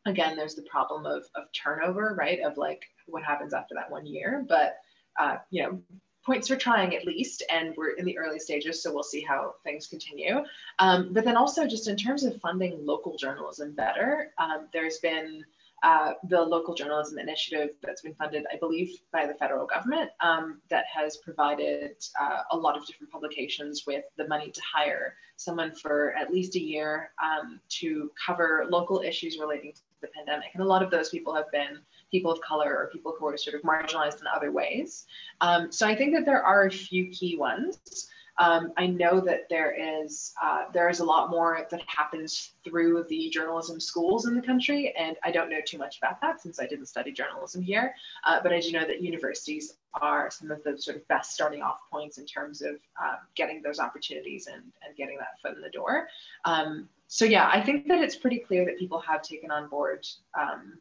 again, 0.06 0.36
there's 0.36 0.54
the 0.54 0.62
problem 0.62 1.06
of, 1.06 1.24
of 1.34 1.44
turnover, 1.52 2.14
right? 2.18 2.40
Of 2.40 2.56
like 2.56 2.84
what 3.06 3.22
happens 3.22 3.54
after 3.54 3.74
that 3.74 3.90
one 3.90 4.06
year. 4.06 4.44
But 4.48 4.78
uh, 5.18 5.36
you 5.50 5.62
know, 5.62 5.80
points 6.24 6.48
for 6.48 6.56
trying 6.56 6.94
at 6.96 7.06
least, 7.06 7.42
and 7.50 7.74
we're 7.76 7.90
in 7.90 8.04
the 8.04 8.18
early 8.18 8.38
stages, 8.38 8.82
so 8.82 8.92
we'll 8.92 9.02
see 9.02 9.20
how 9.20 9.54
things 9.62 9.86
continue. 9.86 10.42
Um, 10.78 11.12
but 11.12 11.24
then 11.24 11.36
also 11.36 11.66
just 11.66 11.88
in 11.88 11.96
terms 11.96 12.24
of 12.24 12.40
funding 12.40 12.84
local 12.84 13.16
journalism 13.16 13.72
better, 13.72 14.32
um, 14.38 14.68
there's 14.72 14.98
been 14.98 15.44
uh, 15.82 16.14
the 16.30 16.40
local 16.40 16.74
journalism 16.74 17.18
initiative 17.18 17.70
that's 17.82 18.00
been 18.00 18.14
funded, 18.14 18.46
I 18.50 18.56
believe, 18.56 18.96
by 19.12 19.26
the 19.26 19.34
federal 19.34 19.66
government 19.66 20.10
um, 20.20 20.62
that 20.70 20.86
has 20.92 21.18
provided 21.18 21.96
uh, 22.18 22.42
a 22.52 22.56
lot 22.56 22.78
of 22.78 22.86
different 22.86 23.12
publications 23.12 23.84
with 23.86 24.04
the 24.16 24.26
money 24.26 24.50
to 24.50 24.62
hire 24.62 25.14
someone 25.36 25.74
for 25.74 26.14
at 26.14 26.32
least 26.32 26.56
a 26.56 26.60
year 26.60 27.10
um, 27.22 27.60
to 27.68 28.10
cover 28.24 28.66
local 28.70 29.02
issues 29.02 29.36
relating 29.38 29.74
to 29.74 29.80
the 30.04 30.12
pandemic. 30.16 30.48
And 30.54 30.62
a 30.62 30.66
lot 30.66 30.82
of 30.82 30.90
those 30.90 31.08
people 31.08 31.34
have 31.34 31.50
been 31.50 31.78
people 32.10 32.30
of 32.30 32.40
color 32.40 32.76
or 32.76 32.90
people 32.92 33.14
who 33.18 33.26
are 33.26 33.36
sort 33.36 33.56
of 33.56 33.62
marginalized 33.62 34.20
in 34.20 34.26
other 34.34 34.52
ways. 34.52 35.06
Um, 35.40 35.72
so 35.72 35.86
I 35.86 35.94
think 35.94 36.14
that 36.14 36.24
there 36.24 36.42
are 36.42 36.66
a 36.66 36.70
few 36.70 37.10
key 37.10 37.36
ones. 37.36 38.08
Um, 38.38 38.72
I 38.76 38.86
know 38.86 39.20
that 39.20 39.48
there 39.48 40.04
is 40.04 40.34
uh, 40.42 40.64
there 40.72 40.88
is 40.88 41.00
a 41.00 41.04
lot 41.04 41.30
more 41.30 41.66
that 41.70 41.82
happens 41.86 42.52
through 42.64 43.04
the 43.08 43.30
journalism 43.30 43.78
schools 43.78 44.26
in 44.26 44.34
the 44.34 44.42
country, 44.42 44.92
and 44.98 45.16
I 45.22 45.30
don't 45.30 45.50
know 45.50 45.60
too 45.64 45.78
much 45.78 45.98
about 45.98 46.20
that 46.20 46.40
since 46.40 46.58
I 46.60 46.66
didn't 46.66 46.86
study 46.86 47.12
journalism 47.12 47.62
here. 47.62 47.94
Uh, 48.26 48.40
but 48.42 48.52
I 48.52 48.60
do 48.60 48.72
know 48.72 48.86
that 48.86 49.02
universities 49.02 49.76
are 49.94 50.30
some 50.30 50.50
of 50.50 50.62
the 50.64 50.76
sort 50.76 50.96
of 50.96 51.06
best 51.06 51.32
starting 51.32 51.62
off 51.62 51.78
points 51.92 52.18
in 52.18 52.26
terms 52.26 52.60
of 52.60 52.74
um, 53.00 53.18
getting 53.36 53.62
those 53.62 53.78
opportunities 53.78 54.48
and, 54.48 54.64
and 54.84 54.96
getting 54.96 55.16
that 55.18 55.40
foot 55.40 55.54
in 55.54 55.62
the 55.62 55.70
door. 55.70 56.08
Um, 56.44 56.88
so 57.06 57.24
yeah, 57.24 57.48
I 57.52 57.60
think 57.60 57.86
that 57.88 58.02
it's 58.02 58.16
pretty 58.16 58.38
clear 58.38 58.64
that 58.64 58.78
people 58.78 58.98
have 59.00 59.22
taken 59.22 59.52
on 59.52 59.68
board 59.68 60.04
um, 60.38 60.78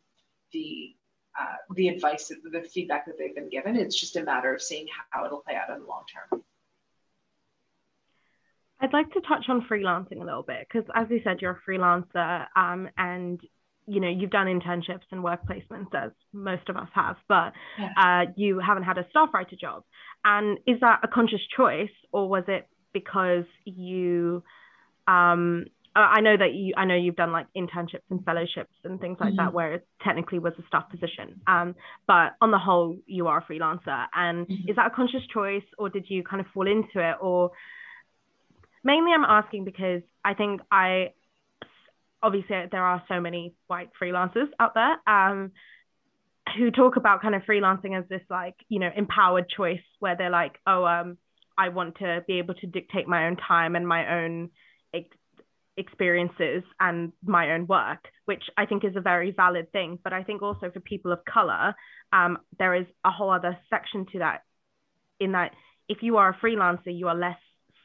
the 0.52 0.96
uh, 1.40 1.56
the 1.76 1.88
advice, 1.88 2.32
the 2.52 2.62
feedback 2.62 3.06
that 3.08 3.18
they've 3.18 3.34
been 3.34 3.50
given. 3.50 3.76
It's 3.76 4.00
just 4.00 4.16
a 4.18 4.24
matter 4.24 4.54
of 4.54 4.62
seeing 4.62 4.88
how 5.10 5.26
it'll 5.26 5.40
play 5.40 5.56
out 5.56 5.76
in 5.76 5.82
the 5.82 5.88
long 5.88 6.04
term. 6.32 6.44
I'd 8.84 8.92
like 8.92 9.12
to 9.14 9.22
touch 9.22 9.46
on 9.48 9.66
freelancing 9.72 10.22
a 10.22 10.26
little 10.26 10.44
bit 10.44 10.68
because, 10.68 10.88
as 10.94 11.08
you 11.10 11.22
said, 11.24 11.38
you're 11.42 11.62
a 11.66 11.70
freelancer 11.70 12.46
um, 12.58 12.90
and 12.98 13.40
you 13.88 14.02
know 14.02 14.10
you've 14.10 14.30
done 14.30 14.48
internships 14.48 15.08
and 15.12 15.24
work 15.24 15.40
placements 15.48 15.96
as 15.96 16.12
most 16.34 16.68
of 16.68 16.76
us 16.76 16.90
have, 16.94 17.16
but 17.30 17.54
yeah. 17.80 17.90
uh, 17.98 18.32
you 18.36 18.60
haven't 18.60 18.84
had 18.84 18.98
a 18.98 19.06
staff 19.10 19.30
writer 19.34 19.56
job. 19.60 19.84
And 20.26 20.58
is 20.68 20.82
that 20.82 21.00
a 21.02 21.08
conscious 21.08 21.40
choice, 21.56 21.92
or 22.12 22.28
was 22.28 22.44
it 22.50 22.68
because 22.94 23.46
you? 23.64 24.44
Um, 25.08 25.66
I 25.96 26.22
know 26.22 26.36
that 26.36 26.54
you. 26.54 26.74
I 26.76 26.84
know 26.84 26.96
you've 26.96 27.16
done 27.16 27.32
like 27.32 27.48
internships 27.56 28.10
and 28.10 28.24
fellowships 28.26 28.74
and 28.84 29.00
things 29.00 29.18
like 29.22 29.30
mm-hmm. 29.30 29.46
that, 29.46 29.54
where 29.54 29.76
it 29.76 29.88
technically 30.04 30.40
was 30.40 30.54
a 30.60 30.68
staff 30.68 30.90
position. 30.90 31.40
Um, 31.48 31.76
but 32.06 32.34
on 32.42 32.52
the 32.52 32.58
whole, 32.58 32.98
you 33.06 33.28
are 33.28 33.38
a 33.38 33.44
freelancer. 33.44 34.08
And 34.14 34.46
mm-hmm. 34.46 34.70
is 34.70 34.76
that 34.76 34.88
a 34.88 34.90
conscious 34.90 35.22
choice, 35.34 35.64
or 35.78 35.90
did 35.90 36.06
you 36.10 36.24
kind 36.24 36.42
of 36.42 36.48
fall 36.54 36.68
into 36.68 37.00
it, 37.00 37.16
or 37.22 37.52
mainly 38.84 39.12
I'm 39.14 39.24
asking 39.24 39.66
because 39.66 40.02
I 40.24 40.34
think 40.34 40.62
I 40.72 41.14
obviously 42.22 42.56
there 42.72 42.84
are 42.84 43.04
so 43.08 43.20
many 43.20 43.54
white 43.68 43.90
freelancers 44.02 44.48
out 44.60 44.74
there 44.74 44.98
um, 45.08 45.52
who 46.58 46.72
talk 46.72 46.96
about 46.96 47.22
kind 47.22 47.36
of 47.36 47.42
freelancing 47.44 47.98
as 47.98 48.08
this 48.10 48.22
like 48.30 48.56
you 48.70 48.80
know 48.80 48.90
empowered 48.96 49.50
choice 49.50 49.82
where 50.00 50.16
they're 50.16 50.30
like 50.30 50.60
oh 50.68 50.86
um 50.86 51.18
I 51.58 51.70
want 51.70 51.98
to 52.00 52.24
be 52.28 52.40
able 52.40 52.56
to 52.56 52.68
dictate 52.68 53.08
my 53.08 53.28
own 53.28 53.38
time 53.38 53.76
and 53.76 53.88
my 53.88 54.22
own 54.22 54.50
ex- 54.94 55.16
experiences 55.78 56.64
and 56.80 57.12
my 57.24 57.52
own 57.52 57.68
work, 57.68 58.08
which 58.26 58.44
I 58.58 58.66
think 58.66 58.84
is 58.84 58.96
a 58.96 59.02
very 59.02 59.32
valid 59.32 59.72
thing. 59.72 60.00
But 60.04 60.14
I 60.14 60.24
think 60.24 60.42
also 60.42 60.72
for 60.72 60.80
people 60.80 61.12
of 61.12 61.20
color, 61.26 61.76
um, 62.12 62.40
there 62.58 62.76
is 62.76 62.86
a 63.06 63.12
whole 63.12 63.30
other 63.30 63.58
section 63.70 64.06
to 64.14 64.20
that, 64.20 64.44
in 65.20 65.34
that 65.34 65.52
if 65.88 66.00
you 66.02 66.18
are 66.18 66.30
a 66.30 66.46
freelancer, 66.46 66.88
you 66.98 67.08
are 67.08 67.16
less 67.16 67.38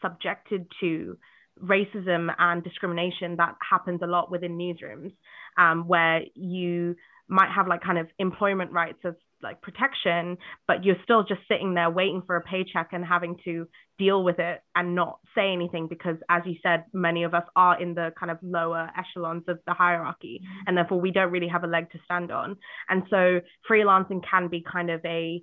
subjected 0.03 0.67
to 0.81 1.17
racism 1.63 2.33
and 2.39 2.63
discrimination 2.63 3.37
that 3.37 3.55
happens 3.69 4.01
a 4.03 4.07
lot 4.07 4.31
within 4.31 4.57
newsrooms, 4.57 5.13
um, 5.57 5.89
where 5.89 6.23
you 6.35 6.95
might 7.29 7.51
have 7.55 7.69
like 7.69 7.83
kind 7.83 7.99
of 7.99 8.07
employment 8.19 8.73
rights 8.73 9.01
of 9.05 9.17
like 9.43 9.61
protection, 9.63 10.37
but 10.67 10.85
you're 10.85 10.97
still 11.05 11.23
just 11.23 11.41
sitting 11.49 11.75
there 11.75 11.91
waiting 11.91 12.23
for 12.27 12.37
a 12.37 12.41
paycheck 12.41 12.89
and 12.93 13.05
having 13.05 13.37
to 13.45 13.69
deal 13.99 14.25
with 14.25 14.39
it 14.39 14.61
and 14.75 14.95
not 14.95 15.19
say 15.35 15.53
anything 15.53 15.87
because, 15.89 16.17
as 16.29 16.43
you 16.45 16.55
said, 16.63 16.85
many 16.93 17.23
of 17.23 17.35
us 17.35 17.45
are 17.55 17.81
in 17.81 17.95
the 17.95 18.13
kind 18.19 18.33
of 18.33 18.39
lower 18.43 18.91
echelons 18.99 19.45
of 19.47 19.59
the 19.67 19.75
hierarchy, 19.75 20.41
and 20.67 20.77
therefore 20.77 21.01
we 21.01 21.13
don't 21.13 21.31
really 21.31 21.49
have 21.49 21.65
a 21.65 21.69
leg 21.69 21.91
to 21.91 21.99
stand 22.05 22.33
on. 22.33 22.57
And 22.89 23.05
so 23.11 23.41
freelancing 23.71 24.23
can 24.29 24.49
be 24.49 24.65
kind 24.71 24.91
of 24.91 25.05
a 25.05 25.43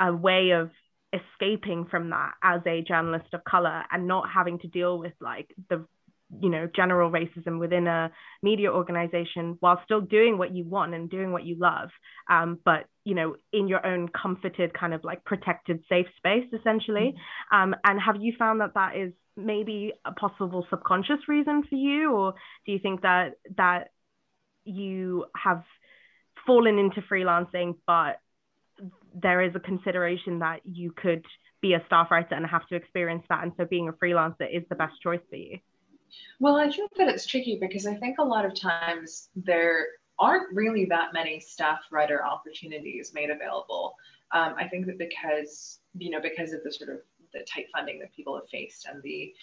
a 0.00 0.14
way 0.14 0.50
of 0.50 0.70
escaping 1.12 1.86
from 1.86 2.10
that 2.10 2.32
as 2.42 2.60
a 2.66 2.82
journalist 2.82 3.32
of 3.32 3.44
color 3.44 3.82
and 3.90 4.06
not 4.06 4.28
having 4.32 4.58
to 4.58 4.68
deal 4.68 4.98
with 4.98 5.14
like 5.20 5.54
the 5.70 5.86
you 6.40 6.50
know 6.50 6.68
general 6.76 7.10
racism 7.10 7.58
within 7.58 7.86
a 7.86 8.10
media 8.42 8.70
organization 8.70 9.56
while 9.60 9.80
still 9.84 10.02
doing 10.02 10.36
what 10.36 10.54
you 10.54 10.64
want 10.64 10.94
and 10.94 11.08
doing 11.08 11.32
what 11.32 11.44
you 11.44 11.56
love 11.58 11.88
um, 12.30 12.58
but 12.64 12.84
you 13.04 13.14
know 13.14 13.36
in 13.52 13.68
your 13.68 13.84
own 13.86 14.08
comforted 14.08 14.78
kind 14.78 14.92
of 14.92 15.02
like 15.04 15.24
protected 15.24 15.82
safe 15.88 16.06
space 16.18 16.44
essentially 16.52 17.14
mm-hmm. 17.14 17.56
um, 17.56 17.74
and 17.84 17.98
have 18.00 18.16
you 18.20 18.34
found 18.38 18.60
that 18.60 18.74
that 18.74 18.94
is 18.96 19.12
maybe 19.36 19.92
a 20.04 20.12
possible 20.12 20.66
subconscious 20.68 21.28
reason 21.28 21.62
for 21.62 21.76
you 21.76 22.12
or 22.12 22.34
do 22.66 22.72
you 22.72 22.78
think 22.78 23.00
that 23.00 23.34
that 23.56 23.88
you 24.64 25.24
have 25.34 25.62
fallen 26.46 26.78
into 26.78 27.00
freelancing 27.10 27.74
but 27.86 28.20
there 29.14 29.42
is 29.42 29.54
a 29.54 29.60
consideration 29.60 30.38
that 30.40 30.60
you 30.64 30.92
could 30.92 31.24
be 31.60 31.74
a 31.74 31.82
staff 31.86 32.10
writer 32.10 32.34
and 32.34 32.46
have 32.46 32.66
to 32.68 32.76
experience 32.76 33.24
that. 33.28 33.42
And 33.42 33.52
so 33.56 33.64
being 33.64 33.88
a 33.88 33.92
freelancer 33.92 34.48
is 34.50 34.62
the 34.68 34.76
best 34.76 35.00
choice 35.02 35.20
for 35.28 35.36
you. 35.36 35.58
Well, 36.40 36.56
I 36.56 36.70
think 36.70 36.90
that 36.96 37.08
it's 37.08 37.26
tricky 37.26 37.58
because 37.60 37.86
I 37.86 37.94
think 37.94 38.18
a 38.18 38.24
lot 38.24 38.44
of 38.44 38.54
times 38.54 39.28
there 39.36 39.86
aren't 40.18 40.54
really 40.54 40.84
that 40.86 41.12
many 41.12 41.40
staff 41.40 41.80
writer 41.90 42.24
opportunities 42.24 43.12
made 43.14 43.30
available. 43.30 43.94
Um, 44.32 44.54
I 44.56 44.68
think 44.68 44.86
that 44.86 44.98
because, 44.98 45.80
you 45.96 46.10
know, 46.10 46.20
because 46.20 46.52
of 46.52 46.62
the 46.64 46.72
sort 46.72 46.90
of 46.90 47.00
the 47.32 47.40
tight 47.40 47.66
funding 47.72 47.98
that 48.00 48.14
people 48.14 48.34
have 48.36 48.48
faced 48.48 48.86
and 48.86 49.02
the 49.02 49.34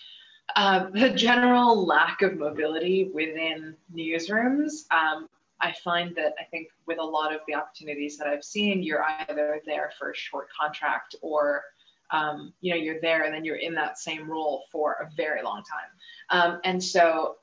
uh, 0.55 0.89
the 0.91 1.09
general 1.09 1.85
lack 1.87 2.21
of 2.21 2.37
mobility 2.37 3.09
within 3.13 3.75
newsrooms, 3.93 4.85
um, 4.91 5.27
I 5.65 5.73
find 5.83 6.15
that 6.15 6.35
I 6.39 6.43
think 6.43 6.67
with 6.85 6.99
a 6.99 7.03
lot 7.03 7.33
of 7.33 7.41
the 7.47 7.55
opportunities 7.55 8.17
that 8.17 8.27
I've 8.27 8.43
seen, 8.43 8.83
you're 8.83 9.03
either 9.19 9.61
there 9.65 9.91
for 9.97 10.11
a 10.11 10.15
short 10.15 10.47
contract 10.57 11.15
or 11.23 11.63
um, 12.11 12.53
you 12.61 12.71
know 12.71 12.79
you're 12.79 13.01
there 13.01 13.23
and 13.23 13.33
then 13.33 13.43
you're 13.43 13.55
in 13.55 13.73
that 13.73 13.97
same 13.97 14.29
role 14.29 14.65
for 14.71 14.93
a 15.01 15.09
very 15.17 15.41
long 15.41 15.63
time. 15.63 15.89
Um, 16.29 16.59
and 16.63 16.81
so 16.81 17.37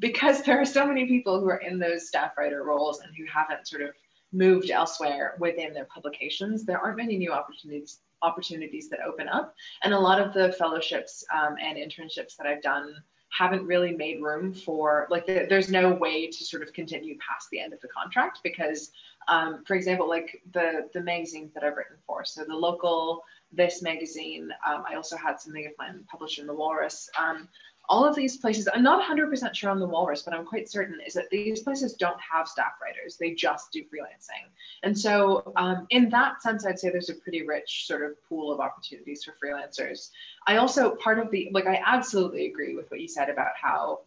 because 0.00 0.42
there 0.44 0.60
are 0.60 0.66
so 0.66 0.84
many 0.84 1.06
people 1.06 1.38
who 1.38 1.48
are 1.48 1.58
in 1.68 1.78
those 1.78 2.08
staff 2.08 2.32
writer 2.36 2.64
roles 2.64 2.98
and 3.00 3.14
who 3.16 3.24
haven't 3.32 3.68
sort 3.68 3.82
of 3.82 3.90
moved 4.32 4.70
elsewhere 4.70 5.36
within 5.38 5.72
their 5.72 5.86
publications, 5.86 6.64
there 6.64 6.80
aren't 6.80 6.96
many 6.96 7.16
new 7.16 7.32
opportunities 7.32 8.00
opportunities 8.22 8.88
that 8.88 8.98
open 9.06 9.28
up. 9.28 9.54
And 9.84 9.94
a 9.94 9.98
lot 9.98 10.20
of 10.20 10.34
the 10.34 10.50
fellowships 10.54 11.24
um, 11.32 11.54
and 11.62 11.78
internships 11.78 12.34
that 12.36 12.48
I've 12.48 12.62
done 12.62 12.96
haven't 13.30 13.66
really 13.66 13.94
made 13.94 14.22
room 14.22 14.52
for 14.52 15.06
like 15.10 15.26
there's 15.26 15.70
no 15.70 15.92
way 15.92 16.26
to 16.26 16.44
sort 16.44 16.62
of 16.62 16.72
continue 16.72 17.16
past 17.18 17.48
the 17.50 17.60
end 17.60 17.72
of 17.72 17.80
the 17.80 17.88
contract 17.88 18.40
because 18.42 18.90
um, 19.28 19.62
for 19.66 19.74
example 19.74 20.08
like 20.08 20.40
the 20.52 20.88
the 20.94 21.00
magazines 21.00 21.52
that 21.52 21.62
i've 21.62 21.76
written 21.76 21.96
for 22.06 22.24
so 22.24 22.44
the 22.44 22.54
local 22.54 23.22
this 23.52 23.82
magazine 23.82 24.50
um, 24.66 24.84
i 24.88 24.94
also 24.94 25.16
had 25.16 25.40
something 25.40 25.66
of 25.66 25.72
mine 25.78 26.04
published 26.10 26.38
in 26.38 26.46
the 26.46 26.54
walrus 26.54 27.08
um, 27.18 27.48
all 27.88 28.04
of 28.04 28.14
these 28.14 28.36
places, 28.36 28.68
I'm 28.72 28.82
not 28.82 29.02
100% 29.02 29.54
sure 29.54 29.70
on 29.70 29.80
the 29.80 29.86
Walrus, 29.86 30.22
but 30.22 30.34
I'm 30.34 30.44
quite 30.44 30.68
certain 30.68 30.98
is 31.06 31.14
that 31.14 31.30
these 31.30 31.62
places 31.62 31.94
don't 31.94 32.20
have 32.20 32.46
staff 32.46 32.72
writers. 32.82 33.16
They 33.16 33.32
just 33.32 33.72
do 33.72 33.82
freelancing. 33.82 34.50
And 34.82 34.98
so 34.98 35.52
um, 35.56 35.86
in 35.90 36.10
that 36.10 36.42
sense, 36.42 36.66
I'd 36.66 36.78
say 36.78 36.90
there's 36.90 37.08
a 37.08 37.14
pretty 37.14 37.46
rich 37.46 37.86
sort 37.86 38.02
of 38.02 38.22
pool 38.28 38.52
of 38.52 38.60
opportunities 38.60 39.24
for 39.24 39.34
freelancers. 39.42 40.10
I 40.46 40.56
also, 40.56 40.96
part 40.96 41.18
of 41.18 41.30
the, 41.30 41.48
like, 41.52 41.66
I 41.66 41.80
absolutely 41.84 42.46
agree 42.46 42.74
with 42.76 42.90
what 42.90 43.00
you 43.00 43.08
said 43.08 43.30
about 43.30 43.52
how 43.60 44.00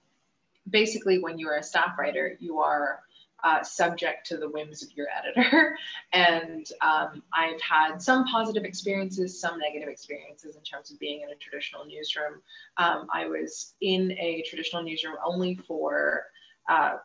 basically 0.69 1.17
when 1.17 1.39
you're 1.39 1.55
a 1.55 1.63
staff 1.63 1.97
writer, 1.97 2.38
you 2.39 2.59
are 2.59 2.99
uh, 3.43 3.63
subject 3.63 4.27
to 4.27 4.37
the 4.37 4.49
whims 4.49 4.83
of 4.83 4.89
your 4.95 5.07
editor. 5.09 5.77
and 6.13 6.67
um, 6.81 7.23
I've 7.33 7.61
had 7.61 8.01
some 8.01 8.25
positive 8.25 8.63
experiences, 8.63 9.39
some 9.39 9.57
negative 9.57 9.89
experiences 9.89 10.55
in 10.55 10.63
terms 10.63 10.91
of 10.91 10.99
being 10.99 11.21
in 11.21 11.29
a 11.29 11.35
traditional 11.35 11.85
newsroom. 11.85 12.41
Um, 12.77 13.07
I 13.13 13.25
was 13.27 13.73
in 13.81 14.11
a 14.13 14.43
traditional 14.47 14.83
newsroom 14.83 15.15
only 15.25 15.55
for 15.55 16.25
uh, 16.69 16.97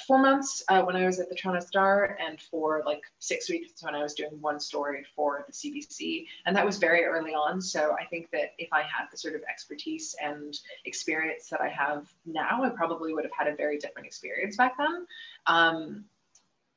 four 0.00 0.18
months 0.18 0.62
uh, 0.68 0.82
when 0.82 0.96
I 0.96 1.06
was 1.06 1.20
at 1.20 1.28
the 1.28 1.34
Toronto 1.34 1.64
Star 1.64 2.18
and 2.24 2.40
for 2.40 2.82
like 2.84 3.02
six 3.18 3.48
weeks 3.48 3.82
when 3.82 3.94
I 3.94 4.02
was 4.02 4.14
doing 4.14 4.32
one 4.40 4.60
story 4.60 5.04
for 5.14 5.44
the 5.46 5.52
CBC. 5.52 6.26
And 6.46 6.56
that 6.56 6.64
was 6.64 6.78
very 6.78 7.04
early 7.04 7.32
on. 7.32 7.60
So 7.60 7.96
I 8.00 8.04
think 8.06 8.30
that 8.32 8.54
if 8.58 8.68
I 8.72 8.82
had 8.82 9.06
the 9.10 9.16
sort 9.16 9.34
of 9.34 9.42
expertise 9.48 10.14
and 10.22 10.58
experience 10.84 11.48
that 11.50 11.60
I 11.60 11.68
have 11.68 12.06
now, 12.26 12.62
I 12.62 12.70
probably 12.70 13.14
would 13.14 13.24
have 13.24 13.32
had 13.36 13.48
a 13.48 13.56
very 13.56 13.78
different 13.78 14.06
experience 14.06 14.56
back 14.56 14.74
then. 14.78 15.06
Um, 15.46 16.04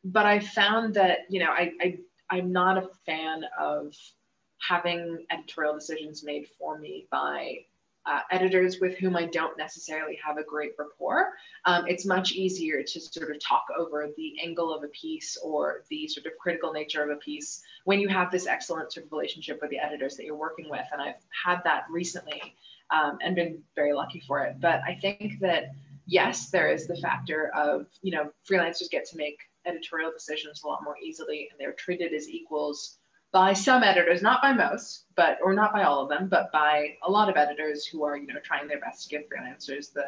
but 0.04 0.26
I 0.26 0.40
found 0.40 0.94
that, 0.96 1.20
you 1.30 1.40
know, 1.40 1.52
I, 1.52 1.72
I, 1.82 1.98
I'm 2.30 2.52
not 2.52 2.78
a 2.78 2.90
fan 3.06 3.44
of 3.60 3.96
having 4.60 5.26
editorial 5.32 5.74
decisions 5.74 6.24
made 6.24 6.48
for 6.58 6.78
me 6.78 7.08
by 7.12 7.66
uh, 8.08 8.22
editors 8.32 8.80
with 8.80 8.98
whom 8.98 9.16
I 9.16 9.26
don't 9.26 9.58
necessarily 9.58 10.18
have 10.26 10.38
a 10.38 10.44
great 10.44 10.72
rapport, 10.80 11.34
um, 11.66 11.86
it's 11.88 12.06
much 12.06 12.32
easier 12.32 12.82
to 12.82 13.00
sort 13.00 13.30
of 13.30 13.40
talk 13.40 13.66
over 13.78 14.10
the 14.16 14.36
angle 14.42 14.74
of 14.74 14.84
a 14.84 14.88
piece 14.88 15.38
or 15.44 15.84
the 15.90 16.08
sort 16.08 16.26
of 16.26 16.32
critical 16.40 16.72
nature 16.72 17.04
of 17.04 17.10
a 17.10 17.20
piece 17.20 17.62
when 17.84 18.00
you 18.00 18.08
have 18.08 18.32
this 18.32 18.48
excellent 18.48 18.94
sort 18.94 19.06
of 19.06 19.12
relationship 19.12 19.60
with 19.62 19.70
the 19.70 19.80
editors 19.80 20.16
that 20.16 20.26
you're 20.26 20.36
working 20.36 20.70
with. 20.70 20.86
And 20.94 21.02
I've 21.02 21.16
had 21.46 21.62
that 21.66 21.84
recently 21.90 22.56
um, 22.92 23.18
and 23.22 23.36
been 23.36 23.62
very 23.76 23.94
lucky 23.94 24.24
for 24.26 24.44
it. 24.44 24.56
But 24.62 24.82
I 24.88 24.96
think 24.96 25.40
that 25.42 25.72
yes, 26.06 26.50
there 26.50 26.70
is 26.72 26.88
the 26.88 26.96
factor 26.96 27.52
of, 27.54 27.88
you 28.02 28.12
know, 28.12 28.32
freelancers 28.50 28.90
get 28.90 29.06
to 29.10 29.18
make 29.18 29.38
editorial 29.66 30.12
decisions 30.12 30.64
a 30.64 30.68
lot 30.68 30.84
more 30.84 30.96
easily 31.04 31.50
and 31.52 31.60
they're 31.60 31.74
treated 31.74 32.14
as 32.14 32.30
equals 32.30 33.00
by 33.38 33.54
some 33.54 33.84
editors, 33.84 34.24
not 34.24 34.42
by 34.42 34.52
most, 34.52 35.06
but 35.16 35.38
or 35.44 35.54
not 35.54 35.72
by 35.72 35.84
all 35.84 36.02
of 36.02 36.10
them, 36.10 36.28
but 36.28 36.52
by 36.52 36.96
a 37.04 37.12
lot 37.12 37.30
of 37.30 37.38
editors 37.38 37.86
who 37.86 38.04
are, 38.04 38.18
you 38.18 38.26
know, 38.26 38.40
trying 38.44 38.68
their 38.68 38.80
best 38.80 39.04
to 39.04 39.10
give 39.10 39.30
freelancers 39.30 39.94
the 39.94 40.06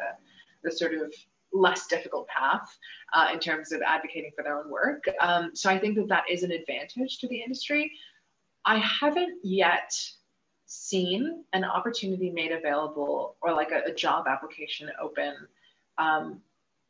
the 0.64 0.72
sort 0.72 0.94
of 0.94 1.14
less 1.52 1.86
difficult 1.86 2.26
path 2.26 2.76
uh, 3.12 3.28
in 3.32 3.38
terms 3.38 3.70
of 3.70 3.82
advocating 3.82 4.32
for 4.34 4.42
their 4.42 4.58
own 4.58 4.68
work. 4.68 5.04
Um, 5.20 5.52
so 5.54 5.70
I 5.70 5.78
think 5.78 5.94
that 5.94 6.08
that 6.08 6.24
is 6.28 6.42
an 6.42 6.50
advantage 6.50 7.18
to 7.18 7.28
the 7.28 7.40
industry. 7.40 7.92
I 8.64 8.78
haven't 8.78 9.38
yet 9.44 9.92
seen 10.66 11.44
an 11.52 11.62
opportunity 11.62 12.30
made 12.30 12.50
available 12.50 13.36
or 13.42 13.54
like 13.54 13.70
a, 13.70 13.90
a 13.90 13.94
job 13.94 14.26
application 14.26 14.90
open 15.00 15.34
um, 15.98 16.40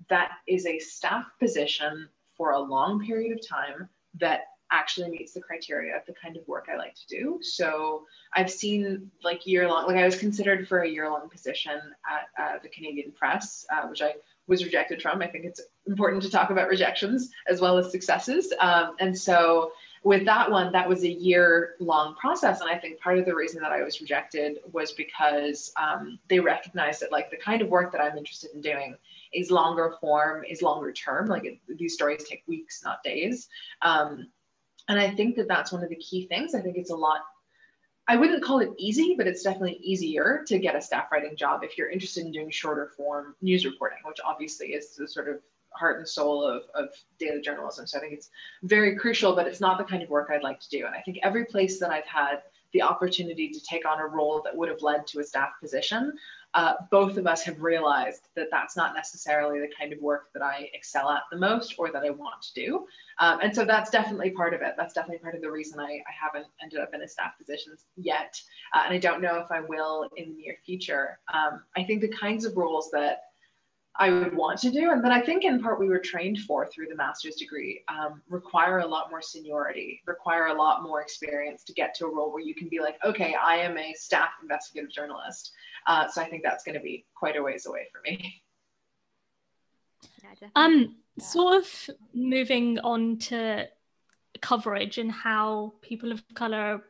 that 0.09 0.30
is 0.49 0.64
a 0.64 0.78
staff 0.78 1.26
position 1.38 2.09
for 2.34 2.53
a 2.53 2.59
long 2.59 3.05
period 3.05 3.30
of 3.30 3.47
time 3.47 3.91
that 4.18 4.41
actually 4.70 5.10
meets 5.10 5.32
the 5.32 5.40
criteria 5.40 5.96
of 5.96 6.02
the 6.06 6.12
kind 6.12 6.36
of 6.36 6.46
work 6.46 6.68
I 6.72 6.76
like 6.76 6.94
to 6.94 7.06
do. 7.08 7.38
So 7.42 8.06
I've 8.34 8.50
seen 8.50 9.10
like 9.24 9.46
year 9.46 9.68
long, 9.68 9.86
like 9.86 9.96
I 9.96 10.04
was 10.04 10.16
considered 10.16 10.68
for 10.68 10.80
a 10.80 10.88
year 10.88 11.10
long 11.10 11.28
position 11.28 11.80
at 12.08 12.42
uh, 12.42 12.58
the 12.62 12.68
Canadian 12.68 13.12
Press, 13.12 13.66
uh, 13.72 13.86
which 13.88 14.02
I 14.02 14.14
was 14.46 14.64
rejected 14.64 15.00
from. 15.00 15.22
I 15.22 15.26
think 15.26 15.44
it's 15.44 15.60
important 15.86 16.22
to 16.22 16.30
talk 16.30 16.50
about 16.50 16.68
rejections 16.68 17.30
as 17.48 17.60
well 17.60 17.78
as 17.78 17.90
successes. 17.90 18.52
Um, 18.60 18.96
and 18.98 19.16
so 19.16 19.72
with 20.02 20.24
that 20.24 20.50
one, 20.50 20.72
that 20.72 20.88
was 20.88 21.04
a 21.04 21.08
year 21.08 21.74
long 21.78 22.14
process. 22.16 22.60
And 22.60 22.70
I 22.70 22.78
think 22.78 23.00
part 23.00 23.18
of 23.18 23.26
the 23.26 23.34
reason 23.34 23.60
that 23.62 23.70
I 23.70 23.82
was 23.82 24.00
rejected 24.00 24.58
was 24.72 24.92
because 24.92 25.72
um, 25.76 26.18
they 26.28 26.40
recognized 26.40 27.00
that 27.02 27.12
like 27.12 27.30
the 27.30 27.36
kind 27.36 27.60
of 27.60 27.68
work 27.68 27.92
that 27.92 28.00
I'm 28.00 28.16
interested 28.16 28.50
in 28.54 28.60
doing 28.60 28.96
is 29.32 29.50
longer 29.50 29.94
form, 30.00 30.44
is 30.44 30.62
longer 30.62 30.92
term. 30.92 31.26
Like 31.26 31.44
it, 31.44 31.58
these 31.78 31.94
stories 31.94 32.24
take 32.24 32.42
weeks, 32.46 32.82
not 32.82 33.02
days. 33.04 33.48
Um, 33.82 34.28
and 34.91 34.99
I 34.99 35.09
think 35.09 35.36
that 35.36 35.47
that's 35.47 35.70
one 35.70 35.84
of 35.84 35.88
the 35.88 35.97
key 35.97 36.26
things. 36.26 36.53
I 36.53 36.61
think 36.61 36.76
it's 36.76 36.91
a 36.91 36.97
lot, 36.97 37.20
I 38.09 38.16
wouldn't 38.16 38.43
call 38.43 38.59
it 38.59 38.70
easy, 38.76 39.14
but 39.16 39.28
it's 39.28 39.45
definitely 39.45 39.78
easier 39.80 40.43
to 40.49 40.59
get 40.59 40.74
a 40.74 40.82
staff 40.82 41.12
writing 41.12 41.36
job 41.36 41.62
if 41.62 41.78
you're 41.78 41.88
interested 41.88 42.26
in 42.26 42.32
doing 42.32 42.51
shorter 42.51 42.91
form 42.97 43.36
news 43.41 43.64
reporting, 43.64 43.99
which 44.05 44.18
obviously 44.24 44.72
is 44.72 44.97
the 44.97 45.07
sort 45.07 45.28
of 45.28 45.36
heart 45.72 45.99
and 45.99 46.09
soul 46.09 46.45
of, 46.45 46.64
of 46.74 46.88
daily 47.20 47.41
journalism. 47.41 47.86
So 47.86 47.99
I 47.99 48.01
think 48.01 48.14
it's 48.14 48.30
very 48.64 48.97
crucial, 48.97 49.36
but 49.36 49.47
it's 49.47 49.61
not 49.61 49.78
the 49.78 49.84
kind 49.84 50.03
of 50.03 50.11
work 50.11 50.28
I'd 50.32 50.43
like 50.43 50.59
to 50.59 50.68
do. 50.70 50.86
And 50.86 50.95
I 50.97 51.03
think 51.03 51.20
every 51.22 51.45
place 51.45 51.78
that 51.78 51.93
I've 51.93 52.07
had 52.07 52.43
the 52.72 52.82
opportunity 52.82 53.51
to 53.51 53.61
take 53.61 53.88
on 53.88 54.01
a 54.01 54.07
role 54.07 54.43
that 54.43 54.57
would 54.57 54.68
have 54.68 54.82
led 54.82 55.07
to 55.09 55.20
a 55.20 55.24
staff 55.24 55.51
position, 55.61 56.14
uh, 56.55 56.74
both 56.90 57.16
of 57.16 57.26
us 57.26 57.42
have 57.44 57.61
realized 57.62 58.28
that 58.34 58.48
that's 58.51 58.76
not 58.76 58.94
necessarily 58.94 59.61
the 59.61 59.68
kind 59.78 59.92
of 59.92 60.01
work 60.01 60.32
that 60.34 60.42
I 60.42 60.68
excel 60.74 61.11
at 61.11 61.22
the 61.30 61.38
most 61.38 61.74
or 61.78 61.92
that 61.92 62.03
I 62.03 62.11
want 62.11 62.42
to 62.42 62.55
do. 62.55 62.86
Um, 63.20 63.38
and 63.40 63.55
so 63.55 63.64
that's 63.64 63.90
definitely 63.90 64.30
part 64.30 64.53
of 64.53 64.62
it. 64.62 64.74
That's 64.76 64.92
definitely 64.92 65.18
part 65.18 65.34
of 65.34 65.42
the 65.42 65.51
reason 65.51 65.78
I, 65.78 65.84
I 65.84 66.12
haven't 66.20 66.51
ended 66.61 66.80
up 66.80 66.92
in 66.92 67.03
a 67.03 67.09
staff 67.09 67.38
position 67.38 67.76
yet. 67.96 68.40
Uh, 68.74 68.82
and 68.84 68.94
I 68.94 68.98
don't 68.98 69.22
know 69.22 69.38
if 69.38 69.51
I 69.51 69.61
will 69.61 70.09
in 70.16 70.30
the 70.30 70.42
near 70.42 70.57
future. 70.66 71.20
Um, 71.32 71.62
I 71.76 71.84
think 71.84 72.01
the 72.01 72.09
kinds 72.09 72.44
of 72.44 72.57
roles 72.57 72.90
that 72.90 73.22
I 73.96 74.11
would 74.11 74.34
want 74.34 74.59
to 74.61 74.70
do, 74.70 74.92
and 74.92 75.05
that 75.05 75.12
I 75.12 75.20
think 75.20 75.44
in 75.44 75.61
part 75.61 75.78
we 75.78 75.88
were 75.88 75.98
trained 75.98 76.38
for 76.40 76.66
through 76.66 76.86
the 76.86 76.94
master's 76.94 77.34
degree, 77.34 77.82
um, 77.88 78.22
require 78.28 78.78
a 78.78 78.86
lot 78.86 79.11
more 79.11 79.20
seniority, 79.20 80.01
require 80.07 80.46
a 80.46 80.55
lot 80.55 80.82
more 80.82 81.03
experience 81.03 81.64
to 81.64 81.72
get 81.74 81.94
to 81.96 82.07
a 82.07 82.14
role 82.14 82.32
where 82.32 82.42
you 82.42 82.55
can 82.55 82.68
be 82.68 82.80
like, 82.80 82.96
okay, 83.05 83.34
I 83.34 83.57
am 83.57 83.76
a 83.76 83.92
staff 83.94 84.30
investigative 84.42 84.90
journalist. 84.90 85.53
Uh, 85.87 86.09
so 86.09 86.20
I 86.22 86.28
think 86.28 86.43
that's 86.43 86.64
going 86.64 86.76
to 86.76 86.81
be 86.81 87.07
quite 87.14 87.37
a 87.37 87.43
ways 87.43 87.66
away 87.66 87.87
for 87.93 88.01
me. 88.03 88.43
Yeah, 90.22 90.49
um, 90.57 90.97
yeah. 91.16 91.24
sort 91.24 91.57
of 91.57 91.91
moving 92.14 92.78
on 92.81 93.18
to 93.18 93.68
coverage 94.41 94.99
and 94.99 95.11
how 95.11 95.74
people 95.83 96.12
of 96.12 96.22
color 96.35 96.83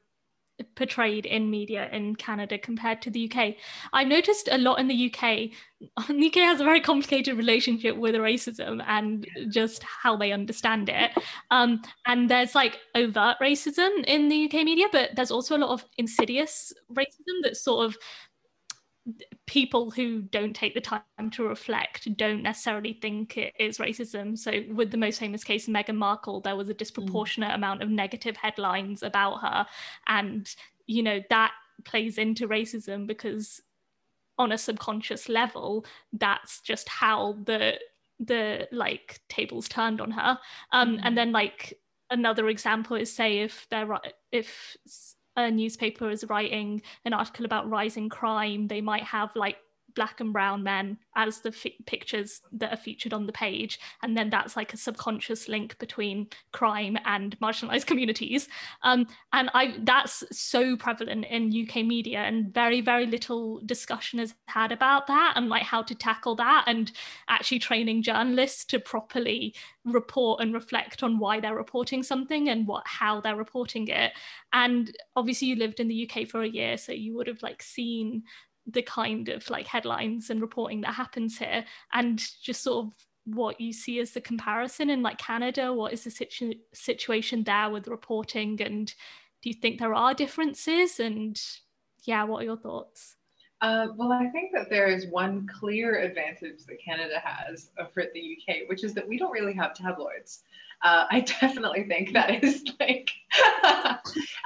portrayed 0.74 1.26
in 1.26 1.50
media 1.50 1.88
in 1.92 2.14
Canada 2.14 2.58
compared 2.58 3.02
to 3.02 3.10
the 3.10 3.30
UK. 3.30 3.54
I 3.92 4.04
noticed 4.04 4.48
a 4.50 4.58
lot 4.58 4.78
in 4.78 4.88
the 4.88 5.12
UK. 5.12 5.50
The 6.08 6.26
UK 6.26 6.34
has 6.44 6.60
a 6.60 6.64
very 6.64 6.80
complicated 6.80 7.38
relationship 7.38 7.96
with 7.96 8.14
racism 8.14 8.84
and 8.86 9.26
just 9.48 9.82
how 9.82 10.14
they 10.14 10.30
understand 10.30 10.90
it. 10.90 11.10
Um, 11.50 11.80
and 12.06 12.28
there's 12.28 12.54
like 12.54 12.78
overt 12.94 13.36
racism 13.40 14.04
in 14.04 14.28
the 14.28 14.44
UK 14.44 14.64
media, 14.64 14.88
but 14.92 15.10
there's 15.16 15.30
also 15.30 15.56
a 15.56 15.58
lot 15.58 15.70
of 15.70 15.84
insidious 15.96 16.72
racism 16.92 17.36
that's 17.42 17.64
sort 17.64 17.86
of 17.86 17.96
people 19.50 19.90
who 19.90 20.22
don't 20.22 20.54
take 20.54 20.74
the 20.74 20.80
time 20.80 21.28
to 21.32 21.42
reflect 21.42 22.16
don't 22.16 22.40
necessarily 22.40 22.92
think 22.92 23.36
it 23.36 23.52
is 23.58 23.78
racism. 23.78 24.38
So, 24.38 24.62
with 24.72 24.92
the 24.92 24.96
most 24.96 25.18
famous 25.18 25.42
case, 25.42 25.66
Meghan 25.66 25.96
Markle, 25.96 26.40
there 26.40 26.54
was 26.54 26.68
a 26.68 26.74
disproportionate 26.74 27.50
mm. 27.50 27.56
amount 27.56 27.82
of 27.82 27.90
negative 27.90 28.36
headlines 28.36 29.02
about 29.02 29.38
her. 29.38 29.66
And, 30.06 30.48
you 30.86 31.02
know, 31.02 31.20
that 31.30 31.50
plays 31.84 32.16
into 32.16 32.46
racism 32.46 33.08
because 33.08 33.60
on 34.38 34.52
a 34.52 34.58
subconscious 34.58 35.28
level, 35.28 35.84
that's 36.12 36.60
just 36.60 36.88
how 36.88 37.36
the 37.44 37.74
the 38.20 38.68
like 38.70 39.18
tables 39.28 39.68
turned 39.68 40.00
on 40.00 40.12
her. 40.12 40.38
Um, 40.70 40.98
mm. 40.98 41.00
and 41.02 41.18
then 41.18 41.32
like 41.32 41.76
another 42.08 42.48
example 42.48 42.94
is 42.96 43.12
say 43.12 43.40
if 43.40 43.66
they're 43.68 43.98
if 44.30 44.76
a 45.36 45.50
newspaper 45.50 46.10
is 46.10 46.24
writing 46.28 46.82
an 47.04 47.12
article 47.12 47.44
about 47.44 47.68
rising 47.68 48.08
crime, 48.08 48.68
they 48.68 48.80
might 48.80 49.04
have 49.04 49.30
like 49.34 49.56
black 50.00 50.20
and 50.20 50.32
brown 50.32 50.62
men 50.62 50.96
as 51.14 51.40
the 51.40 51.50
f- 51.50 51.72
pictures 51.84 52.40
that 52.52 52.72
are 52.72 52.82
featured 52.86 53.12
on 53.12 53.26
the 53.26 53.32
page. 53.44 53.78
And 54.02 54.16
then 54.16 54.30
that's 54.30 54.56
like 54.56 54.72
a 54.72 54.78
subconscious 54.78 55.46
link 55.46 55.78
between 55.78 56.28
crime 56.52 56.96
and 57.04 57.38
marginalized 57.40 57.86
communities. 57.90 58.48
Um, 58.82 59.06
and 59.32 59.50
i 59.54 59.74
that's 59.84 60.24
so 60.32 60.76
prevalent 60.76 61.24
in 61.26 61.54
uk 61.62 61.76
media 61.76 62.18
and 62.18 62.52
very 62.52 62.80
very 62.80 63.06
little 63.06 63.60
discussion 63.66 64.20
is 64.20 64.34
had 64.46 64.72
about 64.72 65.06
that 65.06 65.34
and 65.36 65.48
like 65.48 65.62
how 65.62 65.82
to 65.82 65.94
tackle 65.94 66.34
that 66.36 66.64
and 66.66 66.92
actually 67.28 67.58
training 67.58 68.02
journalists 68.02 68.64
to 68.64 68.78
properly 68.78 69.54
report 69.84 70.42
and 70.42 70.52
reflect 70.54 71.02
on 71.02 71.18
why 71.18 71.40
they're 71.40 71.54
reporting 71.54 72.02
something 72.02 72.48
and 72.48 72.66
what 72.66 72.86
how 72.86 73.20
they're 73.20 73.36
reporting 73.36 73.88
it. 73.88 74.12
And 74.52 74.94
obviously 75.16 75.48
you 75.48 75.56
lived 75.56 75.80
in 75.80 75.88
the 75.88 76.08
uk 76.08 76.28
for 76.28 76.42
a 76.42 76.48
year 76.48 76.76
so 76.76 76.92
you 76.92 77.14
would 77.16 77.26
have 77.26 77.42
like 77.42 77.62
seen 77.62 78.22
the 78.72 78.82
kind 78.82 79.28
of 79.28 79.48
like 79.50 79.66
headlines 79.66 80.30
and 80.30 80.40
reporting 80.40 80.80
that 80.80 80.94
happens 80.94 81.38
here 81.38 81.64
and 81.92 82.22
just 82.42 82.62
sort 82.62 82.86
of 82.86 82.92
what 83.24 83.60
you 83.60 83.72
see 83.72 84.00
as 84.00 84.12
the 84.12 84.20
comparison 84.20 84.90
in 84.90 85.02
like 85.02 85.18
Canada 85.18 85.72
what 85.72 85.92
is 85.92 86.04
the 86.04 86.10
situ- 86.10 86.54
situation 86.72 87.44
there 87.44 87.70
with 87.70 87.88
reporting 87.88 88.60
and 88.62 88.94
do 89.42 89.50
you 89.50 89.54
think 89.54 89.78
there 89.78 89.94
are 89.94 90.14
differences 90.14 91.00
and 91.00 91.40
yeah 92.04 92.24
what 92.24 92.42
are 92.42 92.46
your 92.46 92.56
thoughts 92.56 93.16
uh, 93.62 93.88
well, 93.96 94.10
I 94.10 94.26
think 94.28 94.52
that 94.54 94.70
there 94.70 94.86
is 94.86 95.06
one 95.08 95.46
clear 95.46 95.98
advantage 95.98 96.64
that 96.66 96.82
Canada 96.82 97.20
has 97.22 97.70
over 97.78 98.06
the 98.14 98.38
UK, 98.38 98.68
which 98.68 98.84
is 98.84 98.94
that 98.94 99.06
we 99.06 99.18
don't 99.18 99.32
really 99.32 99.52
have 99.52 99.74
tabloids. 99.74 100.44
Uh, 100.82 101.04
I 101.10 101.20
definitely 101.40 101.84
think 101.84 102.12
that 102.12 102.42
is 102.42 102.64
like, 102.78 103.10
uh, 103.64 103.96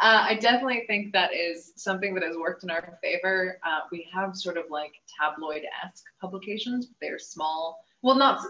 I 0.00 0.38
definitely 0.40 0.84
think 0.86 1.12
that 1.12 1.34
is 1.34 1.72
something 1.76 2.14
that 2.14 2.22
has 2.22 2.36
worked 2.36 2.64
in 2.64 2.70
our 2.70 2.98
favor. 3.02 3.58
Uh, 3.64 3.80
we 3.92 4.06
have 4.12 4.36
sort 4.36 4.56
of 4.56 4.64
like 4.70 4.92
tabloid 5.20 5.62
esque 5.84 6.04
publications, 6.20 6.86
but 6.86 6.96
they're 7.00 7.18
small. 7.18 7.84
Well, 8.02 8.16
not, 8.16 8.40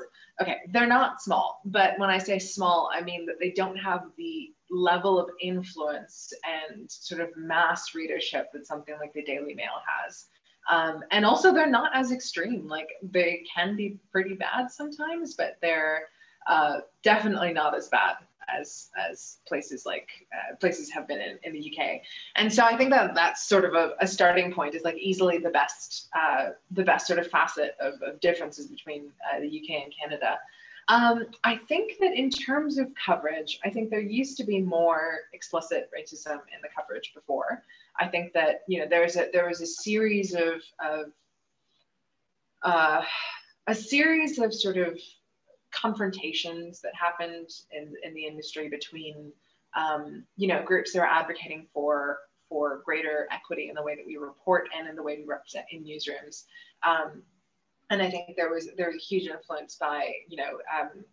okay, 0.43 0.57
they're 0.71 0.87
not 0.87 1.23
small, 1.23 1.61
but 1.65 1.99
when 1.99 2.11
I 2.11 2.19
say 2.19 2.39
small, 2.39 2.91
I 2.93 3.03
mean 3.03 3.25
that 3.27 3.37
they 3.39 3.51
don't 3.51 3.77
have 3.77 4.07
the 4.17 4.51
level 4.71 5.21
of 5.21 5.29
influence 5.41 6.33
and 6.45 6.91
sort 6.91 7.21
of 7.21 7.29
mass 7.37 7.95
readership 7.95 8.49
that 8.53 8.67
something 8.67 8.97
like 8.99 9.13
the 9.13 9.23
Daily 9.23 9.55
Mail 9.55 9.81
has. 9.87 10.27
Um, 10.71 11.03
and 11.11 11.25
also, 11.25 11.53
they're 11.53 11.69
not 11.69 11.95
as 11.95 12.11
extreme. 12.11 12.67
Like 12.67 12.89
they 13.03 13.45
can 13.55 13.77
be 13.77 13.99
pretty 14.11 14.35
bad 14.35 14.71
sometimes, 14.71 15.35
but 15.35 15.57
they're 15.61 16.09
uh, 16.47 16.81
definitely 17.03 17.53
not 17.53 17.77
as 17.77 17.89
bad 17.89 18.17
as 18.49 18.91
as 19.11 19.39
places 19.47 19.87
like 19.87 20.09
uh, 20.33 20.55
places 20.57 20.91
have 20.91 21.09
been 21.09 21.21
in, 21.21 21.39
in 21.43 21.53
the 21.53 21.73
UK. 21.73 22.01
And 22.37 22.53
so 22.53 22.65
I 22.65 22.77
think 22.77 22.91
that 22.91 23.15
that's 23.15 23.47
sort 23.47 23.65
of 23.65 23.75
a, 23.75 23.95
a 24.01 24.07
starting 24.07 24.53
point 24.53 24.75
is 24.75 24.83
like 24.83 24.97
easily 24.97 25.39
the 25.39 25.51
best 25.51 26.09
uh, 26.19 26.51
the 26.71 26.85
best 26.85 27.07
sort 27.07 27.19
of 27.19 27.27
facet 27.29 27.77
of, 27.81 27.95
of 28.03 28.21
differences 28.21 28.67
between 28.67 29.11
uh, 29.33 29.41
the 29.41 29.47
UK 29.47 29.83
and 29.83 29.93
Canada. 29.99 30.39
Um, 30.89 31.27
I 31.45 31.57
think 31.57 31.95
that 32.01 32.13
in 32.13 32.29
terms 32.29 32.77
of 32.77 32.89
coverage, 32.95 33.59
I 33.65 33.71
think 33.71 33.89
there 33.89 34.01
used 34.01 34.37
to 34.37 34.45
be 34.45 34.61
more 34.61 35.21
explicit 35.33 35.91
racism 35.97 36.35
in 36.35 36.61
the 36.63 36.69
coverage 36.77 37.13
before. 37.15 37.63
I 37.99 38.09
think 38.09 38.33
that 38.35 38.65
you 38.69 38.81
know 38.81 38.87
there 38.89 39.03
was 39.03 39.17
a 39.17 39.29
there 39.33 39.49
was 39.49 39.61
a 39.61 39.67
series 39.67 40.35
of 40.35 40.63
of 40.85 41.13
uh, 42.63 43.03
a 43.67 43.75
series 43.75 44.39
of 44.39 44.53
sort 44.53 44.77
of 44.77 44.99
confrontations 45.75 46.81
that 46.81 46.93
happened 46.95 47.51
in 47.73 47.93
in 48.03 48.15
the 48.15 48.25
industry 48.25 48.69
between 48.69 49.33
um, 49.77 50.25
you 50.37 50.49
know 50.49 50.63
groups 50.63 50.93
that 50.93 51.01
are 51.01 51.07
advocating 51.07 51.67
for 51.73 52.19
for 52.49 52.83
greater 52.85 53.27
equity 53.33 53.69
in 53.69 53.75
the 53.75 53.83
way 53.83 53.97
that 53.97 54.07
we 54.07 54.17
report 54.17 54.69
and 54.77 54.89
in 54.89 54.95
the 54.95 55.03
way 55.03 55.17
we 55.19 55.25
represent 55.25 55.65
in 55.71 55.83
newsrooms. 55.83 56.45
Um, 56.87 57.23
and 57.91 58.03
I 58.03 58.11
think 58.11 58.37
there 58.37 58.51
was 58.51 58.69
there 58.77 58.91
was 58.91 58.97
a 58.97 59.05
huge 59.05 59.29
influence 59.29 59.77
by 59.77 60.13
you 60.29 60.37
know 60.37 60.59
um, 60.81 61.05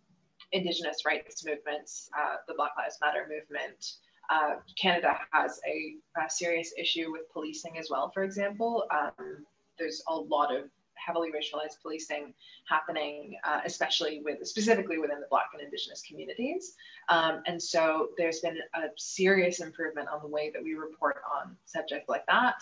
indigenous 0.52 1.04
rights 1.04 1.44
movements, 1.44 2.10
uh, 2.18 2.36
the 2.46 2.54
Black 2.54 2.72
Lives 2.76 2.98
Matter 3.00 3.28
movement. 3.28 3.94
Uh, 4.30 4.56
Canada 4.80 5.18
has 5.32 5.60
a, 5.66 5.96
a, 6.20 6.30
serious 6.30 6.72
issue 6.78 7.10
with 7.10 7.22
policing 7.32 7.76
as 7.76 7.88
well. 7.90 8.10
For 8.14 8.22
example, 8.22 8.84
um, 8.90 9.44
there's 9.78 10.02
a 10.08 10.14
lot 10.14 10.54
of 10.54 10.70
heavily 11.04 11.30
racialized 11.30 11.80
policing 11.82 12.34
happening, 12.68 13.36
uh, 13.44 13.60
especially 13.64 14.22
with 14.24 14.46
specifically 14.46 14.98
within 14.98 15.20
the 15.20 15.26
Black 15.30 15.50
and 15.52 15.62
Indigenous 15.62 16.02
communities. 16.06 16.74
Um, 17.08 17.42
and 17.46 17.62
so 17.62 18.08
there's 18.16 18.40
been 18.40 18.58
a 18.74 18.88
serious 18.96 19.60
improvement 19.60 20.08
on 20.08 20.20
the 20.22 20.28
way 20.28 20.50
that 20.50 20.62
we 20.62 20.74
report 20.74 21.16
on 21.40 21.56
subjects 21.66 22.08
like 22.08 22.26
that, 22.26 22.56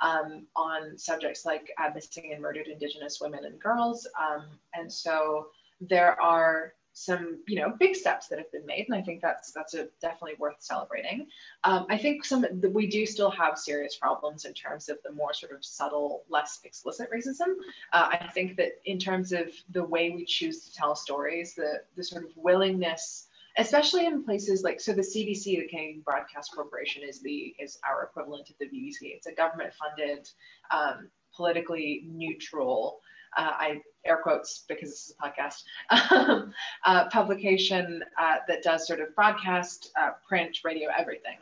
um, 0.00 0.46
on 0.54 0.98
subjects 0.98 1.44
like 1.44 1.70
uh, 1.78 1.90
missing 1.94 2.32
and 2.32 2.42
murdered 2.42 2.66
Indigenous 2.66 3.20
women 3.20 3.44
and 3.44 3.58
girls. 3.60 4.06
Um, 4.20 4.46
and 4.74 4.92
so 4.92 5.48
there 5.80 6.20
are 6.20 6.74
some 6.98 7.38
you 7.46 7.56
know 7.56 7.74
big 7.78 7.94
steps 7.94 8.26
that 8.26 8.38
have 8.38 8.50
been 8.52 8.64
made 8.64 8.86
and 8.88 8.96
i 8.96 9.02
think 9.02 9.20
that's 9.20 9.52
that's 9.52 9.74
a 9.74 9.86
definitely 10.00 10.32
worth 10.38 10.56
celebrating. 10.60 11.26
Um, 11.62 11.84
i 11.90 11.98
think 11.98 12.24
some 12.24 12.46
we 12.72 12.86
do 12.86 13.04
still 13.04 13.30
have 13.30 13.58
serious 13.58 13.96
problems 13.96 14.46
in 14.46 14.54
terms 14.54 14.88
of 14.88 14.96
the 15.04 15.12
more 15.12 15.34
sort 15.34 15.52
of 15.52 15.62
subtle 15.62 16.24
less 16.30 16.60
explicit 16.64 17.10
racism. 17.14 17.52
Uh, 17.92 18.08
i 18.12 18.30
think 18.32 18.56
that 18.56 18.80
in 18.86 18.98
terms 18.98 19.32
of 19.32 19.48
the 19.72 19.84
way 19.84 20.08
we 20.08 20.24
choose 20.24 20.64
to 20.64 20.74
tell 20.74 20.96
stories 20.96 21.54
the 21.54 21.82
the 21.96 22.02
sort 22.02 22.24
of 22.24 22.30
willingness 22.34 23.26
especially 23.58 24.06
in 24.06 24.24
places 24.24 24.62
like 24.62 24.80
so 24.80 24.94
the 24.94 25.02
cbc 25.02 25.44
the 25.44 25.68
canadian 25.68 26.00
broadcast 26.00 26.54
corporation 26.54 27.02
is 27.06 27.20
the 27.20 27.54
is 27.58 27.78
our 27.86 28.04
equivalent 28.04 28.48
of 28.48 28.56
the 28.58 28.66
bbc 28.66 29.00
it's 29.02 29.26
a 29.26 29.34
government 29.34 29.70
funded 29.74 30.30
um, 30.70 31.10
politically 31.34 32.06
neutral 32.06 33.00
uh, 33.36 33.52
I 33.52 33.82
air 34.06 34.18
quotes 34.22 34.64
because 34.68 34.90
this 34.90 35.08
is 35.08 35.14
a 35.20 35.28
podcast, 35.28 35.62
um, 36.12 36.52
uh, 36.84 37.08
publication 37.08 38.02
uh, 38.18 38.36
that 38.48 38.62
does 38.62 38.86
sort 38.86 39.00
of 39.00 39.14
broadcast, 39.14 39.90
uh, 40.00 40.10
print, 40.26 40.58
radio, 40.64 40.88
everything. 40.96 41.38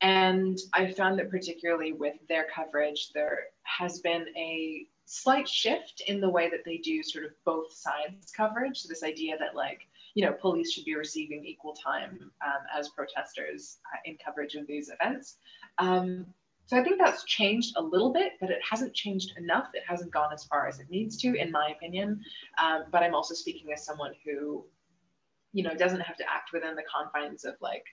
And 0.00 0.58
I 0.74 0.92
found 0.92 1.18
that 1.18 1.30
particularly 1.30 1.92
with 1.92 2.14
their 2.28 2.46
coverage, 2.54 3.10
there 3.14 3.46
has 3.64 4.00
been 4.00 4.26
a 4.36 4.86
slight 5.06 5.48
shift 5.48 6.02
in 6.06 6.20
the 6.20 6.28
way 6.28 6.50
that 6.50 6.64
they 6.64 6.76
do 6.78 7.02
sort 7.02 7.24
of 7.24 7.30
both 7.44 7.72
sides 7.72 8.30
coverage. 8.30 8.78
So 8.78 8.88
this 8.88 9.02
idea 9.02 9.36
that 9.38 9.56
like, 9.56 9.80
you 10.14 10.24
know, 10.24 10.32
police 10.32 10.72
should 10.72 10.84
be 10.84 10.94
receiving 10.94 11.44
equal 11.44 11.74
time 11.74 12.30
um, 12.44 12.62
as 12.76 12.90
protesters 12.90 13.78
uh, 13.92 13.98
in 14.04 14.16
coverage 14.24 14.54
of 14.54 14.66
these 14.66 14.90
events. 14.90 15.36
Um, 15.78 16.26
so 16.68 16.76
I 16.76 16.84
think 16.84 16.98
that's 16.98 17.24
changed 17.24 17.74
a 17.78 17.82
little 17.82 18.12
bit, 18.12 18.32
but 18.42 18.50
it 18.50 18.60
hasn't 18.68 18.92
changed 18.92 19.32
enough. 19.38 19.68
It 19.72 19.84
hasn't 19.88 20.10
gone 20.10 20.34
as 20.34 20.44
far 20.44 20.68
as 20.68 20.80
it 20.80 20.90
needs 20.90 21.16
to, 21.22 21.34
in 21.34 21.50
my 21.50 21.70
opinion. 21.74 22.20
Um, 22.62 22.84
but 22.92 23.02
I'm 23.02 23.14
also 23.14 23.32
speaking 23.32 23.72
as 23.72 23.86
someone 23.86 24.12
who, 24.22 24.66
you 25.54 25.62
know, 25.62 25.74
doesn't 25.74 26.00
have 26.00 26.18
to 26.18 26.30
act 26.30 26.50
within 26.52 26.76
the 26.76 26.82
confines 26.82 27.46
of 27.46 27.54
like 27.62 27.84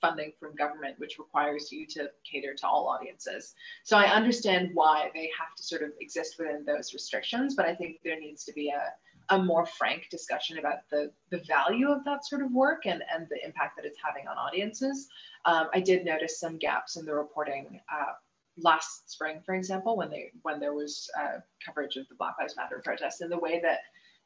funding 0.00 0.32
from 0.40 0.56
government, 0.56 0.98
which 0.98 1.16
requires 1.20 1.70
you 1.70 1.86
to 1.86 2.10
cater 2.28 2.54
to 2.54 2.66
all 2.66 2.88
audiences. 2.88 3.54
So 3.84 3.96
I 3.96 4.12
understand 4.12 4.70
why 4.74 5.10
they 5.14 5.30
have 5.38 5.54
to 5.56 5.62
sort 5.62 5.82
of 5.82 5.90
exist 6.00 6.34
within 6.36 6.64
those 6.64 6.92
restrictions, 6.92 7.54
but 7.54 7.66
I 7.66 7.74
think 7.76 8.00
there 8.02 8.18
needs 8.18 8.42
to 8.46 8.52
be 8.52 8.70
a, 8.70 8.82
a 9.30 9.38
more 9.38 9.66
frank 9.66 10.08
discussion 10.10 10.58
about 10.58 10.88
the, 10.90 11.10
the 11.30 11.42
value 11.46 11.90
of 11.90 12.04
that 12.04 12.26
sort 12.26 12.42
of 12.42 12.52
work 12.52 12.86
and, 12.86 13.02
and 13.12 13.26
the 13.30 13.44
impact 13.44 13.76
that 13.76 13.84
it's 13.84 13.98
having 14.04 14.26
on 14.28 14.36
audiences. 14.36 15.08
Um, 15.44 15.68
I 15.72 15.80
did 15.80 16.04
notice 16.04 16.38
some 16.38 16.58
gaps 16.58 16.96
in 16.96 17.04
the 17.04 17.14
reporting 17.14 17.80
uh, 17.92 18.12
last 18.58 19.10
spring, 19.10 19.40
for 19.44 19.54
example, 19.54 19.96
when 19.96 20.10
they 20.10 20.30
when 20.42 20.60
there 20.60 20.74
was 20.74 21.10
uh, 21.18 21.40
coverage 21.64 21.96
of 21.96 22.08
the 22.08 22.14
Black 22.14 22.34
Lives 22.38 22.56
Matter 22.56 22.80
protests, 22.84 23.20
and 23.20 23.30
the 23.30 23.38
way 23.38 23.60
that 23.60 23.80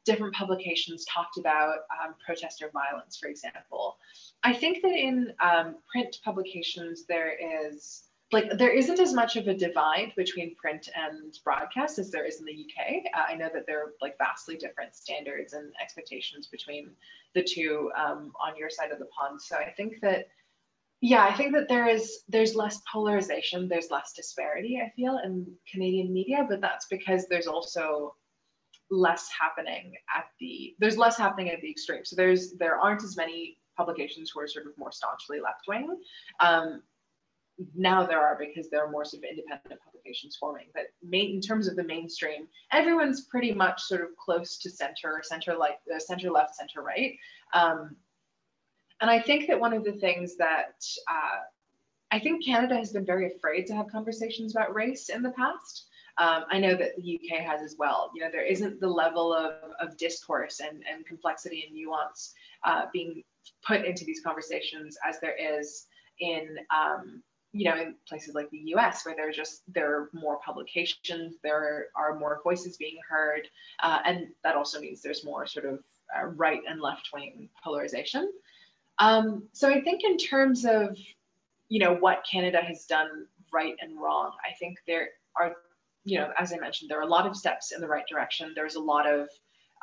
different 0.05 0.33
publications 0.33 1.05
talked 1.05 1.37
about 1.37 1.79
um, 2.01 2.15
protester 2.25 2.69
violence, 2.73 3.17
for 3.17 3.27
example. 3.27 3.97
I 4.43 4.53
think 4.53 4.81
that 4.81 4.91
in 4.91 5.33
um, 5.41 5.75
print 5.91 6.17
publications 6.23 7.05
there 7.05 7.35
is 7.67 8.03
like 8.31 8.57
there 8.57 8.69
isn't 8.69 8.99
as 8.99 9.13
much 9.13 9.35
of 9.37 9.47
a 9.47 9.53
divide 9.53 10.13
between 10.15 10.55
print 10.55 10.87
and 10.95 11.37
broadcast 11.43 11.97
as 11.97 12.11
there 12.11 12.25
is 12.25 12.39
in 12.39 12.45
the 12.45 12.53
UK. 12.53 13.03
Uh, 13.15 13.23
I 13.27 13.35
know 13.35 13.49
that 13.53 13.65
there 13.65 13.79
are 13.81 13.93
like 14.01 14.17
vastly 14.17 14.55
different 14.55 14.95
standards 14.95 15.53
and 15.53 15.73
expectations 15.81 16.47
between 16.47 16.91
the 17.33 17.43
two 17.43 17.91
um, 17.97 18.31
on 18.39 18.55
your 18.55 18.69
side 18.69 18.91
of 18.91 18.99
the 18.99 19.07
pond. 19.07 19.41
So 19.41 19.55
I 19.57 19.71
think 19.71 19.99
that 20.01 20.27
yeah 21.01 21.23
i 21.23 21.33
think 21.33 21.53
that 21.53 21.67
there 21.69 21.87
is 21.87 22.23
there's 22.27 22.55
less 22.55 22.81
polarization 22.91 23.67
there's 23.67 23.89
less 23.89 24.13
disparity 24.13 24.81
i 24.83 24.89
feel 24.95 25.19
in 25.23 25.45
canadian 25.71 26.11
media 26.11 26.45
but 26.49 26.61
that's 26.61 26.87
because 26.87 27.25
there's 27.27 27.47
also 27.47 28.15
less 28.91 29.29
happening 29.39 29.93
at 30.15 30.25
the 30.39 30.75
there's 30.79 30.97
less 30.97 31.17
happening 31.17 31.49
at 31.49 31.61
the 31.61 31.69
extreme 31.69 32.03
so 32.03 32.15
there's 32.15 32.53
there 32.53 32.77
aren't 32.77 33.03
as 33.03 33.15
many 33.15 33.57
publications 33.77 34.31
who 34.33 34.41
are 34.41 34.47
sort 34.47 34.65
of 34.65 34.77
more 34.77 34.91
staunchly 34.91 35.39
left 35.39 35.61
wing 35.67 35.97
um, 36.41 36.81
now 37.75 38.05
there 38.05 38.19
are 38.19 38.37
because 38.37 38.69
there 38.69 38.83
are 38.83 38.91
more 38.91 39.03
sort 39.03 39.23
of 39.23 39.29
independent 39.29 39.81
publications 39.83 40.37
forming 40.39 40.67
but 40.73 40.83
main, 41.03 41.35
in 41.35 41.41
terms 41.41 41.67
of 41.67 41.75
the 41.75 41.83
mainstream 41.83 42.47
everyone's 42.71 43.21
pretty 43.25 43.53
much 43.53 43.81
sort 43.81 44.01
of 44.01 44.09
close 44.17 44.57
to 44.57 44.69
center 44.69 45.21
center 45.23 45.55
like 45.55 45.79
uh, 45.93 45.99
center 45.99 46.31
left 46.31 46.55
center 46.55 46.81
right 46.81 47.15
um, 47.53 47.95
and 49.01 49.09
I 49.09 49.19
think 49.19 49.47
that 49.47 49.59
one 49.59 49.73
of 49.73 49.83
the 49.83 49.93
things 49.93 50.35
that 50.37 50.83
uh, 51.09 51.39
I 52.11 52.19
think 52.19 52.43
Canada 52.43 52.75
has 52.75 52.91
been 52.91 53.05
very 53.05 53.27
afraid 53.27 53.65
to 53.67 53.75
have 53.75 53.87
conversations 53.91 54.55
about 54.55 54.73
race 54.73 55.09
in 55.09 55.21
the 55.21 55.31
past. 55.31 55.85
Um, 56.17 56.43
I 56.49 56.59
know 56.59 56.75
that 56.75 56.95
the 56.97 57.19
UK 57.19 57.39
has 57.39 57.61
as 57.61 57.75
well. 57.77 58.11
You 58.13 58.21
know, 58.21 58.31
there 58.31 58.45
isn't 58.45 58.81
the 58.81 58.89
level 58.89 59.33
of, 59.33 59.53
of 59.79 59.95
discourse 59.97 60.59
and, 60.59 60.83
and 60.91 61.05
complexity 61.05 61.63
and 61.65 61.75
nuance 61.75 62.33
uh, 62.65 62.85
being 62.91 63.23
put 63.65 63.85
into 63.85 64.03
these 64.03 64.21
conversations 64.21 64.97
as 65.07 65.19
there 65.21 65.35
is 65.39 65.85
in, 66.19 66.57
um, 66.75 67.23
you 67.51 67.65
know, 67.65 67.75
in 67.75 67.95
places 68.07 68.35
like 68.35 68.49
the 68.51 68.61
US, 68.75 69.05
where 69.05 69.15
there's 69.15 69.35
just 69.35 69.63
there 69.73 69.95
are 69.95 70.09
more 70.13 70.39
publications, 70.45 71.35
there 71.43 71.87
are 71.95 72.17
more 72.19 72.41
voices 72.43 72.77
being 72.77 72.97
heard, 73.07 73.47
uh, 73.81 73.99
and 74.05 74.27
that 74.43 74.55
also 74.55 74.79
means 74.79 75.01
there's 75.01 75.25
more 75.25 75.47
sort 75.47 75.65
of 75.65 75.79
uh, 76.15 76.25
right 76.25 76.61
and 76.67 76.81
left 76.81 77.09
wing 77.13 77.49
polarization. 77.63 78.31
Um, 78.99 79.43
so 79.53 79.69
I 79.69 79.81
think 79.81 80.03
in 80.03 80.17
terms 80.17 80.65
of, 80.65 80.97
you 81.69 81.79
know, 81.79 81.95
what 81.95 82.25
Canada 82.29 82.61
has 82.61 82.85
done 82.85 83.25
right 83.51 83.75
and 83.81 83.99
wrong, 83.99 84.31
I 84.45 84.53
think 84.59 84.77
there 84.85 85.09
are, 85.35 85.55
you 86.03 86.19
know, 86.19 86.31
as 86.37 86.53
I 86.53 86.57
mentioned, 86.57 86.91
there 86.91 86.99
are 86.99 87.03
a 87.03 87.07
lot 87.07 87.25
of 87.25 87.35
steps 87.35 87.71
in 87.71 87.81
the 87.81 87.87
right 87.87 88.05
direction. 88.09 88.51
There's 88.55 88.75
a 88.75 88.79
lot 88.79 89.07
of, 89.07 89.29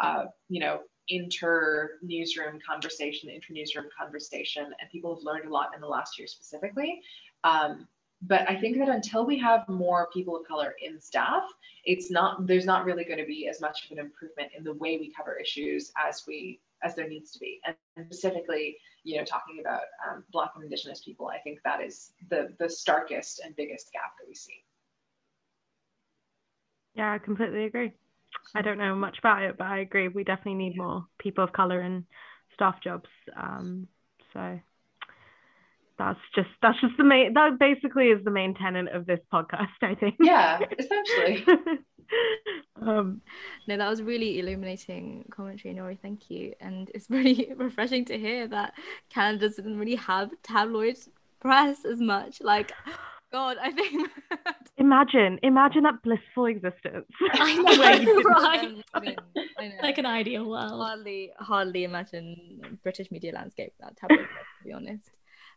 uh, 0.01 0.27
you 0.49 0.61
know, 0.61 0.81
inter 1.09 1.93
newsroom 2.03 2.59
conversation, 2.69 3.31
inter 3.31 3.55
newsroom 3.55 3.87
conversation, 3.99 4.65
and 4.65 4.91
people 4.91 5.15
have 5.15 5.25
learned 5.25 5.47
a 5.47 5.53
lot 5.53 5.71
in 5.75 5.81
the 5.81 5.87
last 5.87 6.19
year 6.19 6.27
specifically. 6.27 7.01
Um, 7.47 7.87
but 8.23 8.49
I 8.51 8.57
think 8.57 8.79
that 8.79 8.89
until 8.89 9.25
we 9.25 9.39
have 9.39 9.69
more 9.69 10.09
people 10.13 10.37
of 10.37 10.47
color 10.47 10.75
in 10.83 11.01
staff, 11.01 11.45
it's 11.85 12.11
not 12.11 12.47
there's 12.47 12.67
not 12.67 12.85
really 12.85 13.05
going 13.05 13.19
to 13.19 13.27
be 13.27 13.47
as 13.49 13.61
much 13.61 13.85
of 13.85 13.93
an 13.93 13.99
improvement 13.99 14.51
in 14.57 14.65
the 14.65 14.73
way 14.75 14.99
we 14.99 15.13
cover 15.13 15.39
issues 15.39 15.93
as 16.03 16.25
we 16.27 16.61
as 16.83 16.95
there 16.95 17.09
needs 17.09 17.31
to 17.33 17.39
be. 17.39 17.61
And 17.67 17.77
specifically, 18.07 18.79
you 19.05 19.17
know, 19.17 19.25
talking 19.25 19.61
about 19.61 19.83
um, 20.09 20.25
Black 20.33 20.51
and 20.55 20.65
Indigenous 20.65 21.01
people, 21.01 21.29
I 21.29 21.39
think 21.39 21.61
that 21.65 21.81
is 21.81 22.13
the, 22.29 22.55
the 22.59 22.69
starkest 22.69 23.41
and 23.45 23.55
biggest 23.55 23.93
gap 23.93 24.13
that 24.19 24.27
we 24.27 24.35
see. 24.35 24.65
Yeah, 26.95 27.13
I 27.13 27.19
completely 27.19 27.65
agree. 27.65 27.93
I 28.55 28.63
don't 28.63 28.79
know 28.79 28.95
much 28.95 29.19
about 29.19 29.43
it, 29.43 29.57
but 29.59 29.67
I 29.67 29.79
agree. 29.79 30.09
We 30.09 30.25
definitely 30.25 30.55
need 30.55 30.77
more 30.77 31.07
people 31.19 31.45
of 31.45 31.53
color 31.53 31.81
in 31.81 32.07
staff 32.55 32.77
jobs. 32.83 33.09
Um, 33.37 33.89
so 34.33 34.59
that's 35.99 36.21
just 36.35 36.49
that's 36.63 36.81
just 36.81 36.97
the 36.99 37.05
main 37.05 37.33
that 37.35 37.59
basically 37.59 38.07
is 38.07 38.23
the 38.25 38.31
main 38.31 38.55
tenet 38.55 38.89
of 38.89 39.07
this 39.07 39.21
podcast, 39.33 39.69
I 39.83 39.95
think. 39.95 40.17
Yeah, 40.21 40.61
essentially. 40.79 41.45
um, 42.83 43.21
no, 43.67 43.77
that 43.77 43.89
was 43.89 44.03
really 44.03 44.39
illuminating 44.39 45.25
commentary, 45.31 45.75
Nori. 45.75 45.99
Thank 46.01 46.31
you. 46.31 46.55
And 46.61 46.91
it's 46.95 47.09
really 47.11 47.53
refreshing 47.57 48.05
to 48.07 48.19
hear 48.19 48.47
that 48.49 48.75
Canada 49.11 49.49
doesn't 49.49 49.79
really 49.79 49.97
have 49.97 50.31
tabloid 50.43 50.97
press 51.41 51.85
as 51.85 52.01
much. 52.01 52.41
Like, 52.41 52.73
God, 53.33 53.57
I 53.61 53.73
think. 53.73 54.11
imagine, 54.77 55.39
imagine 55.43 55.83
that 55.85 56.03
blissful 56.03 56.47
existence. 56.47 57.07
I 57.33 57.55
know, 57.57 58.23
right? 58.23 58.85
I 58.95 59.01
mean, 59.01 59.17
I 59.59 59.69
know. 59.69 59.75
Like 59.83 59.99
an 59.99 60.07
ideal 60.07 60.49
world. 60.49 60.71
Hardly, 60.71 61.33
hardly 61.39 61.85
imagine 61.85 62.79
British 62.83 63.11
media 63.11 63.33
landscape 63.33 63.73
that 63.81 63.97
tabloid 63.97 64.21
press, 64.21 64.45
to 64.63 64.69
be 64.69 64.73
honest. 64.73 65.11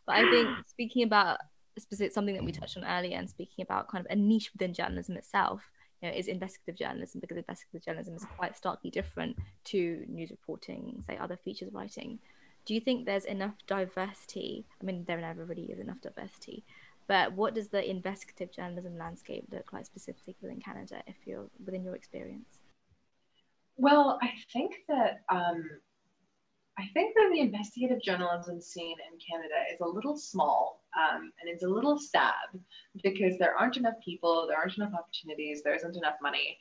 But 0.06 0.16
I 0.16 0.30
think 0.30 0.48
speaking 0.66 1.02
about 1.02 1.38
specific 1.78 2.12
something 2.12 2.34
that 2.34 2.44
we 2.44 2.52
touched 2.52 2.76
on 2.76 2.84
earlier 2.84 3.16
and 3.16 3.28
speaking 3.28 3.62
about 3.62 3.88
kind 3.88 4.04
of 4.04 4.10
a 4.10 4.16
niche 4.16 4.50
within 4.52 4.74
journalism 4.74 5.16
itself 5.16 5.62
you 6.02 6.08
know, 6.08 6.14
is 6.14 6.28
investigative 6.28 6.76
journalism 6.78 7.20
because 7.20 7.36
investigative 7.36 7.84
journalism 7.84 8.14
is 8.14 8.24
quite 8.36 8.56
starkly 8.56 8.90
different 8.90 9.36
to 9.64 10.04
news 10.08 10.30
reporting, 10.30 11.02
say 11.06 11.16
other 11.16 11.36
features 11.36 11.72
writing. 11.72 12.18
Do 12.64 12.74
you 12.74 12.80
think 12.80 13.04
there's 13.04 13.24
enough 13.24 13.54
diversity? 13.66 14.64
I 14.80 14.84
mean, 14.84 15.04
there 15.06 15.20
never 15.20 15.44
really 15.44 15.64
is 15.64 15.78
enough 15.78 16.00
diversity, 16.00 16.64
but 17.06 17.32
what 17.32 17.54
does 17.54 17.68
the 17.68 17.88
investigative 17.88 18.52
journalism 18.52 18.96
landscape 18.96 19.44
look 19.50 19.72
like 19.72 19.86
specifically 19.86 20.36
within 20.40 20.60
Canada, 20.60 21.02
if 21.06 21.16
you're 21.26 21.48
within 21.64 21.84
your 21.84 21.96
experience? 21.96 22.58
Well, 23.76 24.18
I 24.22 24.32
think 24.52 24.74
that 24.88 25.22
um, 25.30 25.64
I 26.80 26.88
think 26.94 27.14
that 27.14 27.28
the 27.30 27.40
investigative 27.40 28.00
journalism 28.00 28.58
scene 28.60 28.96
in 29.12 29.18
Canada 29.18 29.54
is 29.72 29.80
a 29.80 29.86
little 29.86 30.16
small 30.16 30.82
um, 30.96 31.30
and 31.40 31.50
it's 31.50 31.62
a 31.62 31.68
little 31.68 31.98
sad 31.98 32.58
because 33.02 33.36
there 33.38 33.54
aren't 33.54 33.76
enough 33.76 33.96
people, 34.02 34.46
there 34.48 34.56
aren't 34.56 34.78
enough 34.78 34.94
opportunities, 34.94 35.62
there 35.62 35.74
isn't 35.74 35.96
enough 35.96 36.14
money. 36.22 36.56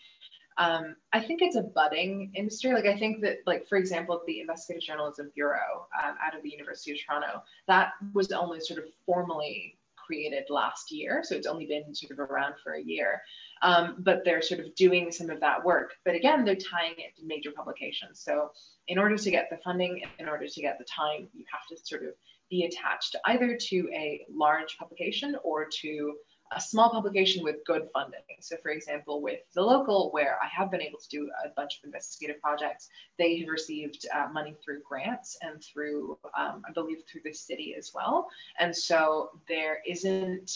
Um, 0.58 0.98
I 1.14 1.22
think 1.22 1.42
it's 1.42 1.56
a 1.56 1.62
budding 1.62 2.34
industry. 2.36 2.74
Like 2.74 2.86
I 2.86 2.98
think 2.98 3.22
that, 3.22 3.38
like 3.46 3.66
for 3.70 3.78
example, 3.78 4.22
the 4.28 4.42
Investigative 4.42 4.86
Journalism 4.86 5.32
Bureau 5.36 5.88
um, 6.04 6.16
out 6.22 6.36
of 6.36 6.44
the 6.44 6.50
University 6.50 6.92
of 6.92 6.98
Toronto, 7.00 7.42
that 7.70 7.94
was 8.14 8.30
only 8.34 8.60
sort 8.60 8.80
of 8.80 8.86
formally 9.06 9.78
created 9.96 10.44
last 10.50 10.92
year, 10.92 11.22
so 11.24 11.36
it's 11.36 11.48
only 11.48 11.66
been 11.66 11.96
sort 11.96 12.12
of 12.12 12.20
around 12.20 12.56
for 12.62 12.74
a 12.74 12.82
year. 12.82 13.22
Um, 13.62 13.96
but 14.00 14.24
they're 14.24 14.42
sort 14.42 14.62
of 14.62 14.74
doing 14.76 15.12
some 15.12 15.30
of 15.30 15.40
that 15.42 15.64
work. 15.64 15.92
But 16.06 16.16
again, 16.16 16.46
they're 16.46 16.56
tying 16.56 16.96
it 16.98 17.16
to 17.18 17.26
major 17.26 17.52
publications. 17.52 18.22
So 18.22 18.52
in 18.88 18.98
order 18.98 19.18
to 19.18 19.32
get 19.32 19.50
the 19.50 19.58
funding, 19.58 20.02
in 20.18 20.28
order 20.30 20.48
to 20.48 20.62
get 20.62 20.78
the 20.78 20.86
time, 20.86 21.28
you 21.34 21.46
have 21.52 21.66
to 21.70 21.86
sort 21.86 22.04
of 22.04 22.14
be 22.50 22.64
attached 22.64 23.16
either 23.26 23.56
to 23.56 23.90
a 23.94 24.26
large 24.30 24.78
publication 24.78 25.36
or 25.44 25.68
to 25.82 26.16
a 26.52 26.60
small 26.60 26.90
publication 26.90 27.44
with 27.44 27.58
good 27.66 27.88
funding. 27.94 28.22
So, 28.42 28.58
for 28.58 28.72
example, 28.72 29.22
with 29.22 29.40
the 29.54 29.62
local, 29.62 30.10
where 30.12 30.40
I 30.42 30.48
have 30.48 30.72
been 30.72 30.82
able 30.82 30.98
to 31.00 31.10
do 31.10 31.30
a 31.46 31.50
bunch 31.50 31.78
of 31.78 31.86
investigative 31.86 32.42
projects, 32.42 32.90
they 33.18 33.38
have 33.40 33.50
received 33.50 34.08
uh, 34.16 34.30
money 34.32 34.56
through 34.64 34.82
grants 34.88 35.38
and 35.42 35.64
through, 35.64 36.18
um, 36.38 36.64
I 36.68 36.72
believe, 36.74 37.04
through 37.08 37.22
the 37.24 37.34
city 37.34 37.76
as 37.78 37.92
well. 37.94 38.30
And 38.60 38.76
so 38.76 39.30
there 39.48 39.80
isn't 39.88 40.52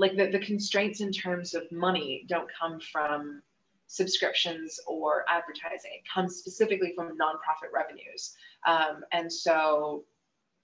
like 0.00 0.16
the, 0.16 0.26
the 0.30 0.38
constraints 0.38 1.00
in 1.02 1.12
terms 1.12 1.54
of 1.54 1.70
money 1.70 2.24
don't 2.26 2.48
come 2.58 2.80
from 2.80 3.42
subscriptions 3.86 4.80
or 4.86 5.24
advertising. 5.28 5.90
It 5.94 6.08
comes 6.12 6.36
specifically 6.36 6.94
from 6.96 7.18
nonprofit 7.18 7.70
revenues. 7.74 8.34
Um, 8.66 9.04
and 9.12 9.30
so, 9.30 10.04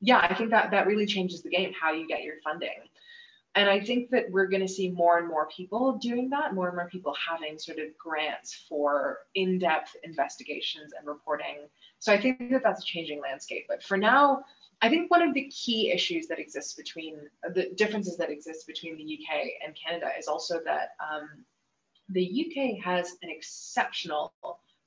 yeah, 0.01 0.21
I 0.21 0.35
think 0.35 0.51
that 0.51 0.71
that 0.71 0.87
really 0.87 1.05
changes 1.05 1.43
the 1.43 1.51
game, 1.51 1.73
how 1.79 1.93
you 1.93 2.09
get 2.09 2.23
your 2.23 2.37
funding. 2.43 2.89
And 3.57 3.69
I 3.69 3.81
think 3.81 4.11
that 4.11 4.31
we're 4.31 4.47
going 4.47 4.63
to 4.63 4.69
see 4.69 4.91
more 4.91 5.19
and 5.19 5.29
more 5.29 5.49
people 5.55 5.99
doing 5.99 6.31
that, 6.31 6.55
more 6.55 6.69
and 6.69 6.77
more 6.77 6.89
people 6.89 7.15
having 7.15 7.59
sort 7.59 7.79
of 7.79 7.97
grants 7.99 8.65
for 8.69 9.19
in 9.35 9.59
depth 9.59 9.97
investigations 10.03 10.93
and 10.97 11.07
reporting. 11.07 11.67
So 11.99 12.13
I 12.13 12.21
think 12.21 12.51
that 12.53 12.63
that's 12.63 12.83
a 12.83 12.87
changing 12.87 13.21
landscape. 13.21 13.67
But 13.69 13.83
for 13.83 13.99
now, 13.99 14.45
I 14.83 14.89
think 14.89 15.11
one 15.11 15.23
of 15.23 15.33
the 15.33 15.49
key 15.49 15.91
issues 15.91 16.27
that 16.29 16.39
exists 16.39 16.75
between 16.75 17.17
the 17.55 17.71
differences 17.77 18.17
that 18.19 18.31
exist 18.31 18.67
between 18.67 18.97
the 18.97 19.19
UK 19.19 19.49
and 19.65 19.75
Canada 19.75 20.11
is 20.19 20.29
also 20.29 20.61
that 20.65 20.91
um, 21.01 21.29
the 22.11 22.47
UK 22.47 22.85
has 22.85 23.17
an 23.23 23.31
exceptional 23.31 24.33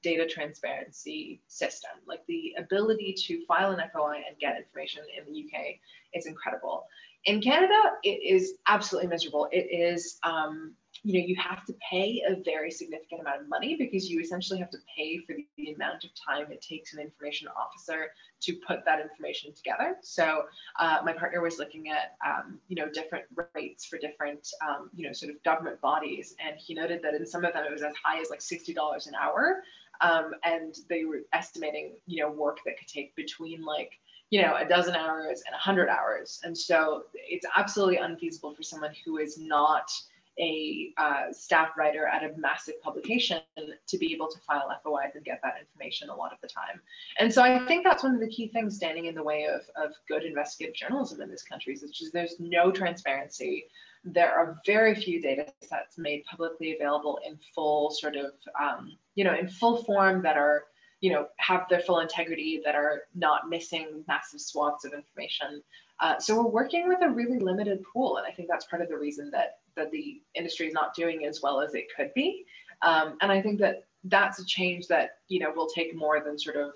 data 0.01 0.27
transparency 0.27 1.41
system. 1.47 1.91
Like 2.05 2.25
the 2.27 2.55
ability 2.57 3.15
to 3.25 3.45
file 3.45 3.71
an 3.71 3.81
FOI 3.93 4.21
and 4.27 4.37
get 4.39 4.57
information 4.57 5.03
in 5.17 5.31
the 5.31 5.39
UK 5.39 5.75
is 6.13 6.25
incredible. 6.25 6.85
In 7.25 7.41
Canada, 7.41 7.75
it 8.03 8.21
is 8.23 8.53
absolutely 8.67 9.09
miserable. 9.09 9.49
It 9.51 9.67
is 9.71 10.19
um, 10.23 10.75
you 11.03 11.19
know 11.19 11.25
you 11.25 11.35
have 11.35 11.65
to 11.65 11.73
pay 11.89 12.23
a 12.27 12.35
very 12.43 12.71
significant 12.71 13.21
amount 13.21 13.41
of 13.41 13.49
money 13.49 13.75
because 13.75 14.09
you 14.09 14.19
essentially 14.19 14.59
have 14.59 14.69
to 14.71 14.77
pay 14.95 15.17
for 15.19 15.33
the, 15.33 15.45
the, 15.57 15.73
amount 15.73 16.03
of 16.03 16.09
time 16.15 16.51
it 16.51 16.61
takes 16.61 16.93
an 16.93 16.99
information 16.99 17.47
officer 17.49 18.11
to 18.41 18.53
put 18.67 18.85
that 18.85 18.99
information 18.99 19.53
together. 19.53 19.97
So 20.01 20.43
uh, 20.79 20.99
my 21.03 21.13
partner 21.13 21.41
was 21.41 21.57
looking 21.57 21.89
at 21.89 22.15
um, 22.25 22.59
you 22.67 22.75
know 22.75 22.89
different 22.89 23.25
rates 23.53 23.85
for 23.85 23.97
different 23.97 24.47
um, 24.67 24.89
you 24.93 25.05
know 25.05 25.13
sort 25.13 25.31
of 25.31 25.41
government 25.43 25.79
bodies 25.81 26.35
and 26.43 26.57
he 26.57 26.73
noted 26.73 27.01
that 27.03 27.13
in 27.13 27.25
some 27.25 27.45
of 27.45 27.53
them 27.53 27.65
it 27.65 27.71
was 27.71 27.83
as 27.83 27.93
high 28.03 28.19
as 28.19 28.29
like 28.29 28.39
$60 28.39 29.07
an 29.07 29.13
hour. 29.15 29.63
Um, 30.01 30.31
and 30.45 30.77
they 30.87 31.03
were 31.03 31.21
estimating 31.33 31.93
you 32.05 32.21
know 32.23 32.31
work 32.31 32.59
that 32.65 32.77
could 32.77 32.87
take 32.87 33.15
between 33.15 33.63
like 33.63 33.91
you 34.29 34.41
know 34.41 34.55
a 34.55 34.65
dozen 34.65 34.95
hours 34.95 35.43
and 35.45 35.53
a 35.53 35.59
100 35.59 35.89
hours. 35.89 36.39
And 36.43 36.57
so 36.57 37.03
it's 37.13 37.45
absolutely 37.55 37.97
unfeasible 37.97 38.53
for 38.55 38.63
someone 38.63 38.93
who 39.05 39.17
is 39.17 39.37
not 39.37 39.91
a 40.39 40.93
uh, 40.97 41.31
staff 41.31 41.69
writer 41.77 42.07
at 42.07 42.23
a 42.23 42.37
massive 42.37 42.81
publication 42.81 43.41
to 43.87 43.97
be 43.97 44.13
able 44.13 44.27
to 44.27 44.39
file 44.39 44.69
FOIs 44.83 45.15
and 45.15 45.25
get 45.25 45.39
that 45.43 45.55
information 45.59 46.09
a 46.09 46.15
lot 46.15 46.31
of 46.31 46.39
the 46.41 46.47
time. 46.47 46.81
And 47.19 47.33
so 47.33 47.41
I 47.43 47.65
think 47.65 47.83
that's 47.83 48.03
one 48.03 48.13
of 48.13 48.21
the 48.21 48.29
key 48.29 48.47
things 48.47 48.75
standing 48.75 49.05
in 49.05 49.15
the 49.15 49.23
way 49.23 49.45
of, 49.45 49.61
of 49.75 49.93
good 50.07 50.23
investigative 50.23 50.75
journalism 50.75 51.21
in 51.21 51.29
this 51.29 51.43
country, 51.43 51.73
is 51.73 52.11
there's 52.13 52.35
no 52.39 52.71
transparency. 52.71 53.65
There 54.05 54.31
are 54.31 54.59
very 54.65 54.95
few 54.95 55.21
data 55.21 55.47
sets 55.61 55.97
made 55.97 56.23
publicly 56.25 56.75
available 56.75 57.19
in 57.25 57.37
full 57.53 57.91
sort 57.91 58.15
of, 58.15 58.31
um, 58.59 58.97
you 59.15 59.25
know, 59.25 59.35
in 59.37 59.49
full 59.49 59.83
form 59.83 60.21
that 60.23 60.37
are 60.37 60.63
you 61.01 61.11
know, 61.11 61.27
have 61.37 61.65
their 61.69 61.79
full 61.79 61.99
integrity, 61.99 62.61
that 62.65 62.75
are 62.75 63.03
not 63.15 63.49
missing 63.49 64.03
massive 64.07 64.41
swaths 64.41 64.83
of 64.83 64.93
information. 64.93 65.63
Uh, 66.01 66.17
so 66.19 66.35
we're 66.35 66.49
working 66.49 66.87
with 66.87 66.99
a 67.01 67.09
really 67.09 67.39
limited 67.39 67.83
pool, 67.91 68.17
and 68.17 68.25
I 68.25 68.31
think 68.31 68.47
that's 68.49 68.65
part 68.65 68.81
of 68.81 68.89
the 68.89 68.97
reason 68.97 69.29
that 69.31 69.59
that 69.75 69.91
the 69.91 70.21
industry 70.35 70.67
is 70.67 70.73
not 70.73 70.93
doing 70.93 71.25
as 71.25 71.41
well 71.41 71.61
as 71.61 71.73
it 71.75 71.85
could 71.95 72.13
be. 72.13 72.45
Um, 72.81 73.17
and 73.21 73.31
I 73.31 73.41
think 73.41 73.59
that 73.59 73.85
that's 74.05 74.39
a 74.39 74.45
change 74.45 74.87
that 74.87 75.17
you 75.27 75.39
know 75.39 75.51
will 75.55 75.67
take 75.67 75.95
more 75.95 76.21
than 76.23 76.39
sort 76.39 76.55
of 76.55 76.71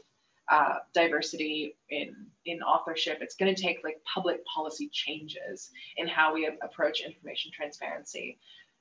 uh, 0.52 0.76
diversity 0.94 1.76
in 1.90 2.16
in 2.46 2.62
authorship. 2.62 3.20
It's 3.22 3.36
going 3.36 3.54
to 3.54 3.62
take 3.62 3.84
like 3.84 4.02
public 4.14 4.46
policy 4.46 4.90
changes 4.92 5.72
in 5.98 6.08
how 6.08 6.34
we 6.34 6.50
approach 6.62 7.02
information 7.02 7.52
transparency. 7.54 8.40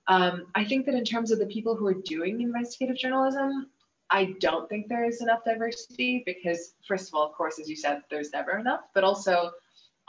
Um, 0.09 0.47
I 0.57 0.65
think 0.65 0.87
that 0.87 0.97
in 0.97 1.05
terms 1.05 1.31
of 1.31 1.39
the 1.39 1.47
people 1.47 1.77
who 1.77 1.87
are 1.87 1.95
doing 1.95 2.41
investigative 2.41 2.97
journalism, 2.97 3.69
I 4.11 4.35
don't 4.41 4.69
think 4.69 4.89
there 4.89 5.05
is 5.05 5.23
enough 5.23 5.45
diversity 5.45 6.23
because, 6.27 6.75
first 6.87 7.09
of 7.09 7.15
all, 7.15 7.25
of 7.25 7.33
course, 7.33 7.59
as 7.59 7.69
you 7.69 7.77
said, 7.77 8.03
there's 8.11 8.33
never 8.33 8.59
enough, 8.59 8.81
but 8.95 9.05
also, 9.05 9.53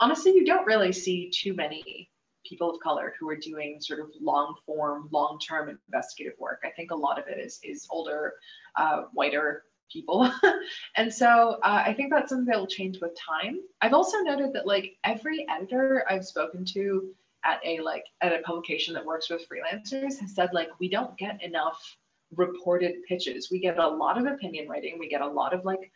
honestly, 0.00 0.32
you 0.32 0.44
don't 0.44 0.66
really 0.66 0.92
see 0.92 1.30
too 1.30 1.54
many 1.54 2.10
people 2.46 2.70
of 2.70 2.80
color 2.80 3.14
who 3.18 3.28
are 3.28 3.36
doing 3.36 3.80
sort 3.80 4.00
of 4.00 4.10
long 4.20 4.54
form, 4.66 5.08
long 5.10 5.38
term 5.38 5.78
investigative 5.86 6.38
work. 6.38 6.62
I 6.64 6.70
think 6.70 6.90
a 6.90 6.96
lot 6.96 7.18
of 7.18 7.26
it 7.26 7.38
is, 7.38 7.58
is 7.62 7.86
older, 7.90 8.34
uh, 8.76 9.04
whiter 9.12 9.64
people. 9.90 10.30
and 10.96 11.12
so 11.12 11.58
uh, 11.62 11.82
I 11.86 11.94
think 11.94 12.10
that's 12.10 12.30
something 12.30 12.46
that 12.46 12.58
will 12.58 12.66
change 12.66 13.00
with 13.00 13.12
time. 13.16 13.60
I've 13.80 13.94
also 13.94 14.18
noted 14.18 14.52
that 14.52 14.66
like 14.66 14.96
every 15.04 15.46
editor 15.48 16.04
I've 16.08 16.24
spoken 16.26 16.64
to 16.66 17.14
at 17.44 17.60
a 17.64 17.80
like 17.80 18.04
at 18.22 18.32
a 18.32 18.42
publication 18.42 18.94
that 18.94 19.04
works 19.04 19.28
with 19.28 19.46
freelancers 19.48 20.18
has 20.18 20.34
said 20.34 20.48
like 20.54 20.70
we 20.80 20.88
don't 20.88 21.16
get 21.18 21.42
enough 21.42 21.96
reported 22.36 22.94
pitches. 23.06 23.50
We 23.50 23.60
get 23.60 23.78
a 23.78 23.86
lot 23.86 24.18
of 24.18 24.26
opinion 24.26 24.68
writing. 24.68 24.98
We 24.98 25.08
get 25.08 25.20
a 25.20 25.26
lot 25.26 25.54
of 25.54 25.64
like 25.64 25.90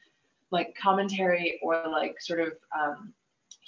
like 0.51 0.75
commentary 0.81 1.59
or 1.63 1.83
like 1.91 2.21
sort 2.21 2.41
of 2.41 2.53
um, 2.79 3.13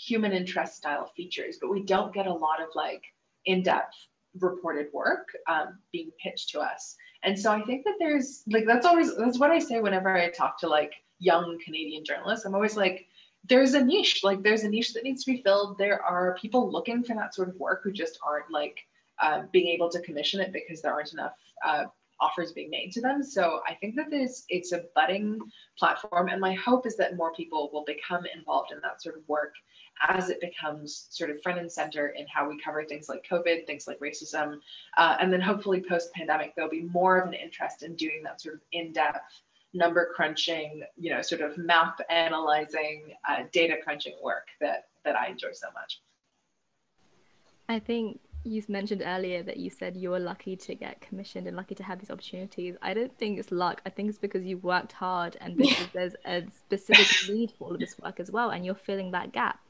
human 0.08 0.32
interest 0.32 0.76
style 0.76 1.12
features, 1.16 1.58
but 1.60 1.70
we 1.70 1.82
don't 1.82 2.14
get 2.14 2.26
a 2.26 2.32
lot 2.32 2.62
of 2.62 2.68
like 2.74 3.02
in-depth 3.46 3.96
reported 4.40 4.86
work 4.92 5.28
um, 5.48 5.78
being 5.92 6.10
pitched 6.22 6.50
to 6.50 6.60
us. 6.60 6.96
And 7.22 7.38
so 7.38 7.52
I 7.52 7.62
think 7.62 7.84
that 7.84 7.96
there's 7.98 8.42
like 8.46 8.64
that's 8.66 8.86
always 8.86 9.14
that's 9.16 9.38
what 9.38 9.50
I 9.50 9.58
say 9.58 9.80
whenever 9.80 10.16
I 10.16 10.30
talk 10.30 10.58
to 10.60 10.68
like 10.68 10.92
young 11.18 11.58
Canadian 11.64 12.04
journalists. 12.04 12.46
I'm 12.46 12.54
always 12.54 12.76
like, 12.76 13.06
there's 13.48 13.74
a 13.74 13.84
niche, 13.84 14.20
like 14.22 14.42
there's 14.42 14.64
a 14.64 14.70
niche 14.70 14.94
that 14.94 15.04
needs 15.04 15.24
to 15.24 15.32
be 15.32 15.42
filled. 15.42 15.76
There 15.76 16.02
are 16.02 16.38
people 16.40 16.70
looking 16.70 17.02
for 17.04 17.14
that 17.16 17.34
sort 17.34 17.48
of 17.48 17.56
work 17.56 17.82
who 17.84 17.92
just 17.92 18.18
aren't 18.26 18.50
like 18.50 18.78
uh, 19.20 19.42
being 19.52 19.68
able 19.68 19.90
to 19.90 20.00
commission 20.00 20.40
it 20.40 20.52
because 20.52 20.80
there 20.80 20.92
aren't 20.92 21.12
enough 21.12 21.32
uh, 21.66 21.84
offers 22.20 22.52
being 22.52 22.70
made 22.70 22.92
to 22.92 23.00
them. 23.00 23.22
So 23.22 23.60
I 23.68 23.74
think 23.74 23.96
that 23.96 24.10
this 24.10 24.44
it's 24.48 24.72
a 24.72 24.84
budding 24.94 25.40
platform, 25.78 26.28
and 26.28 26.40
my 26.40 26.54
hope 26.54 26.86
is 26.86 26.96
that 26.96 27.16
more 27.16 27.34
people 27.34 27.70
will 27.72 27.84
become 27.84 28.24
involved 28.34 28.72
in 28.72 28.80
that 28.82 29.02
sort 29.02 29.16
of 29.16 29.28
work 29.28 29.52
as 30.08 30.30
it 30.30 30.40
becomes 30.40 31.06
sort 31.10 31.30
of 31.30 31.42
front 31.42 31.58
and 31.58 31.70
center 31.70 32.08
in 32.08 32.26
how 32.26 32.48
we 32.48 32.58
cover 32.60 32.84
things 32.84 33.08
like 33.08 33.26
COVID, 33.30 33.66
things 33.66 33.86
like 33.86 33.98
racism, 34.00 34.60
uh, 34.96 35.16
and 35.20 35.32
then 35.32 35.40
hopefully 35.40 35.82
post 35.86 36.12
pandemic 36.12 36.54
there'll 36.54 36.70
be 36.70 36.82
more 36.82 37.18
of 37.18 37.28
an 37.28 37.34
interest 37.34 37.82
in 37.82 37.94
doing 37.96 38.22
that 38.24 38.40
sort 38.40 38.54
of 38.54 38.60
in 38.72 38.92
depth 38.92 39.42
number 39.72 40.10
crunching, 40.14 40.82
you 40.96 41.14
know, 41.14 41.22
sort 41.22 41.40
of 41.40 41.56
map 41.56 42.00
analyzing, 42.08 43.14
uh, 43.28 43.44
data 43.52 43.76
crunching 43.82 44.14
work 44.22 44.48
that 44.60 44.88
that 45.04 45.16
I 45.16 45.28
enjoy 45.28 45.52
so 45.52 45.68
much. 45.74 46.00
I 47.68 47.78
think 47.78 48.20
you 48.42 48.62
mentioned 48.68 49.02
earlier 49.04 49.42
that 49.42 49.58
you 49.58 49.70
said 49.70 49.96
you 49.96 50.10
were 50.10 50.18
lucky 50.18 50.56
to 50.56 50.74
get 50.74 51.00
commissioned 51.00 51.46
and 51.46 51.56
lucky 51.56 51.74
to 51.74 51.82
have 51.82 52.00
these 52.00 52.10
opportunities. 52.10 52.74
I 52.82 52.94
don't 52.94 53.16
think 53.18 53.38
it's 53.38 53.52
luck. 53.52 53.82
I 53.84 53.90
think 53.90 54.08
it's 54.08 54.18
because 54.18 54.44
you've 54.44 54.64
worked 54.64 54.92
hard 54.92 55.36
and 55.40 55.56
because 55.58 55.88
there's 55.92 56.16
a 56.24 56.44
specific 56.50 57.06
need 57.32 57.52
for 57.52 57.68
all 57.68 57.74
of 57.74 57.80
this 57.80 57.98
work 57.98 58.18
as 58.18 58.30
well, 58.30 58.50
and 58.50 58.64
you're 58.64 58.74
filling 58.74 59.10
that 59.12 59.32
gap. 59.32 59.60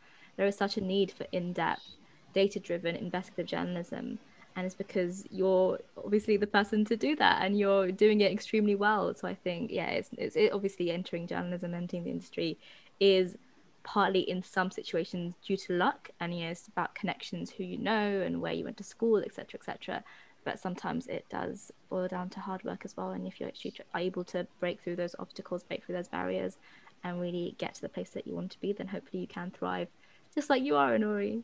There 0.41 0.49
is 0.49 0.57
such 0.57 0.79
a 0.79 0.81
need 0.81 1.13
for 1.13 1.27
in-depth 1.33 1.97
data 2.33 2.59
driven 2.59 2.97
investigative 2.97 3.45
journalism 3.45 4.19
and 4.57 4.65
it's 4.65 4.75
because 4.75 5.27
you're 5.31 5.79
obviously 6.03 6.39
the 6.39 6.47
person 6.47 6.83
to 6.87 6.97
do 6.97 7.15
that 7.17 7.45
and 7.45 7.59
you're 7.59 7.93
doing 7.93 8.23
it 8.23 8.33
extremely 8.33 8.75
well. 8.75 9.15
So 9.15 9.29
i 9.29 9.35
think 9.35 9.71
yeah 9.71 9.89
it's, 9.89 10.09
it's 10.17 10.37
it 10.37 10.55
obviously 10.55 10.91
entering 10.93 11.27
journalism 11.27 11.75
entering 11.75 12.05
the 12.05 12.11
industry 12.11 12.57
is 13.01 13.37
partly 13.83 14.21
in 14.21 14.43
some 14.43 14.71
situations 14.71 15.35
due 15.47 15.59
to 15.59 15.75
luck 15.75 16.09
and 16.21 16.35
you 16.35 16.45
know 16.47 16.53
it's 16.53 16.69
about 16.69 16.95
connections 16.95 17.51
who 17.51 17.63
you 17.63 17.77
know 17.77 18.23
and 18.23 18.41
where 18.41 18.55
you 18.55 18.65
went 18.65 18.79
to 18.79 18.85
school 18.85 19.19
etc 19.19 19.61
etc 19.61 20.03
but 20.45 20.59
sometimes 20.59 21.07
it 21.07 21.27
does 21.29 21.71
boil 21.91 22.09
down 22.09 22.31
to 22.31 22.41
hard 22.41 22.65
work 22.65 22.87
as 22.87 22.97
well 22.97 23.11
and 23.11 23.27
if 23.27 23.39
you're 23.39 23.49
actually 23.51 23.75
able 23.95 24.25
to 24.25 24.47
break 24.59 24.81
through 24.81 24.97
those 24.97 25.15
obstacles 25.19 25.63
break 25.65 25.85
through 25.85 25.95
those 25.95 26.09
barriers 26.09 26.57
and 27.05 27.21
really 27.21 27.55
get 27.59 27.75
to 27.75 27.83
the 27.83 27.89
place 27.91 28.09
that 28.11 28.27
you 28.27 28.35
want 28.35 28.51
to 28.51 28.61
be 28.61 28.73
then 28.73 28.89
hopefully 28.89 29.21
you 29.21 29.27
can 29.27 29.51
thrive 29.51 29.89
just 30.35 30.51
like 30.51 30.63
you 30.63 30.77
are 30.77 30.97
Inori 30.97 31.43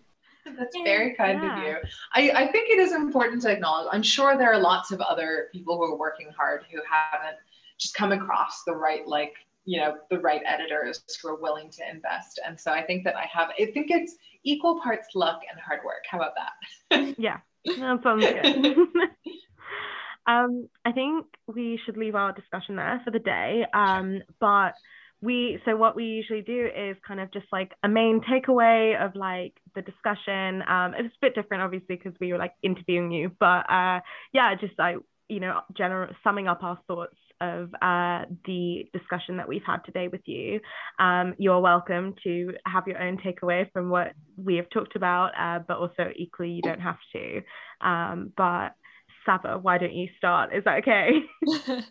that's 0.58 0.76
very 0.84 1.14
kind 1.14 1.42
yeah. 1.42 1.60
of 1.60 1.66
you. 1.66 1.76
I, 2.14 2.44
I 2.44 2.52
think 2.52 2.70
it 2.70 2.78
is 2.78 2.92
important 2.92 3.42
to 3.42 3.50
acknowledge. 3.50 3.88
I'm 3.90 4.02
sure 4.02 4.36
there 4.36 4.52
are 4.52 4.58
lots 4.58 4.92
of 4.92 5.00
other 5.00 5.48
people 5.52 5.76
who 5.76 5.84
are 5.84 5.96
working 5.96 6.30
hard 6.36 6.64
who 6.70 6.80
haven't 6.88 7.38
just 7.78 7.94
come 7.94 8.12
across 8.12 8.62
the 8.64 8.74
right, 8.74 9.06
like, 9.06 9.34
you 9.64 9.80
know, 9.80 9.96
the 10.10 10.18
right 10.20 10.42
editors 10.46 11.02
who 11.20 11.28
are 11.28 11.36
willing 11.36 11.70
to 11.70 11.82
invest. 11.90 12.40
And 12.46 12.58
so 12.58 12.70
I 12.70 12.82
think 12.82 13.04
that 13.04 13.16
I 13.16 13.26
have, 13.32 13.50
I 13.58 13.66
think 13.72 13.90
it's 13.90 14.16
equal 14.44 14.80
parts 14.80 15.08
luck 15.14 15.40
and 15.50 15.60
hard 15.60 15.80
work. 15.84 16.04
How 16.08 16.18
about 16.18 16.34
that? 16.36 17.14
yeah, 17.18 17.38
that 17.64 18.02
sounds 18.02 18.24
good. 18.24 18.76
um, 20.26 20.68
I 20.84 20.92
think 20.92 21.26
we 21.46 21.80
should 21.84 21.96
leave 21.96 22.14
our 22.14 22.32
discussion 22.32 22.76
there 22.76 23.00
for 23.04 23.10
the 23.10 23.18
day. 23.18 23.66
Um, 23.74 24.22
but 24.40 24.74
we 25.22 25.58
so 25.64 25.76
what 25.76 25.96
we 25.96 26.04
usually 26.04 26.42
do 26.42 26.66
is 26.66 26.96
kind 27.06 27.20
of 27.20 27.32
just 27.32 27.46
like 27.52 27.72
a 27.82 27.88
main 27.88 28.20
takeaway 28.20 29.02
of 29.04 29.14
like 29.16 29.54
the 29.74 29.82
discussion 29.82 30.62
um 30.68 30.94
it's 30.96 31.14
a 31.14 31.18
bit 31.20 31.34
different 31.34 31.62
obviously 31.62 31.96
because 31.96 32.12
we 32.20 32.32
were 32.32 32.38
like 32.38 32.52
interviewing 32.62 33.10
you 33.10 33.30
but 33.40 33.68
uh 33.70 34.00
yeah 34.32 34.54
just 34.54 34.74
like 34.78 34.96
you 35.28 35.40
know 35.40 35.60
general 35.76 36.12
summing 36.22 36.48
up 36.48 36.62
our 36.62 36.78
thoughts 36.86 37.16
of 37.40 37.68
uh, 37.82 38.24
the 38.46 38.84
discussion 38.92 39.36
that 39.36 39.48
we've 39.48 39.62
had 39.66 39.84
today 39.84 40.08
with 40.08 40.22
you. 40.26 40.60
Um, 40.98 41.34
you're 41.38 41.60
welcome 41.60 42.14
to 42.24 42.54
have 42.64 42.86
your 42.86 43.02
own 43.02 43.18
takeaway 43.18 43.70
from 43.72 43.90
what 43.90 44.12
we 44.36 44.56
have 44.56 44.70
talked 44.70 44.96
about, 44.96 45.32
uh, 45.38 45.60
but 45.66 45.76
also 45.76 46.10
equally, 46.16 46.50
you 46.52 46.62
don't 46.62 46.80
have 46.80 46.96
to. 47.12 47.42
Um, 47.86 48.32
but 48.36 48.70
Saba, 49.24 49.58
why 49.58 49.78
don't 49.78 49.94
you 49.94 50.08
start? 50.16 50.54
Is 50.54 50.64
that 50.64 50.78
okay? 50.78 51.10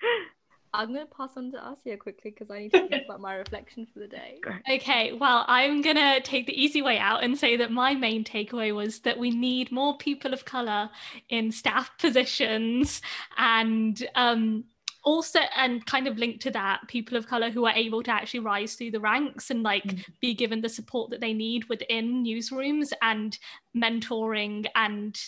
I'm 0.74 0.92
going 0.92 1.06
to 1.06 1.14
pass 1.14 1.30
on 1.36 1.50
to 1.52 1.76
Asia 1.86 1.96
quickly 1.96 2.30
because 2.30 2.50
I 2.50 2.60
need 2.60 2.72
to 2.72 2.88
think 2.88 3.04
about 3.08 3.20
my 3.20 3.34
reflection 3.34 3.86
for 3.92 4.00
the 4.00 4.08
day. 4.08 4.40
Okay, 4.70 5.12
well, 5.12 5.44
I'm 5.48 5.82
going 5.82 5.96
to 5.96 6.20
take 6.20 6.46
the 6.46 6.60
easy 6.60 6.82
way 6.82 6.98
out 6.98 7.22
and 7.22 7.36
say 7.38 7.56
that 7.56 7.70
my 7.70 7.94
main 7.94 8.24
takeaway 8.24 8.74
was 8.74 9.00
that 9.00 9.18
we 9.18 9.30
need 9.30 9.72
more 9.72 9.96
people 9.98 10.32
of 10.32 10.44
colour 10.44 10.90
in 11.28 11.50
staff 11.52 11.90
positions 11.98 13.00
and 13.36 14.06
um, 14.14 14.64
also 15.04 15.40
and 15.56 15.86
kind 15.86 16.06
of 16.06 16.18
linked 16.18 16.42
to 16.42 16.50
that 16.50 16.80
people 16.88 17.16
of 17.16 17.26
color 17.26 17.50
who 17.50 17.64
are 17.64 17.72
able 17.72 18.02
to 18.02 18.10
actually 18.10 18.40
rise 18.40 18.74
through 18.74 18.90
the 18.90 19.00
ranks 19.00 19.50
and 19.50 19.62
like 19.62 19.84
mm-hmm. 19.84 20.12
be 20.20 20.34
given 20.34 20.60
the 20.60 20.68
support 20.68 21.10
that 21.10 21.20
they 21.20 21.32
need 21.32 21.64
within 21.68 22.22
newsrooms 22.24 22.92
and 23.00 23.38
mentoring 23.76 24.66
and 24.74 25.18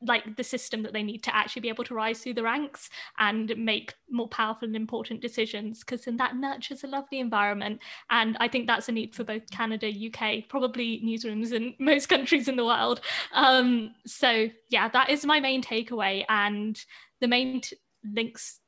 like 0.00 0.36
the 0.36 0.44
system 0.44 0.82
that 0.82 0.92
they 0.92 1.02
need 1.02 1.22
to 1.24 1.34
actually 1.34 1.60
be 1.60 1.68
able 1.68 1.84
to 1.84 1.94
rise 1.94 2.20
through 2.20 2.34
the 2.34 2.42
ranks 2.42 2.88
and 3.18 3.52
make 3.56 3.94
more 4.10 4.28
powerful 4.28 4.66
and 4.66 4.76
important 4.76 5.20
decisions 5.20 5.80
because 5.80 6.04
then 6.04 6.16
that 6.16 6.36
nurtures 6.36 6.84
a 6.84 6.86
lovely 6.86 7.18
environment. 7.20 7.80
And 8.10 8.36
i 8.40 8.48
think 8.48 8.66
that's 8.66 8.88
a 8.88 8.92
need 8.92 9.14
for 9.14 9.24
both 9.24 9.50
canada 9.50 9.88
uk 9.88 10.48
probably 10.48 11.02
newsrooms 11.04 11.52
in 11.52 11.74
most 11.84 12.08
countries 12.08 12.48
in 12.48 12.56
the 12.56 12.64
world. 12.64 13.00
Um, 13.32 13.94
so 14.06 14.48
yeah 14.70 14.88
that 14.88 15.10
is 15.10 15.26
my 15.26 15.40
main 15.40 15.62
takeaway. 15.62 16.24
And 16.28 16.80
the 17.20 17.28
main 17.28 17.60
t- 17.60 17.76
links 18.04 18.60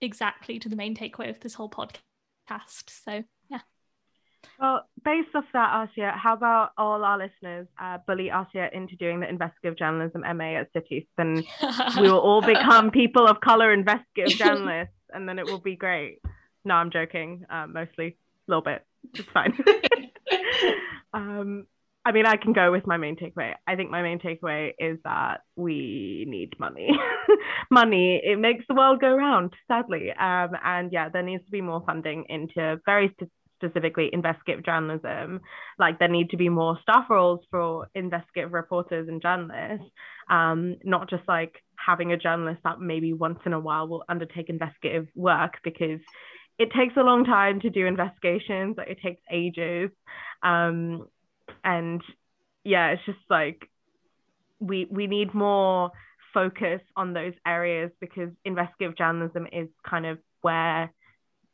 exactly 0.00 0.58
to 0.58 0.68
the 0.68 0.76
main 0.76 0.94
takeaway 0.94 1.30
of 1.30 1.40
this 1.40 1.54
whole 1.54 1.70
podcast. 1.70 2.90
So 3.04 3.24
well, 4.58 4.86
based 5.04 5.34
off 5.34 5.44
that, 5.52 5.88
Asia, 5.90 6.12
how 6.14 6.34
about 6.34 6.72
all 6.78 7.04
our 7.04 7.18
listeners 7.18 7.66
uh, 7.80 7.98
bully 8.06 8.30
Asia 8.30 8.68
into 8.72 8.96
doing 8.96 9.20
the 9.20 9.28
investigative 9.28 9.76
journalism 9.76 10.22
MA 10.36 10.60
at 10.60 10.72
City? 10.72 11.08
Then 11.16 11.42
we 11.96 12.02
will 12.02 12.20
all 12.20 12.42
become 12.46 12.90
people 12.90 13.26
of 13.26 13.40
color 13.40 13.72
investigative 13.72 14.38
journalists, 14.38 14.94
and 15.12 15.28
then 15.28 15.38
it 15.38 15.46
will 15.46 15.60
be 15.60 15.76
great. 15.76 16.18
No, 16.64 16.74
I'm 16.74 16.90
joking. 16.90 17.44
Uh, 17.50 17.66
mostly, 17.66 18.06
a 18.06 18.50
little 18.50 18.62
bit. 18.62 18.84
It's 19.14 19.28
fine. 19.32 19.58
um, 21.12 21.66
I 22.04 22.10
mean, 22.12 22.26
I 22.26 22.36
can 22.36 22.52
go 22.52 22.72
with 22.72 22.86
my 22.86 22.96
main 22.96 23.16
takeaway. 23.16 23.54
I 23.66 23.76
think 23.76 23.90
my 23.90 24.02
main 24.02 24.18
takeaway 24.18 24.72
is 24.78 24.98
that 25.04 25.42
we 25.54 26.24
need 26.28 26.58
money. 26.58 26.90
money, 27.70 28.20
it 28.22 28.38
makes 28.38 28.64
the 28.68 28.74
world 28.74 29.00
go 29.00 29.14
round, 29.14 29.54
sadly. 29.68 30.10
Um, 30.10 30.50
and 30.64 30.92
yeah, 30.92 31.08
there 31.08 31.22
needs 31.22 31.44
to 31.44 31.50
be 31.50 31.60
more 31.60 31.82
funding 31.86 32.26
into 32.28 32.80
very 32.86 33.14
specifically 33.62 34.10
investigative 34.12 34.64
journalism, 34.64 35.40
like 35.78 35.98
there 35.98 36.08
need 36.08 36.30
to 36.30 36.36
be 36.36 36.48
more 36.48 36.78
staff 36.82 37.04
roles 37.08 37.40
for 37.50 37.88
investigative 37.94 38.52
reporters 38.52 39.08
and 39.08 39.22
journalists, 39.22 39.86
um, 40.30 40.76
not 40.84 41.08
just 41.08 41.22
like 41.28 41.54
having 41.76 42.12
a 42.12 42.16
journalist 42.16 42.60
that 42.64 42.80
maybe 42.80 43.12
once 43.12 43.38
in 43.46 43.52
a 43.52 43.60
while 43.60 43.88
will 43.88 44.04
undertake 44.08 44.48
investigative 44.48 45.06
work 45.14 45.54
because 45.62 46.00
it 46.58 46.70
takes 46.76 46.96
a 46.96 47.02
long 47.02 47.24
time 47.24 47.60
to 47.60 47.70
do 47.70 47.86
investigations, 47.86 48.76
like 48.76 48.88
it 48.88 48.98
takes 49.02 49.22
ages. 49.30 49.90
Um, 50.42 51.06
and 51.64 52.02
yeah, 52.64 52.90
it's 52.90 53.04
just 53.06 53.18
like 53.30 53.68
we 54.60 54.86
we 54.90 55.06
need 55.06 55.34
more 55.34 55.90
focus 56.32 56.80
on 56.96 57.12
those 57.12 57.34
areas 57.46 57.90
because 58.00 58.30
investigative 58.44 58.96
journalism 58.96 59.46
is 59.52 59.68
kind 59.88 60.06
of 60.06 60.18
where 60.40 60.92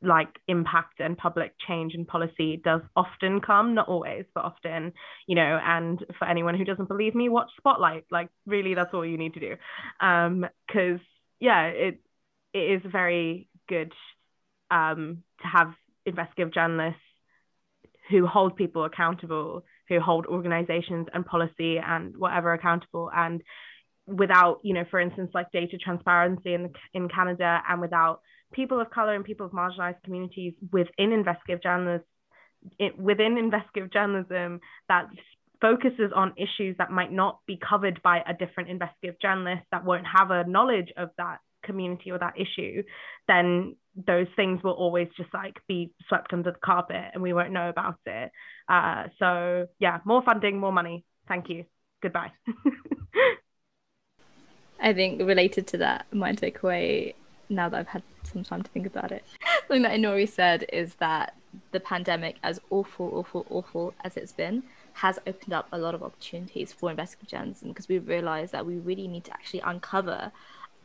like 0.03 0.29
impact 0.47 1.01
and 1.01 1.19
public 1.19 1.55
change 1.67 1.95
and 1.95 2.07
policy 2.07 2.61
does 2.65 2.81
often 2.95 3.41
come 3.41 3.75
not 3.75 3.89
always 3.89 4.25
but 4.33 4.45
often 4.45 4.93
you 5.27 5.35
know 5.35 5.59
and 5.65 6.05
for 6.19 6.29
anyone 6.29 6.57
who 6.57 6.65
doesn't 6.65 6.89
believe 6.89 7.15
me 7.15 7.29
watch 7.29 7.51
spotlight. 7.57 8.05
Like 8.11 8.29
really 8.47 8.75
that's 8.75 8.95
all 8.95 9.05
you 9.05 9.19
need 9.19 9.35
to 9.35 9.41
do. 9.41 9.57
Um 10.01 10.47
because 10.67 11.01
yeah 11.41 11.65
it 11.67 12.01
it 12.55 12.59
is 12.59 12.83
very 12.91 13.49
good 13.69 13.93
um 14.71 15.23
to 15.43 15.49
have 15.49 15.75
investigative 16.07 16.55
journalists 16.55 17.01
who 18.11 18.27
hold 18.27 18.57
people 18.57 18.85
accountable 18.85 19.65
who 19.89 20.01
hold 20.01 20.27
organizations 20.27 21.07
and 21.13 21.25
policy 21.27 21.79
and 21.79 22.17
whatever 22.17 22.53
accountable. 22.53 23.11
And 23.15 23.43
without 24.07 24.61
you 24.63 24.73
know 24.73 24.85
for 24.91 25.01
instance 25.01 25.31
like 25.35 25.51
data 25.53 25.77
transparency 25.77 26.55
in 26.55 26.73
in 26.95 27.09
Canada 27.09 27.61
and 27.69 27.81
without 27.81 28.21
people 28.53 28.81
of 28.81 28.91
color 28.91 29.15
and 29.15 29.25
people 29.25 29.47
of 29.47 29.53
marginalized 29.53 30.03
communities 30.05 30.55
within 30.73 31.13
investigative 31.13 31.63
journalism 31.63 32.05
within 32.99 33.39
investigative 33.39 33.93
journalism 33.93 34.61
that 34.89 35.07
focuses 35.61 36.11
on 36.15 36.33
issues 36.37 36.77
that 36.79 36.91
might 36.91 37.13
not 37.13 37.39
be 37.47 37.57
covered 37.57 38.03
by 38.03 38.19
a 38.27 38.35
different 38.35 38.69
investigative 38.69 39.21
journalist 39.21 39.63
that 39.71 39.85
won't 39.85 40.07
have 40.07 40.31
a 40.31 40.45
knowledge 40.45 40.93
of 40.97 41.11
that 41.19 41.39
community 41.65 42.11
or 42.11 42.19
that 42.19 42.35
issue 42.37 42.83
then 43.27 43.77
those 44.07 44.29
things 44.37 44.63
will 44.63 44.73
always 44.73 45.09
just 45.17 45.33
like 45.35 45.57
be 45.67 45.93
swept 46.09 46.33
under 46.33 46.53
the 46.53 46.59
carpet 46.59 47.11
and 47.13 47.23
we 47.23 47.33
won't 47.33 47.51
know 47.53 47.69
about 47.69 47.99
it. 48.07 48.31
Uh, 48.69 49.05
so 49.19 49.67
yeah 49.79 49.99
more 50.05 50.23
funding 50.23 50.59
more 50.59 50.73
money. 50.73 51.05
Thank 51.27 51.49
you. 51.49 51.65
Goodbye. 52.03 52.31
I 54.81 54.93
think 54.93 55.21
related 55.21 55.67
to 55.69 55.79
that 55.79 56.07
my 56.13 56.33
takeaway 56.33 57.15
now 57.49 57.69
that 57.69 57.81
I've 57.81 57.89
had 57.89 58.03
some 58.29 58.45
time 58.45 58.63
to 58.63 58.71
think 58.71 58.87
about 58.87 59.13
it, 59.13 59.25
something 59.67 59.83
that 59.83 59.93
Inori 59.93 60.29
said 60.29 60.65
is 60.73 60.95
that 60.97 61.35
the 61.73 61.81
pandemic, 61.81 62.37
as 62.43 62.61
awful, 62.71 63.11
awful, 63.15 63.47
awful 63.51 63.95
as 64.05 64.17
it's 64.17 64.33
been, 64.33 64.63
has 64.95 65.19
opened 65.27 65.53
up 65.53 65.69
a 65.73 65.79
lot 65.79 65.95
of 65.95 66.03
opportunities 66.03 66.73
for 66.73 66.91
investigative 66.91 67.31
journalism 67.31 67.69
because 67.69 67.89
we've 67.89 68.09
realized 68.09 68.53
that 68.53 68.67
we 68.67 68.77
really 68.77 69.07
need 69.07 69.25
to 69.25 69.33
actually 69.33 69.61
uncover 69.61 70.33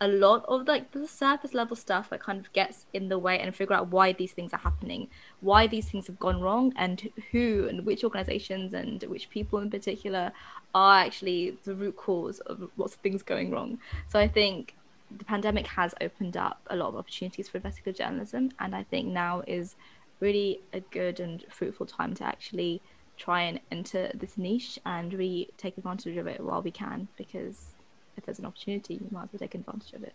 a 0.02 0.08
lot 0.08 0.44
of 0.48 0.68
like 0.68 0.92
the 0.92 1.08
surface 1.08 1.54
level 1.54 1.76
stuff 1.76 2.10
that 2.10 2.20
kind 2.20 2.40
of 2.40 2.52
gets 2.52 2.86
in 2.94 3.08
the 3.08 3.18
way 3.18 3.40
and 3.40 3.56
figure 3.56 3.76
out 3.76 3.88
why 3.88 4.12
these 4.12 4.34
things 4.34 4.52
are 4.54 4.60
happening, 4.60 5.08
why 5.40 5.66
these 5.66 5.90
things 5.90 6.08
have 6.08 6.20
gone 6.20 6.42
wrong, 6.42 6.74
and 6.76 7.10
who 7.32 7.68
and 7.70 7.86
which 7.86 8.04
organizations 8.04 8.74
and 8.74 9.04
which 9.04 9.30
people 9.30 9.60
in 9.60 9.70
particular 9.70 10.32
are 10.76 11.00
actually 11.00 11.58
the 11.64 11.74
root 11.74 11.96
cause 11.96 12.40
of 12.42 12.70
lots 12.78 12.96
of 12.96 13.02
things 13.02 13.24
going 13.24 13.50
wrong. 13.50 13.80
So 14.10 14.20
I 14.20 14.28
think 14.28 14.76
the 15.18 15.26
pandemic 15.26 15.68
has 15.68 15.94
opened 16.02 16.38
up 16.38 16.62
a 16.68 16.76
lot 16.76 16.90
of 16.90 16.96
opportunities 16.96 17.50
for 17.50 17.58
investigative 17.58 17.98
journalism, 17.98 18.52
and 18.60 18.76
I 18.76 18.84
think 18.84 19.08
now 19.08 19.44
is 19.48 19.76
really 20.20 20.62
a 20.74 20.80
good 20.80 21.20
and 21.20 21.44
fruitful 21.50 21.86
time 21.86 22.14
to 22.16 22.24
actually 22.24 22.82
try 23.18 23.42
and 23.44 23.60
enter 23.72 24.12
this 24.14 24.38
niche 24.38 24.80
and 24.86 25.14
really 25.14 25.50
take 25.58 25.78
advantage 25.78 26.18
of 26.18 26.28
it 26.28 26.40
while 26.40 26.62
we 26.62 26.72
can, 26.72 27.08
because 27.18 27.76
if 28.18 28.26
there's 28.26 28.40
an 28.40 28.46
opportunity, 28.46 28.96
you 28.96 29.08
might 29.12 29.24
as 29.24 29.30
well 29.34 29.40
take 29.40 29.56
advantage 29.56 29.94
of 29.94 30.04
it. 30.04 30.14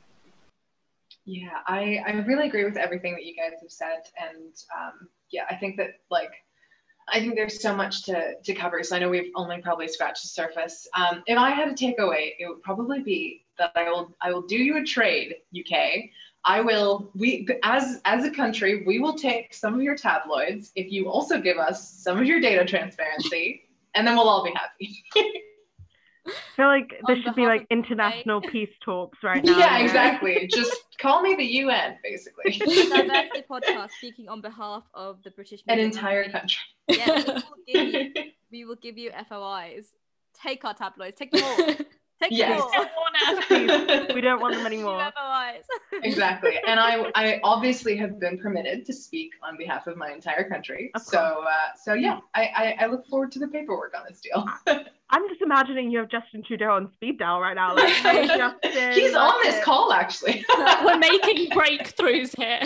Yeah, 1.25 1.59
I, 1.67 2.01
I 2.07 2.13
really 2.27 2.49
agree 2.49 2.65
with 2.65 2.77
everything 2.77 3.13
that 3.15 3.25
you 3.25 3.35
guys 3.35 3.61
have 3.61 3.71
said. 3.71 4.03
And 4.19 4.55
um, 4.77 5.09
yeah, 5.31 5.45
I 5.51 5.57
think 5.57 5.77
that 5.77 6.01
like 6.11 6.31
I 7.13 7.21
think 7.21 7.35
there's 7.35 7.61
so 7.61 7.75
much 7.75 8.05
to, 8.05 8.35
to 8.43 8.55
cover. 8.55 8.83
So 8.83 8.97
I 8.97 8.99
know 8.99 9.09
we've 9.09 9.33
only 9.35 9.61
probably 9.61 9.89
scratched 9.89 10.23
the 10.23 10.29
surface. 10.29 10.87
Um, 10.95 11.23
if 11.27 11.39
I 11.39 11.51
had 11.51 11.69
a 11.69 11.73
takeaway, 11.73 12.33
it 12.39 12.49
would 12.49 12.63
probably 12.63 13.01
be 13.01 13.45
that 13.59 13.73
I 13.75 13.91
will 13.91 14.15
I 14.21 14.33
will 14.33 14.43
do 14.43 14.57
you 14.57 14.77
a 14.79 14.85
trade, 14.85 15.37
UK. 15.59 16.11
I 16.45 16.61
will 16.61 17.11
we 17.15 17.47
as 17.63 18.01
as 18.05 18.25
a 18.25 18.31
country 18.31 18.85
we 18.87 18.99
will 18.99 19.15
take 19.15 19.53
some 19.53 19.75
of 19.75 19.83
your 19.83 19.97
tabloids 19.97 20.73
if 20.77 20.91
you 20.91 21.11
also 21.11 21.41
give 21.41 21.59
us 21.59 21.91
some 21.91 22.19
of 22.19 22.27
your 22.27 22.41
data 22.41 22.65
transparency, 22.65 23.63
and 23.95 24.07
then 24.07 24.17
we'll 24.17 24.29
all 24.29 24.45
be 24.45 24.53
happy. 24.53 25.05
I 26.29 26.33
feel 26.57 26.67
like 26.67 26.93
there 27.07 27.17
should 27.23 27.35
be 27.35 27.47
like 27.47 27.67
international 27.71 28.41
peace 28.41 28.71
talks 28.85 29.19
right 29.23 29.43
now. 29.45 29.59
Yeah, 29.59 29.79
exactly. 29.79 30.47
Just 30.47 30.77
call 30.99 31.23
me 31.23 31.35
the 31.35 31.45
UN, 31.45 31.97
basically. 32.03 32.53
Diversity 32.59 33.45
podcast 33.51 33.91
speaking 33.99 34.29
on 34.29 34.41
behalf 34.41 34.85
of 34.95 35.23
the 35.23 35.31
British. 35.31 35.63
An 35.69 35.79
entire 35.79 36.31
country. 36.31 36.59
Yeah, 36.89 37.15
we 37.17 37.25
will, 37.25 37.43
you, 37.67 38.13
we 38.51 38.65
will 38.65 38.77
give 38.77 38.99
you 38.99 39.11
FOIs. 39.29 39.87
Take 40.43 40.65
our 40.65 40.75
tabloids. 40.75 41.19
Take 41.19 41.33
them 41.33 41.45
all. 41.45 41.75
Take 42.21 42.33
Yes. 42.33 42.63
them. 42.73 42.87
We 44.15 44.21
don't 44.21 44.41
want 44.41 44.55
them 44.55 44.67
anymore. 44.73 45.11
Exactly. 46.03 46.55
And 46.67 46.79
I, 46.79 47.11
I 47.15 47.41
obviously 47.43 47.97
have 47.97 48.21
been 48.21 48.39
permitted 48.39 48.85
to 48.87 48.93
speak 48.93 49.33
on 49.43 49.57
behalf 49.57 49.87
of 49.87 49.97
my 49.97 50.11
entire 50.13 50.49
country. 50.49 50.91
So, 51.01 51.19
uh, 51.19 51.75
so 51.77 51.95
yeah, 51.95 52.21
I, 52.35 52.43
I, 52.57 52.77
I 52.85 52.87
look 52.87 53.07
forward 53.09 53.33
to 53.33 53.39
the 53.39 53.49
paperwork 53.49 53.95
on 53.99 54.05
this 54.09 54.21
deal. 54.21 54.47
I'm 55.11 55.29
just 55.29 55.41
imagining 55.41 55.91
you 55.91 55.99
have 55.99 56.09
Justin 56.09 56.43
Trudeau 56.47 56.71
on 56.73 56.93
speed 56.93 57.19
dial 57.19 57.41
right 57.41 57.55
now. 57.55 57.75
Like, 57.75 57.89
hey, 57.89 58.27
Justin. 58.27 58.93
He's 58.93 59.15
on 59.15 59.33
this 59.43 59.55
like, 59.57 59.65
call 59.65 59.93
actually. 59.93 60.45
We're 60.85 60.99
making 60.99 61.51
breakthroughs 61.51 62.37
here. 62.37 62.61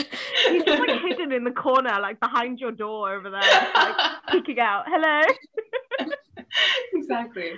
He's 0.49 0.65
just 0.65 0.81
like 0.81 1.01
hidden 1.03 1.33
in 1.33 1.45
the 1.45 1.53
corner, 1.53 1.99
like 2.01 2.21
behind 2.21 2.59
your 2.59 2.73
door 2.73 3.15
over 3.15 3.31
there, 3.31 3.41
just, 3.41 3.75
like 3.75 3.97
peeking 4.31 4.59
out. 4.61 4.85
Hello. 4.89 6.09
exactly. 6.93 7.53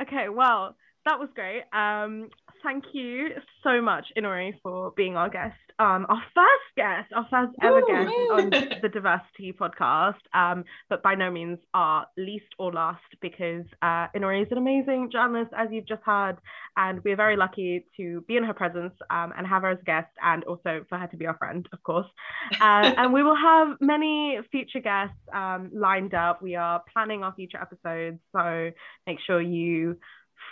Okay, 0.00 0.28
well, 0.28 0.76
that 1.04 1.18
was 1.18 1.28
great. 1.34 1.62
Um, 1.72 2.30
thank 2.62 2.84
you 2.92 3.30
so 3.62 3.80
much, 3.80 4.06
Inori, 4.16 4.52
for 4.62 4.92
being 4.96 5.16
our 5.16 5.28
guest. 5.28 5.56
Um, 5.78 6.06
our 6.08 6.22
first 6.34 6.76
guest, 6.76 7.12
our 7.14 7.26
first 7.30 7.56
ever 7.62 7.80
guest 7.82 8.12
on 8.32 8.50
the 8.82 8.88
Diversity 8.88 9.52
podcast, 9.52 10.18
um, 10.34 10.64
but 10.88 11.02
by 11.02 11.14
no 11.14 11.30
means 11.30 11.58
our 11.72 12.06
least 12.16 12.46
or 12.58 12.72
last 12.72 13.04
because 13.20 13.64
uh, 13.82 14.08
Inori 14.16 14.42
is 14.42 14.48
an 14.50 14.58
amazing 14.58 15.10
journalist, 15.12 15.52
as 15.56 15.68
you've 15.70 15.86
just 15.86 16.02
heard, 16.04 16.36
and 16.76 17.02
we're 17.04 17.16
very 17.16 17.36
lucky 17.36 17.84
to 17.96 18.22
be 18.22 18.36
in 18.36 18.42
her 18.42 18.54
presence 18.54 18.94
um, 19.10 19.32
and 19.36 19.46
have 19.46 19.62
her 19.62 19.70
as 19.70 19.78
a 19.80 19.84
guest, 19.84 20.10
and 20.22 20.42
also 20.44 20.84
for 20.88 20.98
her 20.98 21.06
to 21.06 21.16
be 21.16 21.26
our 21.26 21.36
friend, 21.36 21.68
of 21.72 21.82
course. 21.82 22.06
Uh, 22.60 22.92
and 22.96 23.12
we 23.12 23.22
will 23.22 23.36
have 23.36 23.76
many 23.80 24.38
future 24.50 24.80
guests 24.80 25.16
um, 25.32 25.70
lined 25.72 26.14
up. 26.14 26.42
We 26.42 26.56
are 26.56 26.82
planning 26.92 27.22
our 27.22 27.32
future 27.34 27.58
episodes, 27.60 28.18
so 28.34 28.70
make 29.06 29.18
sure 29.26 29.40
you 29.40 29.96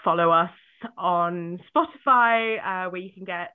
follow 0.05 0.31
us 0.31 0.51
on 0.97 1.61
Spotify, 1.75 2.59
uh, 2.59 2.91
where 2.91 3.01
you 3.01 3.13
can 3.13 3.25
get 3.25 3.51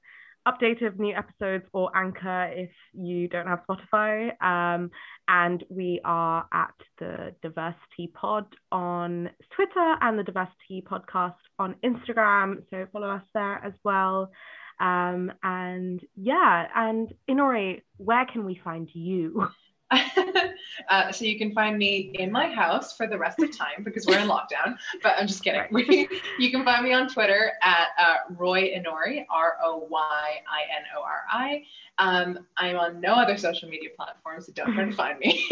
update 0.47 0.85
of 0.85 0.99
new 0.99 1.15
episodes 1.15 1.65
or 1.73 1.95
Anchor 1.95 2.51
if 2.55 2.71
you 2.93 3.27
don't 3.27 3.47
have 3.47 3.59
Spotify. 3.69 4.41
Um, 4.41 4.89
and 5.27 5.63
we 5.69 6.01
are 6.03 6.45
at 6.51 6.73
the 6.99 7.35
Diversity 7.41 8.11
Pod 8.13 8.45
on 8.71 9.29
Twitter 9.55 9.95
and 10.01 10.17
the 10.17 10.23
Diversity 10.23 10.83
Podcast 10.89 11.35
on 11.59 11.75
Instagram. 11.83 12.63
So 12.69 12.87
follow 12.91 13.09
us 13.09 13.23
there 13.33 13.63
as 13.63 13.73
well. 13.83 14.31
Um, 14.79 15.31
and 15.43 16.01
yeah, 16.15 16.65
and 16.75 17.13
Inori, 17.29 17.81
where 17.97 18.25
can 18.25 18.45
we 18.45 18.59
find 18.63 18.89
you? 18.93 19.47
uh, 20.89 21.11
so 21.11 21.25
you 21.25 21.37
can 21.37 21.53
find 21.53 21.77
me 21.77 22.11
in 22.15 22.31
my 22.31 22.47
house 22.47 22.95
for 22.95 23.07
the 23.07 23.17
rest 23.17 23.39
of 23.39 23.55
time 23.55 23.83
because 23.83 24.05
we're 24.05 24.19
in 24.19 24.27
lockdown. 24.29 24.77
But 25.03 25.15
I'm 25.17 25.27
just 25.27 25.43
kidding. 25.43 25.63
you 26.39 26.51
can 26.51 26.63
find 26.63 26.83
me 26.83 26.93
on 26.93 27.09
Twitter 27.09 27.53
at 27.61 27.87
uh, 27.97 28.15
Roy 28.37 28.73
Inori, 28.73 29.25
R 29.29 29.57
O 29.63 29.87
Y 29.89 30.41
I 30.47 30.77
N 30.77 30.83
O 30.97 31.01
R 31.01 31.21
I. 31.29 31.63
Um, 31.97 32.39
I'm 32.57 32.77
on 32.77 33.01
no 33.01 33.13
other 33.13 33.37
social 33.37 33.69
media 33.69 33.89
platforms, 33.95 34.47
so 34.47 34.53
don't 34.53 34.73
try 34.73 34.85
to 34.85 34.95
find 34.95 35.19
me. 35.19 35.47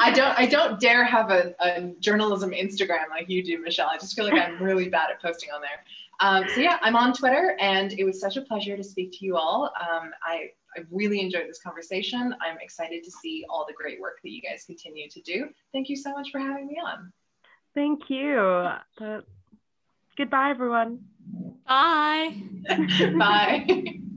I 0.00 0.10
don't. 0.14 0.38
I 0.38 0.46
don't 0.46 0.80
dare 0.80 1.04
have 1.04 1.30
a, 1.30 1.54
a 1.60 1.92
journalism 2.00 2.50
Instagram 2.50 3.08
like 3.10 3.28
you 3.28 3.44
do, 3.44 3.62
Michelle. 3.62 3.88
I 3.92 3.98
just 3.98 4.16
feel 4.16 4.24
like 4.24 4.40
I'm 4.40 4.60
really 4.62 4.88
bad 4.88 5.10
at 5.10 5.20
posting 5.20 5.50
on 5.50 5.60
there. 5.60 5.84
Um, 6.20 6.44
so 6.54 6.60
yeah, 6.60 6.78
I'm 6.82 6.96
on 6.96 7.12
Twitter, 7.12 7.56
and 7.60 7.92
it 7.92 8.04
was 8.04 8.20
such 8.20 8.36
a 8.36 8.42
pleasure 8.42 8.76
to 8.76 8.84
speak 8.84 9.12
to 9.18 9.24
you 9.24 9.36
all. 9.36 9.72
Um, 9.80 10.10
I 10.22 10.50
I 10.76 10.82
really 10.90 11.20
enjoyed 11.20 11.48
this 11.48 11.60
conversation. 11.60 12.34
I'm 12.40 12.58
excited 12.60 13.02
to 13.04 13.10
see 13.10 13.44
all 13.48 13.64
the 13.66 13.74
great 13.74 14.00
work 14.00 14.18
that 14.22 14.30
you 14.30 14.40
guys 14.40 14.64
continue 14.64 15.08
to 15.08 15.20
do. 15.22 15.48
Thank 15.72 15.88
you 15.88 15.96
so 15.96 16.12
much 16.12 16.30
for 16.30 16.38
having 16.38 16.66
me 16.66 16.80
on. 16.84 17.12
Thank 17.74 18.08
you. 18.08 18.38
Uh, 18.38 19.20
goodbye, 20.16 20.50
everyone. 20.50 21.00
Bye. 21.66 22.36
Bye. 23.18 23.66